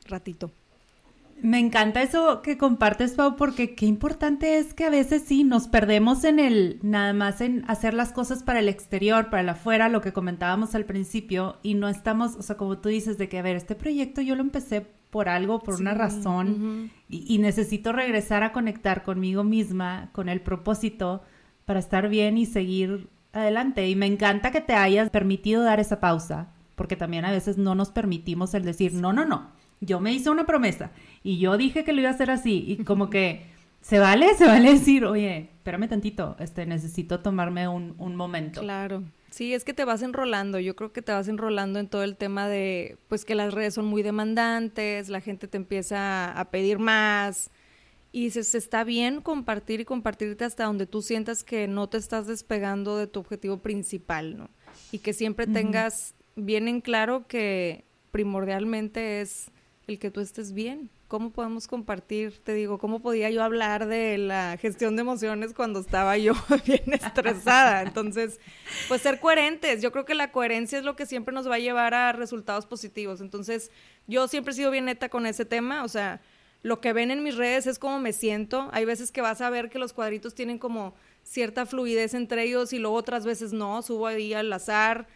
ratito. 0.06 0.52
Me 1.42 1.58
encanta 1.58 2.02
eso 2.02 2.42
que 2.42 2.58
compartes, 2.58 3.12
Pau, 3.12 3.36
porque 3.36 3.74
qué 3.74 3.86
importante 3.86 4.58
es 4.58 4.74
que 4.74 4.84
a 4.84 4.90
veces 4.90 5.22
sí 5.26 5.44
nos 5.44 5.68
perdemos 5.68 6.24
en 6.24 6.38
el, 6.38 6.78
nada 6.82 7.12
más 7.12 7.40
en 7.40 7.64
hacer 7.68 7.94
las 7.94 8.12
cosas 8.12 8.42
para 8.42 8.60
el 8.60 8.68
exterior, 8.68 9.30
para 9.30 9.42
el 9.42 9.48
afuera, 9.48 9.88
lo 9.88 10.00
que 10.00 10.12
comentábamos 10.12 10.74
al 10.74 10.84
principio, 10.84 11.58
y 11.62 11.74
no 11.74 11.88
estamos, 11.88 12.36
o 12.36 12.42
sea, 12.42 12.56
como 12.56 12.78
tú 12.78 12.88
dices, 12.88 13.18
de 13.18 13.28
que, 13.28 13.38
a 13.38 13.42
ver, 13.42 13.56
este 13.56 13.74
proyecto 13.74 14.20
yo 14.20 14.34
lo 14.34 14.42
empecé 14.42 14.86
por 15.10 15.28
algo, 15.28 15.60
por 15.60 15.74
una 15.74 15.94
razón, 15.94 16.90
y, 17.08 17.38
necesito 17.38 17.92
regresar 17.92 18.42
a 18.42 18.52
conectar 18.52 19.02
conmigo 19.02 19.42
misma, 19.42 20.10
con 20.12 20.28
el 20.28 20.40
propósito, 20.40 21.22
para 21.64 21.80
estar 21.80 22.08
bien 22.08 22.38
y 22.38 22.46
seguir 22.46 23.08
adelante. 23.32 23.88
Y 23.88 23.96
me 23.96 24.06
encanta 24.06 24.50
que 24.50 24.60
te 24.60 24.74
hayas 24.74 25.10
permitido 25.10 25.62
dar 25.62 25.80
esa 25.80 26.00
pausa, 26.00 26.52
porque 26.76 26.96
también 26.96 27.24
a 27.24 27.30
veces 27.30 27.58
no 27.58 27.74
nos 27.74 27.90
permitimos 27.90 28.54
el 28.54 28.64
decir, 28.64 28.94
no, 28.94 29.12
no, 29.12 29.24
no 29.24 29.60
yo 29.80 30.00
me 30.00 30.12
hice 30.12 30.30
una 30.30 30.46
promesa 30.46 30.90
y 31.22 31.38
yo 31.38 31.56
dije 31.56 31.84
que 31.84 31.92
lo 31.92 32.00
iba 32.00 32.10
a 32.10 32.14
hacer 32.14 32.30
así 32.30 32.64
y 32.66 32.84
como 32.84 33.10
que 33.10 33.46
se 33.80 33.98
vale, 33.98 34.34
se 34.34 34.46
vale 34.46 34.72
decir, 34.72 35.04
oye, 35.04 35.50
espérame 35.54 35.88
tantito, 35.88 36.36
este, 36.38 36.66
necesito 36.66 37.20
tomarme 37.20 37.68
un, 37.68 37.94
un 37.98 38.16
momento. 38.16 38.60
Claro. 38.60 39.04
Sí, 39.30 39.54
es 39.54 39.64
que 39.64 39.72
te 39.72 39.84
vas 39.84 40.02
enrolando. 40.02 40.58
Yo 40.58 40.74
creo 40.74 40.92
que 40.92 41.02
te 41.02 41.12
vas 41.12 41.28
enrolando 41.28 41.78
en 41.78 41.88
todo 41.88 42.02
el 42.02 42.16
tema 42.16 42.48
de, 42.48 42.98
pues 43.08 43.24
que 43.24 43.34
las 43.34 43.54
redes 43.54 43.74
son 43.74 43.86
muy 43.86 44.02
demandantes, 44.02 45.08
la 45.08 45.20
gente 45.20 45.46
te 45.46 45.56
empieza 45.56 46.32
a 46.32 46.50
pedir 46.50 46.78
más. 46.78 47.50
Y 48.12 48.30
se, 48.30 48.42
se, 48.42 48.58
está 48.58 48.82
bien 48.82 49.20
compartir 49.20 49.80
y 49.80 49.84
compartirte 49.84 50.44
hasta 50.44 50.64
donde 50.64 50.86
tú 50.86 51.00
sientas 51.00 51.44
que 51.44 51.68
no 51.68 51.88
te 51.88 51.96
estás 51.96 52.26
despegando 52.26 52.96
de 52.96 53.06
tu 53.06 53.20
objetivo 53.20 53.58
principal, 53.58 54.36
¿no? 54.36 54.50
Y 54.90 54.98
que 54.98 55.12
siempre 55.12 55.46
tengas 55.46 56.14
bien 56.34 56.66
en 56.66 56.80
claro 56.80 57.28
que 57.28 57.84
primordialmente 58.10 59.20
es 59.20 59.52
el 59.86 60.00
que 60.00 60.10
tú 60.10 60.20
estés 60.20 60.52
bien. 60.52 60.90
¿Cómo 61.10 61.32
podemos 61.32 61.66
compartir? 61.66 62.38
Te 62.44 62.54
digo, 62.54 62.78
¿cómo 62.78 63.00
podía 63.00 63.30
yo 63.30 63.42
hablar 63.42 63.88
de 63.88 64.16
la 64.16 64.56
gestión 64.58 64.94
de 64.94 65.00
emociones 65.00 65.54
cuando 65.54 65.80
estaba 65.80 66.16
yo 66.16 66.34
bien 66.64 66.84
estresada? 66.92 67.82
Entonces, 67.82 68.38
pues 68.86 69.02
ser 69.02 69.18
coherentes. 69.18 69.82
Yo 69.82 69.90
creo 69.90 70.04
que 70.04 70.14
la 70.14 70.30
coherencia 70.30 70.78
es 70.78 70.84
lo 70.84 70.94
que 70.94 71.06
siempre 71.06 71.34
nos 71.34 71.50
va 71.50 71.56
a 71.56 71.58
llevar 71.58 71.94
a 71.94 72.12
resultados 72.12 72.64
positivos. 72.64 73.20
Entonces, 73.20 73.72
yo 74.06 74.28
siempre 74.28 74.52
he 74.52 74.54
sido 74.54 74.70
bien 74.70 74.84
neta 74.84 75.08
con 75.08 75.26
ese 75.26 75.44
tema. 75.44 75.82
O 75.82 75.88
sea, 75.88 76.20
lo 76.62 76.80
que 76.80 76.92
ven 76.92 77.10
en 77.10 77.24
mis 77.24 77.34
redes 77.34 77.66
es 77.66 77.80
cómo 77.80 77.98
me 77.98 78.12
siento. 78.12 78.68
Hay 78.70 78.84
veces 78.84 79.10
que 79.10 79.20
vas 79.20 79.40
a 79.40 79.50
ver 79.50 79.68
que 79.68 79.80
los 79.80 79.92
cuadritos 79.92 80.36
tienen 80.36 80.58
como 80.60 80.94
cierta 81.24 81.66
fluidez 81.66 82.14
entre 82.14 82.44
ellos 82.44 82.72
y 82.72 82.78
luego 82.78 82.94
otras 82.94 83.26
veces 83.26 83.52
no. 83.52 83.82
Subo 83.82 84.06
ahí 84.06 84.32
al 84.32 84.52
azar 84.52 85.08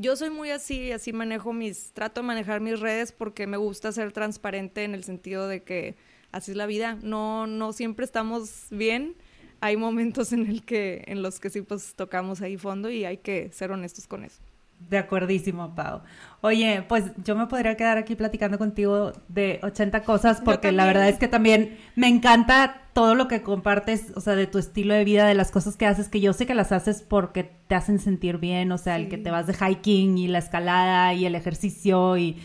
Yo 0.00 0.16
soy 0.16 0.30
muy 0.30 0.48
así, 0.50 0.92
así 0.92 1.12
manejo 1.12 1.52
mis, 1.52 1.92
trato 1.92 2.22
de 2.22 2.26
manejar 2.26 2.62
mis 2.62 2.80
redes 2.80 3.12
porque 3.12 3.46
me 3.46 3.58
gusta 3.58 3.92
ser 3.92 4.12
transparente 4.12 4.84
en 4.84 4.94
el 4.94 5.04
sentido 5.04 5.46
de 5.46 5.62
que 5.62 5.94
así 6.32 6.52
es 6.52 6.56
la 6.56 6.64
vida. 6.64 6.98
No, 7.02 7.46
no 7.46 7.74
siempre 7.74 8.06
estamos 8.06 8.68
bien. 8.70 9.14
Hay 9.60 9.76
momentos 9.76 10.32
en 10.32 10.46
el 10.46 10.64
que, 10.64 11.04
en 11.06 11.20
los 11.20 11.38
que 11.38 11.50
sí 11.50 11.60
pues 11.60 11.92
tocamos 11.96 12.40
ahí 12.40 12.56
fondo 12.56 12.88
y 12.88 13.04
hay 13.04 13.18
que 13.18 13.52
ser 13.52 13.72
honestos 13.72 14.06
con 14.06 14.24
eso. 14.24 14.40
De 14.88 14.98
acuerdísimo, 14.98 15.74
Pau. 15.74 16.00
Oye, 16.40 16.84
pues 16.88 17.12
yo 17.22 17.36
me 17.36 17.46
podría 17.46 17.76
quedar 17.76 17.98
aquí 17.98 18.16
platicando 18.16 18.58
contigo 18.58 19.12
de 19.28 19.60
80 19.62 20.02
cosas 20.04 20.40
porque 20.40 20.72
la 20.72 20.86
verdad 20.86 21.08
es 21.08 21.18
que 21.18 21.28
también 21.28 21.78
me 21.96 22.08
encanta 22.08 22.80
todo 22.94 23.14
lo 23.14 23.28
que 23.28 23.42
compartes, 23.42 24.12
o 24.16 24.20
sea, 24.20 24.34
de 24.34 24.46
tu 24.46 24.58
estilo 24.58 24.94
de 24.94 25.04
vida, 25.04 25.26
de 25.26 25.34
las 25.34 25.50
cosas 25.50 25.76
que 25.76 25.86
haces, 25.86 26.08
que 26.08 26.20
yo 26.20 26.32
sé 26.32 26.46
que 26.46 26.54
las 26.54 26.72
haces 26.72 27.02
porque 27.06 27.44
te 27.44 27.74
hacen 27.74 27.98
sentir 27.98 28.38
bien, 28.38 28.72
o 28.72 28.78
sea, 28.78 28.96
el 28.96 29.08
que 29.08 29.18
te 29.18 29.30
vas 29.30 29.46
de 29.46 29.54
hiking 29.54 30.16
y 30.16 30.28
la 30.28 30.38
escalada 30.38 31.12
y 31.12 31.26
el 31.26 31.34
ejercicio 31.34 32.16
y 32.16 32.38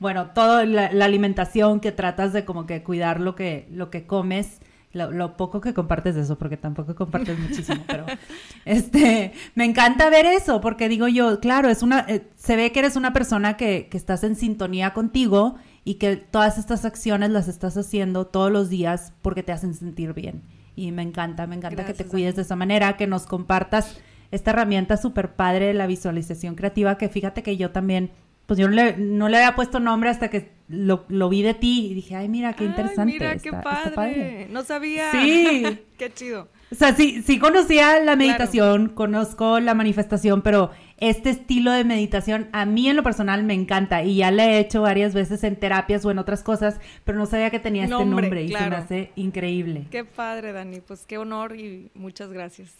bueno, 0.00 0.30
toda 0.30 0.64
la, 0.64 0.90
la, 0.90 1.04
alimentación 1.04 1.78
que 1.78 1.92
tratas 1.92 2.32
de 2.32 2.44
como 2.44 2.66
que 2.66 2.82
cuidar 2.82 3.20
lo 3.20 3.36
que, 3.36 3.68
lo 3.70 3.90
que 3.90 4.04
comes 4.06 4.61
lo, 4.92 5.36
poco 5.36 5.60
que 5.60 5.72
compartes 5.72 6.14
de 6.14 6.22
eso, 6.22 6.36
porque 6.36 6.56
tampoco 6.56 6.94
compartes 6.94 7.38
muchísimo, 7.38 7.82
pero 7.86 8.04
este, 8.64 9.32
me 9.54 9.64
encanta 9.64 10.10
ver 10.10 10.26
eso, 10.26 10.60
porque 10.60 10.88
digo 10.88 11.08
yo, 11.08 11.40
claro, 11.40 11.68
es 11.68 11.82
una, 11.82 12.04
eh, 12.08 12.28
se 12.36 12.56
ve 12.56 12.72
que 12.72 12.80
eres 12.80 12.96
una 12.96 13.12
persona 13.12 13.56
que, 13.56 13.88
que 13.90 13.96
estás 13.96 14.22
en 14.24 14.36
sintonía 14.36 14.92
contigo 14.92 15.56
y 15.84 15.94
que 15.94 16.16
todas 16.16 16.58
estas 16.58 16.84
acciones 16.84 17.30
las 17.30 17.48
estás 17.48 17.76
haciendo 17.76 18.26
todos 18.26 18.52
los 18.52 18.68
días 18.68 19.12
porque 19.22 19.42
te 19.42 19.52
hacen 19.52 19.74
sentir 19.74 20.12
bien. 20.12 20.42
Y 20.76 20.92
me 20.92 21.02
encanta, 21.02 21.46
me 21.46 21.56
encanta 21.56 21.84
que 21.84 21.94
te 21.94 22.06
cuides 22.06 22.36
de 22.36 22.42
esa 22.42 22.56
manera, 22.56 22.96
que 22.96 23.06
nos 23.06 23.26
compartas 23.26 23.98
esta 24.30 24.52
herramienta 24.52 24.96
súper 24.96 25.34
padre 25.34 25.66
de 25.66 25.74
la 25.74 25.86
visualización 25.86 26.54
creativa, 26.54 26.96
que 26.96 27.08
fíjate 27.08 27.42
que 27.42 27.56
yo 27.56 27.70
también 27.70 28.10
pues 28.46 28.58
yo 28.58 28.68
no 28.68 28.74
le, 28.74 28.96
no 28.96 29.28
le 29.28 29.38
había 29.38 29.54
puesto 29.54 29.80
nombre 29.80 30.10
hasta 30.10 30.28
que 30.28 30.52
lo, 30.68 31.04
lo, 31.08 31.28
vi 31.28 31.42
de 31.42 31.54
ti 31.54 31.88
y 31.90 31.94
dije, 31.94 32.16
ay, 32.16 32.28
mira, 32.28 32.54
qué 32.54 32.64
interesante. 32.64 33.12
mira, 33.12 33.36
qué 33.36 33.52
padre. 33.52 34.48
No 34.50 34.62
sabía. 34.62 35.10
Sí. 35.12 35.64
qué 35.98 36.12
chido. 36.12 36.48
O 36.70 36.74
sea, 36.74 36.94
sí, 36.94 37.22
sí 37.22 37.38
conocía 37.38 38.00
la 38.00 38.16
meditación, 38.16 38.88
conozco 38.88 39.60
la 39.60 39.74
manifestación, 39.74 40.40
pero 40.40 40.70
este 40.96 41.28
estilo 41.28 41.70
de 41.70 41.84
meditación 41.84 42.48
a 42.52 42.64
mí 42.64 42.88
en 42.88 42.96
lo 42.96 43.02
personal 43.02 43.44
me 43.44 43.52
encanta 43.52 44.02
y 44.02 44.16
ya 44.16 44.30
le 44.30 44.44
he 44.44 44.58
hecho 44.60 44.80
varias 44.80 45.12
veces 45.12 45.44
en 45.44 45.56
terapias 45.56 46.04
o 46.06 46.10
en 46.10 46.18
otras 46.18 46.42
cosas, 46.42 46.80
pero 47.04 47.18
no 47.18 47.26
sabía 47.26 47.50
que 47.50 47.60
tenía 47.60 47.84
este 47.84 48.04
nombre 48.06 48.44
y 48.44 48.48
se 48.48 48.70
me 48.70 48.76
hace 48.76 49.12
increíble. 49.16 49.86
Qué 49.90 50.06
padre, 50.06 50.52
Dani. 50.52 50.80
Pues 50.80 51.04
qué 51.04 51.18
honor 51.18 51.54
y 51.56 51.90
muchas 51.94 52.32
gracias. 52.32 52.72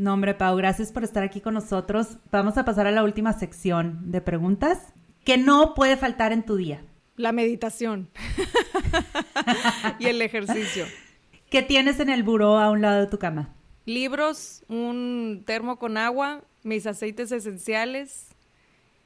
No, 0.00 0.14
hombre, 0.14 0.32
Pau, 0.32 0.56
gracias 0.56 0.92
por 0.92 1.04
estar 1.04 1.22
aquí 1.22 1.42
con 1.42 1.52
nosotros. 1.52 2.16
Vamos 2.32 2.56
a 2.56 2.64
pasar 2.64 2.86
a 2.86 2.90
la 2.90 3.04
última 3.04 3.34
sección 3.34 4.10
de 4.10 4.22
preguntas 4.22 4.94
que 5.26 5.36
no 5.36 5.74
puede 5.74 5.98
faltar 5.98 6.32
en 6.32 6.42
tu 6.42 6.56
día. 6.56 6.82
La 7.16 7.32
meditación 7.32 8.08
y 9.98 10.06
el 10.06 10.22
ejercicio. 10.22 10.86
¿Qué 11.50 11.60
tienes 11.60 12.00
en 12.00 12.08
el 12.08 12.22
buró 12.22 12.56
a 12.56 12.70
un 12.70 12.80
lado 12.80 12.98
de 12.98 13.08
tu 13.08 13.18
cama? 13.18 13.54
Libros, 13.84 14.64
un 14.68 15.42
termo 15.44 15.78
con 15.78 15.98
agua, 15.98 16.44
mis 16.62 16.86
aceites 16.86 17.30
esenciales 17.30 18.28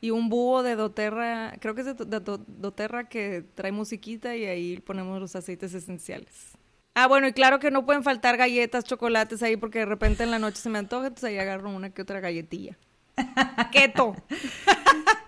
y 0.01 0.13
un 0.13 0.29
búho 0.29 0.63
de 0.63 0.77
doTERRA, 0.77 1.57
creo 1.59 1.75
que 1.75 1.81
es 1.81 1.87
de, 1.89 2.21
doTERRA 2.21 3.09
que 3.09 3.43
trae 3.57 3.73
musiquita 3.73 4.37
y 4.37 4.45
ahí 4.45 4.79
ponemos 4.79 5.19
los 5.21 5.35
aceites 5.35 5.75
esenciales. 5.75 6.57
Ah, 6.95 7.09
bueno, 7.09 7.27
y 7.27 7.33
claro 7.33 7.59
que 7.59 7.73
no 7.73 7.85
pueden 7.85 8.05
faltar 8.05 8.37
galletas, 8.37 8.85
chocolates 8.85 9.43
ahí 9.43 9.57
porque 9.57 9.81
de 9.81 9.87
repente 9.87 10.23
en 10.23 10.31
la 10.31 10.39
noche 10.39 10.59
se 10.59 10.71
me 10.71 10.79
antoja, 10.79 11.09
entonces 11.09 11.31
ahí 11.31 11.39
agarro 11.39 11.71
una 11.71 11.91
que 11.91 12.03
otra 12.03 12.21
galletilla. 12.21 12.79
Keto. 13.73 14.15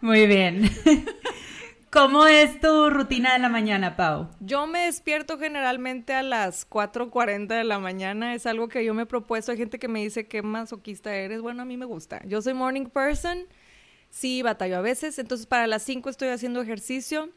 Muy 0.00 0.28
bien. 0.28 0.70
¿Cómo 1.90 2.26
es 2.26 2.60
tu 2.60 2.90
rutina 2.90 3.32
de 3.32 3.40
la 3.40 3.48
mañana, 3.48 3.96
Pau? 3.96 4.28
Yo 4.38 4.66
me 4.68 4.84
despierto 4.86 5.38
generalmente 5.38 6.14
a 6.14 6.22
las 6.22 6.68
4.40 6.68 7.48
de 7.48 7.64
la 7.64 7.80
mañana. 7.80 8.34
Es 8.34 8.46
algo 8.46 8.68
que 8.68 8.84
yo 8.84 8.94
me 8.94 9.02
he 9.02 9.06
propuesto. 9.06 9.50
Hay 9.50 9.58
gente 9.58 9.78
que 9.78 9.88
me 9.88 10.02
dice 10.02 10.26
qué 10.26 10.42
masoquista 10.42 11.14
eres. 11.16 11.40
Bueno, 11.40 11.62
a 11.62 11.64
mí 11.64 11.76
me 11.76 11.86
gusta. 11.86 12.22
Yo 12.26 12.42
soy 12.42 12.54
morning 12.54 12.86
person. 12.86 13.38
Sí, 14.10 14.42
batallo 14.42 14.76
a 14.76 14.82
veces. 14.82 15.18
Entonces, 15.18 15.46
para 15.46 15.66
las 15.66 15.82
5 15.82 16.10
estoy 16.10 16.28
haciendo 16.28 16.60
ejercicio. 16.60 17.30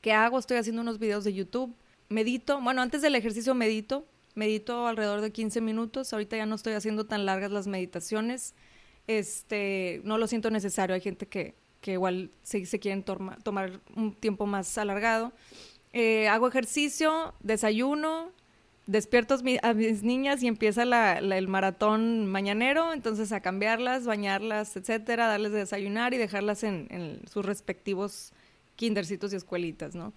¿Qué 0.00 0.12
hago? 0.12 0.38
Estoy 0.38 0.58
haciendo 0.58 0.82
unos 0.82 0.98
videos 0.98 1.24
de 1.24 1.34
YouTube 1.34 1.74
medito, 2.08 2.60
bueno, 2.60 2.82
antes 2.82 3.02
del 3.02 3.14
ejercicio 3.14 3.54
medito, 3.54 4.06
medito 4.34 4.86
alrededor 4.86 5.20
de 5.20 5.32
15 5.32 5.60
minutos, 5.60 6.12
ahorita 6.12 6.36
ya 6.36 6.46
no 6.46 6.54
estoy 6.54 6.74
haciendo 6.74 7.06
tan 7.06 7.26
largas 7.26 7.50
las 7.50 7.66
meditaciones, 7.66 8.54
este, 9.06 10.00
no 10.04 10.18
lo 10.18 10.26
siento 10.26 10.50
necesario, 10.50 10.94
hay 10.94 11.00
gente 11.00 11.26
que, 11.26 11.54
que 11.80 11.92
igual 11.92 12.30
se, 12.42 12.66
se 12.66 12.78
quieren 12.78 13.04
tomar 13.04 13.80
un 13.94 14.14
tiempo 14.14 14.46
más 14.46 14.76
alargado. 14.78 15.32
Eh, 15.92 16.28
hago 16.28 16.48
ejercicio, 16.48 17.32
desayuno, 17.40 18.32
despierto 18.86 19.36
a 19.62 19.74
mis 19.74 20.02
niñas 20.02 20.42
y 20.42 20.46
empieza 20.46 20.82
el 20.82 21.48
maratón 21.48 22.26
mañanero, 22.26 22.92
entonces 22.92 23.32
a 23.32 23.40
cambiarlas, 23.40 24.04
bañarlas, 24.04 24.76
etcétera, 24.76 25.26
darles 25.26 25.52
de 25.52 25.58
desayunar 25.58 26.14
y 26.14 26.18
dejarlas 26.18 26.62
en, 26.62 26.86
en 26.90 27.20
sus 27.28 27.44
respectivos 27.44 28.32
kindercitos 28.76 29.32
y 29.32 29.36
escuelitas, 29.36 29.94
¿no? 29.94 30.12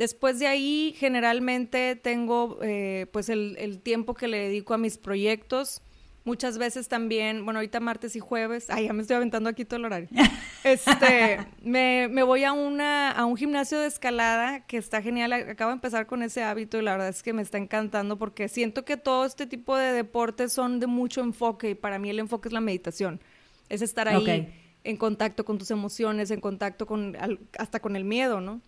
Después 0.00 0.38
de 0.38 0.46
ahí, 0.46 0.94
generalmente 0.96 1.94
tengo 1.94 2.58
eh, 2.62 3.04
pues 3.12 3.28
el, 3.28 3.80
tiempo 3.82 4.14
que 4.14 4.28
le 4.28 4.38
dedico 4.38 4.72
a 4.72 4.78
mis 4.78 4.96
proyectos. 4.96 5.82
Muchas 6.24 6.56
veces 6.56 6.88
también, 6.88 7.44
bueno, 7.44 7.58
ahorita 7.58 7.80
martes 7.80 8.16
y 8.16 8.18
jueves, 8.18 8.70
ay, 8.70 8.86
ya 8.86 8.94
me 8.94 9.02
estoy 9.02 9.16
aventando 9.16 9.50
aquí 9.50 9.66
todo 9.66 9.76
el 9.76 9.84
horario. 9.84 10.08
Este, 10.64 11.40
me, 11.62 12.08
me, 12.08 12.22
voy 12.22 12.44
a, 12.44 12.52
una, 12.52 13.10
a 13.10 13.26
un 13.26 13.36
gimnasio 13.36 13.78
de 13.78 13.88
escalada 13.88 14.66
que 14.66 14.78
está 14.78 15.02
genial. 15.02 15.34
Acabo 15.34 15.70
de 15.70 15.74
empezar 15.74 16.06
con 16.06 16.22
ese 16.22 16.42
hábito 16.42 16.78
y 16.78 16.82
la 16.82 16.92
verdad 16.92 17.08
es 17.08 17.22
que 17.22 17.34
me 17.34 17.42
está 17.42 17.58
encantando 17.58 18.16
porque 18.16 18.48
siento 18.48 18.86
que 18.86 18.96
todo 18.96 19.26
este 19.26 19.46
tipo 19.46 19.76
de 19.76 19.92
deportes 19.92 20.50
son 20.50 20.80
de 20.80 20.86
mucho 20.86 21.20
enfoque 21.20 21.70
y 21.70 21.74
para 21.74 21.98
mí 21.98 22.08
el 22.08 22.20
enfoque 22.20 22.48
es 22.48 22.54
la 22.54 22.60
meditación. 22.62 23.20
Es 23.68 23.82
estar 23.82 24.08
ahí 24.08 24.48
en 24.82 24.96
contacto 24.96 25.44
con 25.44 25.58
tus 25.58 25.70
emociones, 25.70 26.30
en 26.30 26.40
contacto 26.40 26.86
con 26.86 27.18
hasta 27.58 27.80
con 27.80 27.96
el 27.96 28.04
miedo, 28.04 28.40
¿no? 28.40 28.62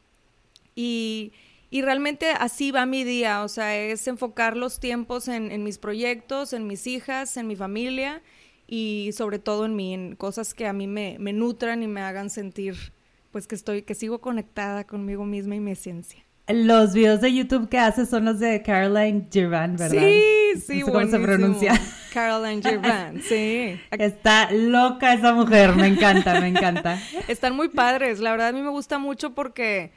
Y, 0.74 1.32
realmente 1.70 2.30
así 2.30 2.70
va 2.70 2.84
mi 2.84 3.04
día, 3.04 3.42
o 3.42 3.48
sea, 3.48 3.76
es 3.76 4.06
enfocar 4.06 4.56
los 4.56 4.78
tiempos 4.78 5.28
en, 5.28 5.62
mis 5.64 5.78
proyectos, 5.78 6.52
en 6.52 6.66
mis 6.66 6.86
hijas, 6.86 7.36
en 7.36 7.46
mi 7.46 7.56
familia 7.56 8.22
y 8.66 9.10
sobre 9.14 9.38
todo 9.38 9.64
en 9.64 9.74
mí, 9.74 9.94
en 9.94 10.14
cosas 10.16 10.54
que 10.54 10.66
a 10.66 10.72
mí 10.72 10.86
me, 10.86 11.16
me 11.18 11.32
nutran 11.32 11.82
y 11.82 11.88
me 11.88 12.02
hagan 12.02 12.30
sentir 12.30 12.76
pues 13.30 13.46
que 13.46 13.54
estoy, 13.54 13.82
que 13.82 13.94
sigo 13.94 14.20
conectada 14.20 14.84
conmigo 14.84 15.24
misma 15.24 15.56
y 15.56 15.60
mi 15.60 15.72
esencia. 15.72 16.22
Los 16.48 16.92
videos 16.92 17.20
de 17.20 17.32
YouTube 17.32 17.68
que 17.68 17.78
haces 17.78 18.10
son 18.10 18.26
los 18.26 18.38
de 18.40 18.62
Caroline 18.62 19.26
Girvan, 19.32 19.76
¿verdad? 19.76 20.02
Sí, 20.02 20.60
sí, 20.60 20.80
no 20.80 20.86
¿Cómo 20.86 21.06
se 21.06 21.18
pronuncia? 21.18 21.80
Caroline 22.12 22.60
Girvan, 22.60 23.22
sí. 23.22 23.80
Está 23.92 24.50
loca 24.50 25.14
esa 25.14 25.32
mujer, 25.32 25.74
me 25.74 25.86
encanta, 25.86 26.40
me 26.40 26.48
encanta. 26.48 27.00
Están 27.28 27.56
muy 27.56 27.68
padres, 27.68 28.20
la 28.20 28.32
verdad 28.32 28.48
a 28.48 28.52
mí 28.52 28.60
me 28.60 28.70
gusta 28.70 28.98
mucho 28.98 29.34
porque 29.34 29.92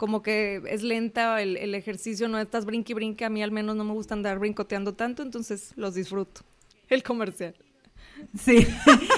como 0.00 0.22
que 0.22 0.62
es 0.66 0.82
lenta 0.82 1.42
el, 1.42 1.58
el 1.58 1.74
ejercicio, 1.74 2.26
no 2.26 2.38
estás 2.38 2.64
brinque 2.64 2.92
y 2.92 2.94
brinque, 2.94 3.26
a 3.26 3.28
mí 3.28 3.42
al 3.42 3.50
menos 3.50 3.76
no 3.76 3.84
me 3.84 3.92
gusta 3.92 4.14
andar 4.14 4.38
brincoteando 4.38 4.94
tanto, 4.94 5.22
entonces 5.22 5.74
los 5.76 5.94
disfruto. 5.94 6.40
El 6.88 7.02
comercial. 7.02 7.54
Sí, 8.34 8.66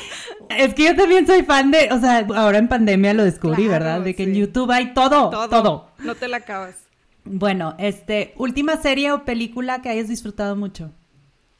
es 0.58 0.74
que 0.74 0.86
yo 0.86 0.96
también 0.96 1.24
soy 1.24 1.44
fan 1.44 1.70
de, 1.70 1.88
o 1.92 2.00
sea, 2.00 2.26
ahora 2.34 2.58
en 2.58 2.66
pandemia 2.66 3.14
lo 3.14 3.22
descubrí, 3.22 3.68
¿verdad? 3.68 4.00
De 4.00 4.16
que 4.16 4.24
en 4.24 4.34
YouTube 4.34 4.72
hay 4.72 4.92
todo, 4.92 5.30
todo, 5.30 5.48
todo. 5.48 5.90
No 6.00 6.16
te 6.16 6.26
la 6.26 6.38
acabas. 6.38 6.74
Bueno, 7.22 7.76
este, 7.78 8.34
última 8.36 8.76
serie 8.76 9.12
o 9.12 9.24
película 9.24 9.82
que 9.82 9.88
hayas 9.88 10.08
disfrutado 10.08 10.56
mucho. 10.56 10.90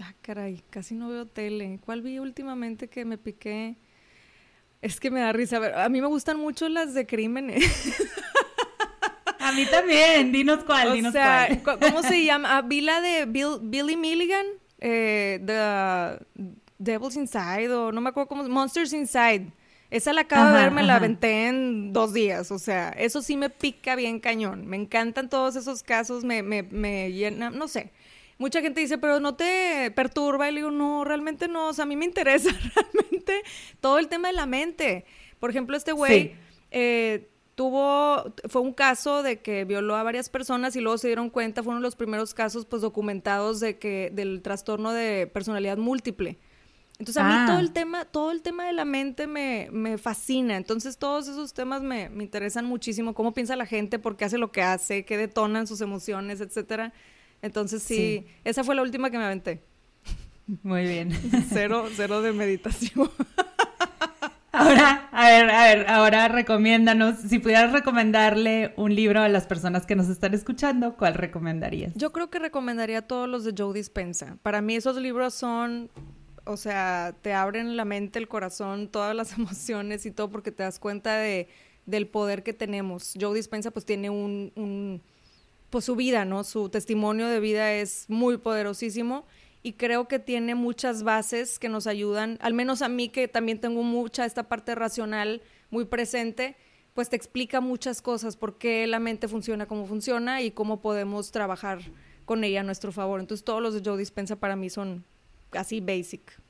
Ah, 0.01 0.15
caray, 0.21 0.65
casi 0.69 0.97
no 0.97 1.09
veo 1.09 1.27
tele. 1.27 1.79
¿Cuál 1.85 2.03
vi 2.03 2.19
últimamente 2.19 2.89
que 2.89 3.05
me 3.05 3.19
piqué? 3.19 3.77
Es 4.81 4.99
que 4.99 5.13
me 5.13 5.21
da 5.21 5.33
risa. 5.33 5.59
A, 5.59 5.85
a 5.85 5.89
mí 5.89 6.01
me 6.01 6.09
gustan 6.09 6.41
mucho 6.41 6.69
las 6.69 6.93
de 6.93 7.07
crímenes. 7.07 7.63
A 9.53 9.55
mí 9.55 9.67
también, 9.67 10.33
dinos 10.33 10.65
cuál, 10.65 10.89
o 10.89 10.93
dinos 10.95 11.13
sea, 11.13 11.49
cuál. 11.63 11.79
¿Cómo 11.79 12.03
se 12.03 12.25
llama? 12.25 12.57
Ah, 12.57 12.63
vi 12.63 12.81
la 12.81 13.01
de 13.01 13.27
Billy 13.27 13.97
Milligan, 13.97 14.47
eh, 14.81 15.41
The 15.45 16.25
Devil's 16.79 17.17
Inside, 17.17 17.71
o 17.73 17.93
no 17.93 18.01
me 18.01 18.11
acuerdo 18.11 18.29
cómo, 18.29 18.45
Monsters 18.49 18.93
Inside. 18.93 19.53
Esa 19.91 20.15
la 20.15 20.23
acabo 20.23 20.47
de 20.47 20.63
ver, 20.63 20.71
me 20.71 20.83
la 20.83 20.97
aventé 20.97 21.49
en 21.49 21.93
dos 21.93 22.15
días, 22.15 22.51
o 22.51 22.59
sea, 22.59 22.89
eso 22.97 23.21
sí 23.21 23.37
me 23.37 23.51
pica 23.51 23.95
bien 23.95 24.21
cañón. 24.21 24.67
Me 24.67 24.79
encantan 24.79 25.29
todos 25.29 25.55
esos 25.55 25.83
casos, 25.83 26.25
me, 26.25 26.43
me, 26.43 26.63
me 26.63 27.13
llena, 27.13 27.51
no 27.51 27.69
sé. 27.69 27.93
Mucha 28.39 28.63
gente 28.63 28.81
dice, 28.81 28.97
pero 28.97 29.21
no 29.21 29.35
te 29.35 29.91
perturba, 29.95 30.49
y 30.49 30.53
le 30.53 30.61
digo, 30.61 30.71
no, 30.71 31.05
realmente 31.05 31.47
no, 31.47 31.69
o 31.69 31.73
sea, 31.75 31.83
a 31.83 31.87
mí 31.87 31.97
me 31.97 32.07
interesa 32.07 32.49
realmente 32.75 33.43
todo 33.83 33.99
el 33.99 34.09
tema 34.09 34.29
de 34.29 34.35
la 34.35 34.47
mente. 34.47 35.05
Por 35.39 35.51
ejemplo, 35.51 35.77
este 35.77 35.93
güey 35.93 36.37
eh, 36.71 37.29
tuvo, 37.55 38.33
fue 38.49 38.63
un 38.63 38.73
caso 38.73 39.23
de 39.23 39.41
que 39.41 39.65
violó 39.65 39.97
a 39.97 40.03
varias 40.03 40.29
personas 40.29 40.75
y 40.77 40.81
luego 40.81 40.99
se 40.99 41.09
dieron 41.09 41.31
cuenta, 41.31 41.63
fueron 41.63 41.83
los 41.83 41.97
primeros 41.97 42.35
casos 42.35 42.67
pues 42.67 42.83
documentados 42.83 43.61
de 43.61 43.79
que, 43.79 44.11
del 44.13 44.43
trastorno 44.43 44.93
de 44.93 45.27
personalidad 45.27 45.77
múltiple. 45.77 46.39
Entonces 46.99 47.23
a 47.23 47.29
mí 47.29 47.47
todo 47.47 47.59
el 47.59 47.73
tema, 47.73 48.05
todo 48.05 48.31
el 48.31 48.43
tema 48.43 48.67
de 48.67 48.75
la 48.75 48.85
mente 48.85 49.27
me, 49.27 49.69
me 49.73 49.99
fascina. 49.99 50.57
Entonces 50.57 50.99
todos 50.99 51.27
esos 51.27 51.53
temas 51.53 51.83
me, 51.83 52.09
me, 52.11 52.23
interesan 52.23 52.65
muchísimo. 52.65 53.13
Cómo 53.13 53.33
piensa 53.33 53.57
la 53.57 53.67
gente, 53.67 53.99
por 53.99 54.17
qué 54.17 54.27
hace 54.27 54.39
lo 54.39 54.53
que 54.53 54.63
hace, 54.63 55.05
qué 55.05 55.17
detonan 55.17 55.67
sus 55.67 55.81
emociones, 55.81 56.41
etcétera. 56.41 56.93
Entonces 57.41 57.83
sí, 57.83 58.27
esa 58.45 58.63
fue 58.63 58.77
la 58.77 58.83
última 58.83 59.11
que 59.11 59.19
me 59.19 59.25
aventé. 59.25 59.63
Muy 60.63 60.83
bien. 60.83 61.11
Cero, 61.51 61.89
cero 61.95 62.23
de 62.23 62.33
meditación. 62.33 63.11
Ahora, 64.53 65.09
a 65.13 65.31
ver, 65.31 65.51
a 65.51 65.65
ver, 65.65 65.87
ahora 65.89 66.29
recomiéndanos, 66.29 67.17
si 67.17 67.39
pudieras 67.39 67.73
recomendarle 67.73 68.75
un 68.77 68.95
libro 68.95 69.23
a 69.23 69.29
las 69.31 69.47
personas 69.47 69.87
que 69.87 69.97
nos 69.97 70.11
están 70.11 70.35
escuchando, 70.35 70.95
¿cuál 70.99 71.15
recomendarías? 71.15 71.95
Yo 71.95 72.13
creo 72.13 72.29
que 72.29 72.39
recomendaría 72.39 73.01
todos 73.01 73.31
los 73.31 73.45
de 73.45 73.55
Joe 73.57 73.73
Dispensa. 73.73 74.37
Para 74.43 74.61
mí 74.61 74.77
esos 74.77 74.97
libros 74.97 75.33
son, 75.33 75.91
o 76.45 76.59
sea, 76.59 77.15
te 77.23 77.33
abren 77.33 77.79
la 77.79 77.87
mente, 77.87 78.19
el 78.19 78.29
corazón, 78.29 78.89
todas 78.89 79.17
las 79.17 79.33
emociones 79.39 80.05
y 80.05 80.11
todo 80.11 80.31
porque 80.31 80.53
te 80.53 80.65
das 80.65 80.79
cuenta 80.79 81.17
de, 81.17 81.49
del 81.87 82.07
poder 82.07 82.43
que 82.43 82.53
tenemos. 82.53 83.15
Joe 83.19 83.35
Dispensa 83.35 83.71
pues 83.71 83.87
tiene 83.87 84.11
un, 84.11 84.53
un 84.55 85.01
pues 85.71 85.87
su 85.87 85.97
vida, 85.97 86.27
¿no? 86.27 86.45
Su 86.45 86.69
testimonio 86.69 87.27
de 87.27 87.41
vida 87.41 87.73
es 87.73 88.05
muy 88.09 88.37
poderosísimo 88.37 89.25
y 89.63 89.75
creo 89.75 90.09
que 90.09 90.19
tiene 90.19 90.55
muchas 90.55 91.03
bases 91.03 91.59
que 91.59 91.69
nos 91.69 91.87
ayudan, 91.87 92.39
al 92.41 92.55
menos 92.55 92.83
a 92.83 92.89
mí 92.89 93.09
que 93.09 93.29
también 93.29 93.61
tengo 93.61 93.83
mucha 93.83 94.25
esta 94.25 94.49
parte 94.49 94.75
racional 94.75 95.43
muy 95.71 95.85
presente, 95.85 96.57
pues 96.95 97.09
te 97.09 97.17
explica 97.17 97.61
muchas 97.61 98.03
cosas, 98.03 98.37
por 98.37 98.59
qué 98.59 98.87
la 98.87 98.99
mente 98.99 99.29
funciona 99.29 99.67
como 99.67 99.87
funciona 99.87 100.43
y 100.43 100.51
cómo 100.51 100.81
podemos 100.81 101.31
trabajar 101.31 101.79
con 102.25 102.45
ella 102.45 102.61
a 102.61 102.65
nuestro 102.65 102.93
favor. 102.93 103.21
Entonces 103.21 103.45
todos 103.45 103.63
los 103.63 103.75
de 103.75 103.83
Joe 103.85 103.99
Dispensa 103.99 104.37
para 104.37 104.57
mí 104.57 104.69
son 104.69 105.05
así 105.53 105.81
basic. 105.81 106.41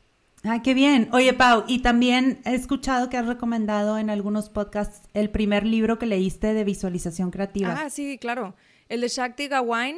Ah, 0.44 0.60
qué 0.60 0.74
bien. 0.74 1.08
Oye, 1.12 1.32
Pau, 1.34 1.64
y 1.68 1.82
también 1.82 2.40
he 2.44 2.54
escuchado 2.54 3.08
que 3.08 3.16
has 3.16 3.26
recomendado 3.26 3.98
en 3.98 4.10
algunos 4.10 4.48
podcasts 4.48 5.08
el 5.14 5.30
primer 5.30 5.64
libro 5.64 5.98
que 6.00 6.06
leíste 6.06 6.52
de 6.52 6.64
visualización 6.64 7.30
creativa. 7.30 7.72
Ah, 7.78 7.90
sí, 7.90 8.18
claro. 8.18 8.56
El 8.88 9.02
de 9.02 9.08
Shakti 9.08 9.46
Gawain 9.46 9.96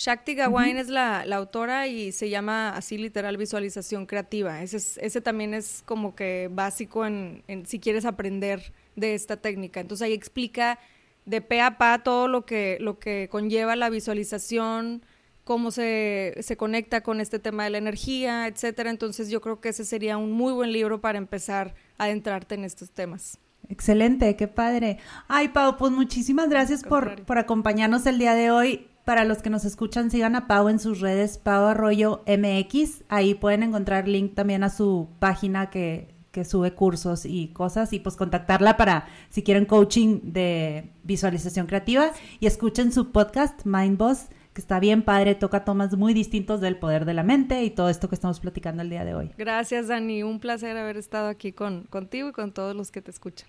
Shakti 0.00 0.34
Gawain 0.34 0.78
es 0.78 0.88
la, 0.88 1.20
autora 1.34 1.86
y 1.86 2.12
se 2.12 2.30
llama 2.30 2.70
así 2.70 2.96
literal 2.96 3.36
visualización 3.36 4.06
creativa. 4.06 4.62
Ese, 4.62 4.78
ese 5.04 5.20
también 5.20 5.52
es 5.52 5.82
como 5.84 6.14
que 6.14 6.48
básico 6.50 7.04
en, 7.04 7.42
si 7.66 7.80
quieres 7.80 8.06
aprender 8.06 8.72
de 8.96 9.14
esta 9.14 9.36
técnica. 9.36 9.78
Entonces 9.78 10.06
ahí 10.06 10.14
explica 10.14 10.78
de 11.26 11.42
pe 11.42 11.60
a 11.60 11.76
pa 11.76 12.02
todo 12.02 12.28
lo 12.28 12.46
que, 12.46 12.78
lo 12.80 12.98
que 12.98 13.28
conlleva 13.30 13.76
la 13.76 13.90
visualización, 13.90 15.04
cómo 15.44 15.70
se, 15.70 16.34
se 16.40 16.56
conecta 16.56 17.02
con 17.02 17.20
este 17.20 17.38
tema 17.38 17.64
de 17.64 17.70
la 17.70 17.76
energía, 17.76 18.46
etcétera. 18.46 18.88
Entonces 18.88 19.28
yo 19.28 19.42
creo 19.42 19.60
que 19.60 19.68
ese 19.68 19.84
sería 19.84 20.16
un 20.16 20.32
muy 20.32 20.54
buen 20.54 20.72
libro 20.72 21.02
para 21.02 21.18
empezar 21.18 21.74
a 21.98 22.04
adentrarte 22.04 22.54
en 22.54 22.64
estos 22.64 22.90
temas. 22.90 23.36
Excelente, 23.68 24.34
qué 24.34 24.48
padre. 24.48 24.96
Ay, 25.28 25.48
Pau, 25.48 25.76
pues 25.76 25.92
muchísimas 25.92 26.48
gracias 26.48 26.84
por, 26.84 27.22
por 27.26 27.36
acompañarnos 27.36 28.06
el 28.06 28.18
día 28.18 28.32
de 28.32 28.50
hoy. 28.50 28.89
Para 29.04 29.24
los 29.24 29.38
que 29.38 29.50
nos 29.50 29.64
escuchan, 29.64 30.10
sigan 30.10 30.36
a 30.36 30.46
Pau 30.46 30.68
en 30.68 30.78
sus 30.78 31.00
redes, 31.00 31.38
Pau 31.38 31.64
Arroyo 31.64 32.22
MX. 32.26 33.04
Ahí 33.08 33.34
pueden 33.34 33.62
encontrar 33.62 34.06
link 34.06 34.34
también 34.34 34.62
a 34.62 34.70
su 34.70 35.08
página 35.18 35.70
que, 35.70 36.14
que 36.30 36.44
sube 36.44 36.74
cursos 36.74 37.24
y 37.24 37.48
cosas 37.48 37.92
y 37.92 37.98
pues 37.98 38.16
contactarla 38.16 38.76
para 38.76 39.06
si 39.30 39.42
quieren 39.42 39.64
coaching 39.64 40.20
de 40.22 40.90
visualización 41.02 41.66
creativa 41.66 42.12
y 42.38 42.46
escuchen 42.46 42.92
su 42.92 43.10
podcast 43.10 43.64
Mind 43.64 43.98
Boss 43.98 44.28
que 44.52 44.60
está 44.60 44.80
bien 44.80 45.02
padre, 45.02 45.36
toca 45.36 45.64
temas 45.64 45.96
muy 45.96 46.12
distintos 46.12 46.60
del 46.60 46.76
poder 46.76 47.04
de 47.04 47.14
la 47.14 47.22
mente 47.22 47.62
y 47.62 47.70
todo 47.70 47.88
esto 47.88 48.08
que 48.08 48.16
estamos 48.16 48.40
platicando 48.40 48.82
el 48.82 48.90
día 48.90 49.04
de 49.04 49.14
hoy. 49.14 49.30
Gracias 49.38 49.88
Dani, 49.88 50.24
un 50.24 50.40
placer 50.40 50.76
haber 50.76 50.96
estado 50.96 51.28
aquí 51.28 51.52
con, 51.52 51.84
contigo 51.84 52.28
y 52.28 52.32
con 52.32 52.52
todos 52.52 52.74
los 52.74 52.90
que 52.90 53.00
te 53.00 53.10
escuchan. 53.10 53.48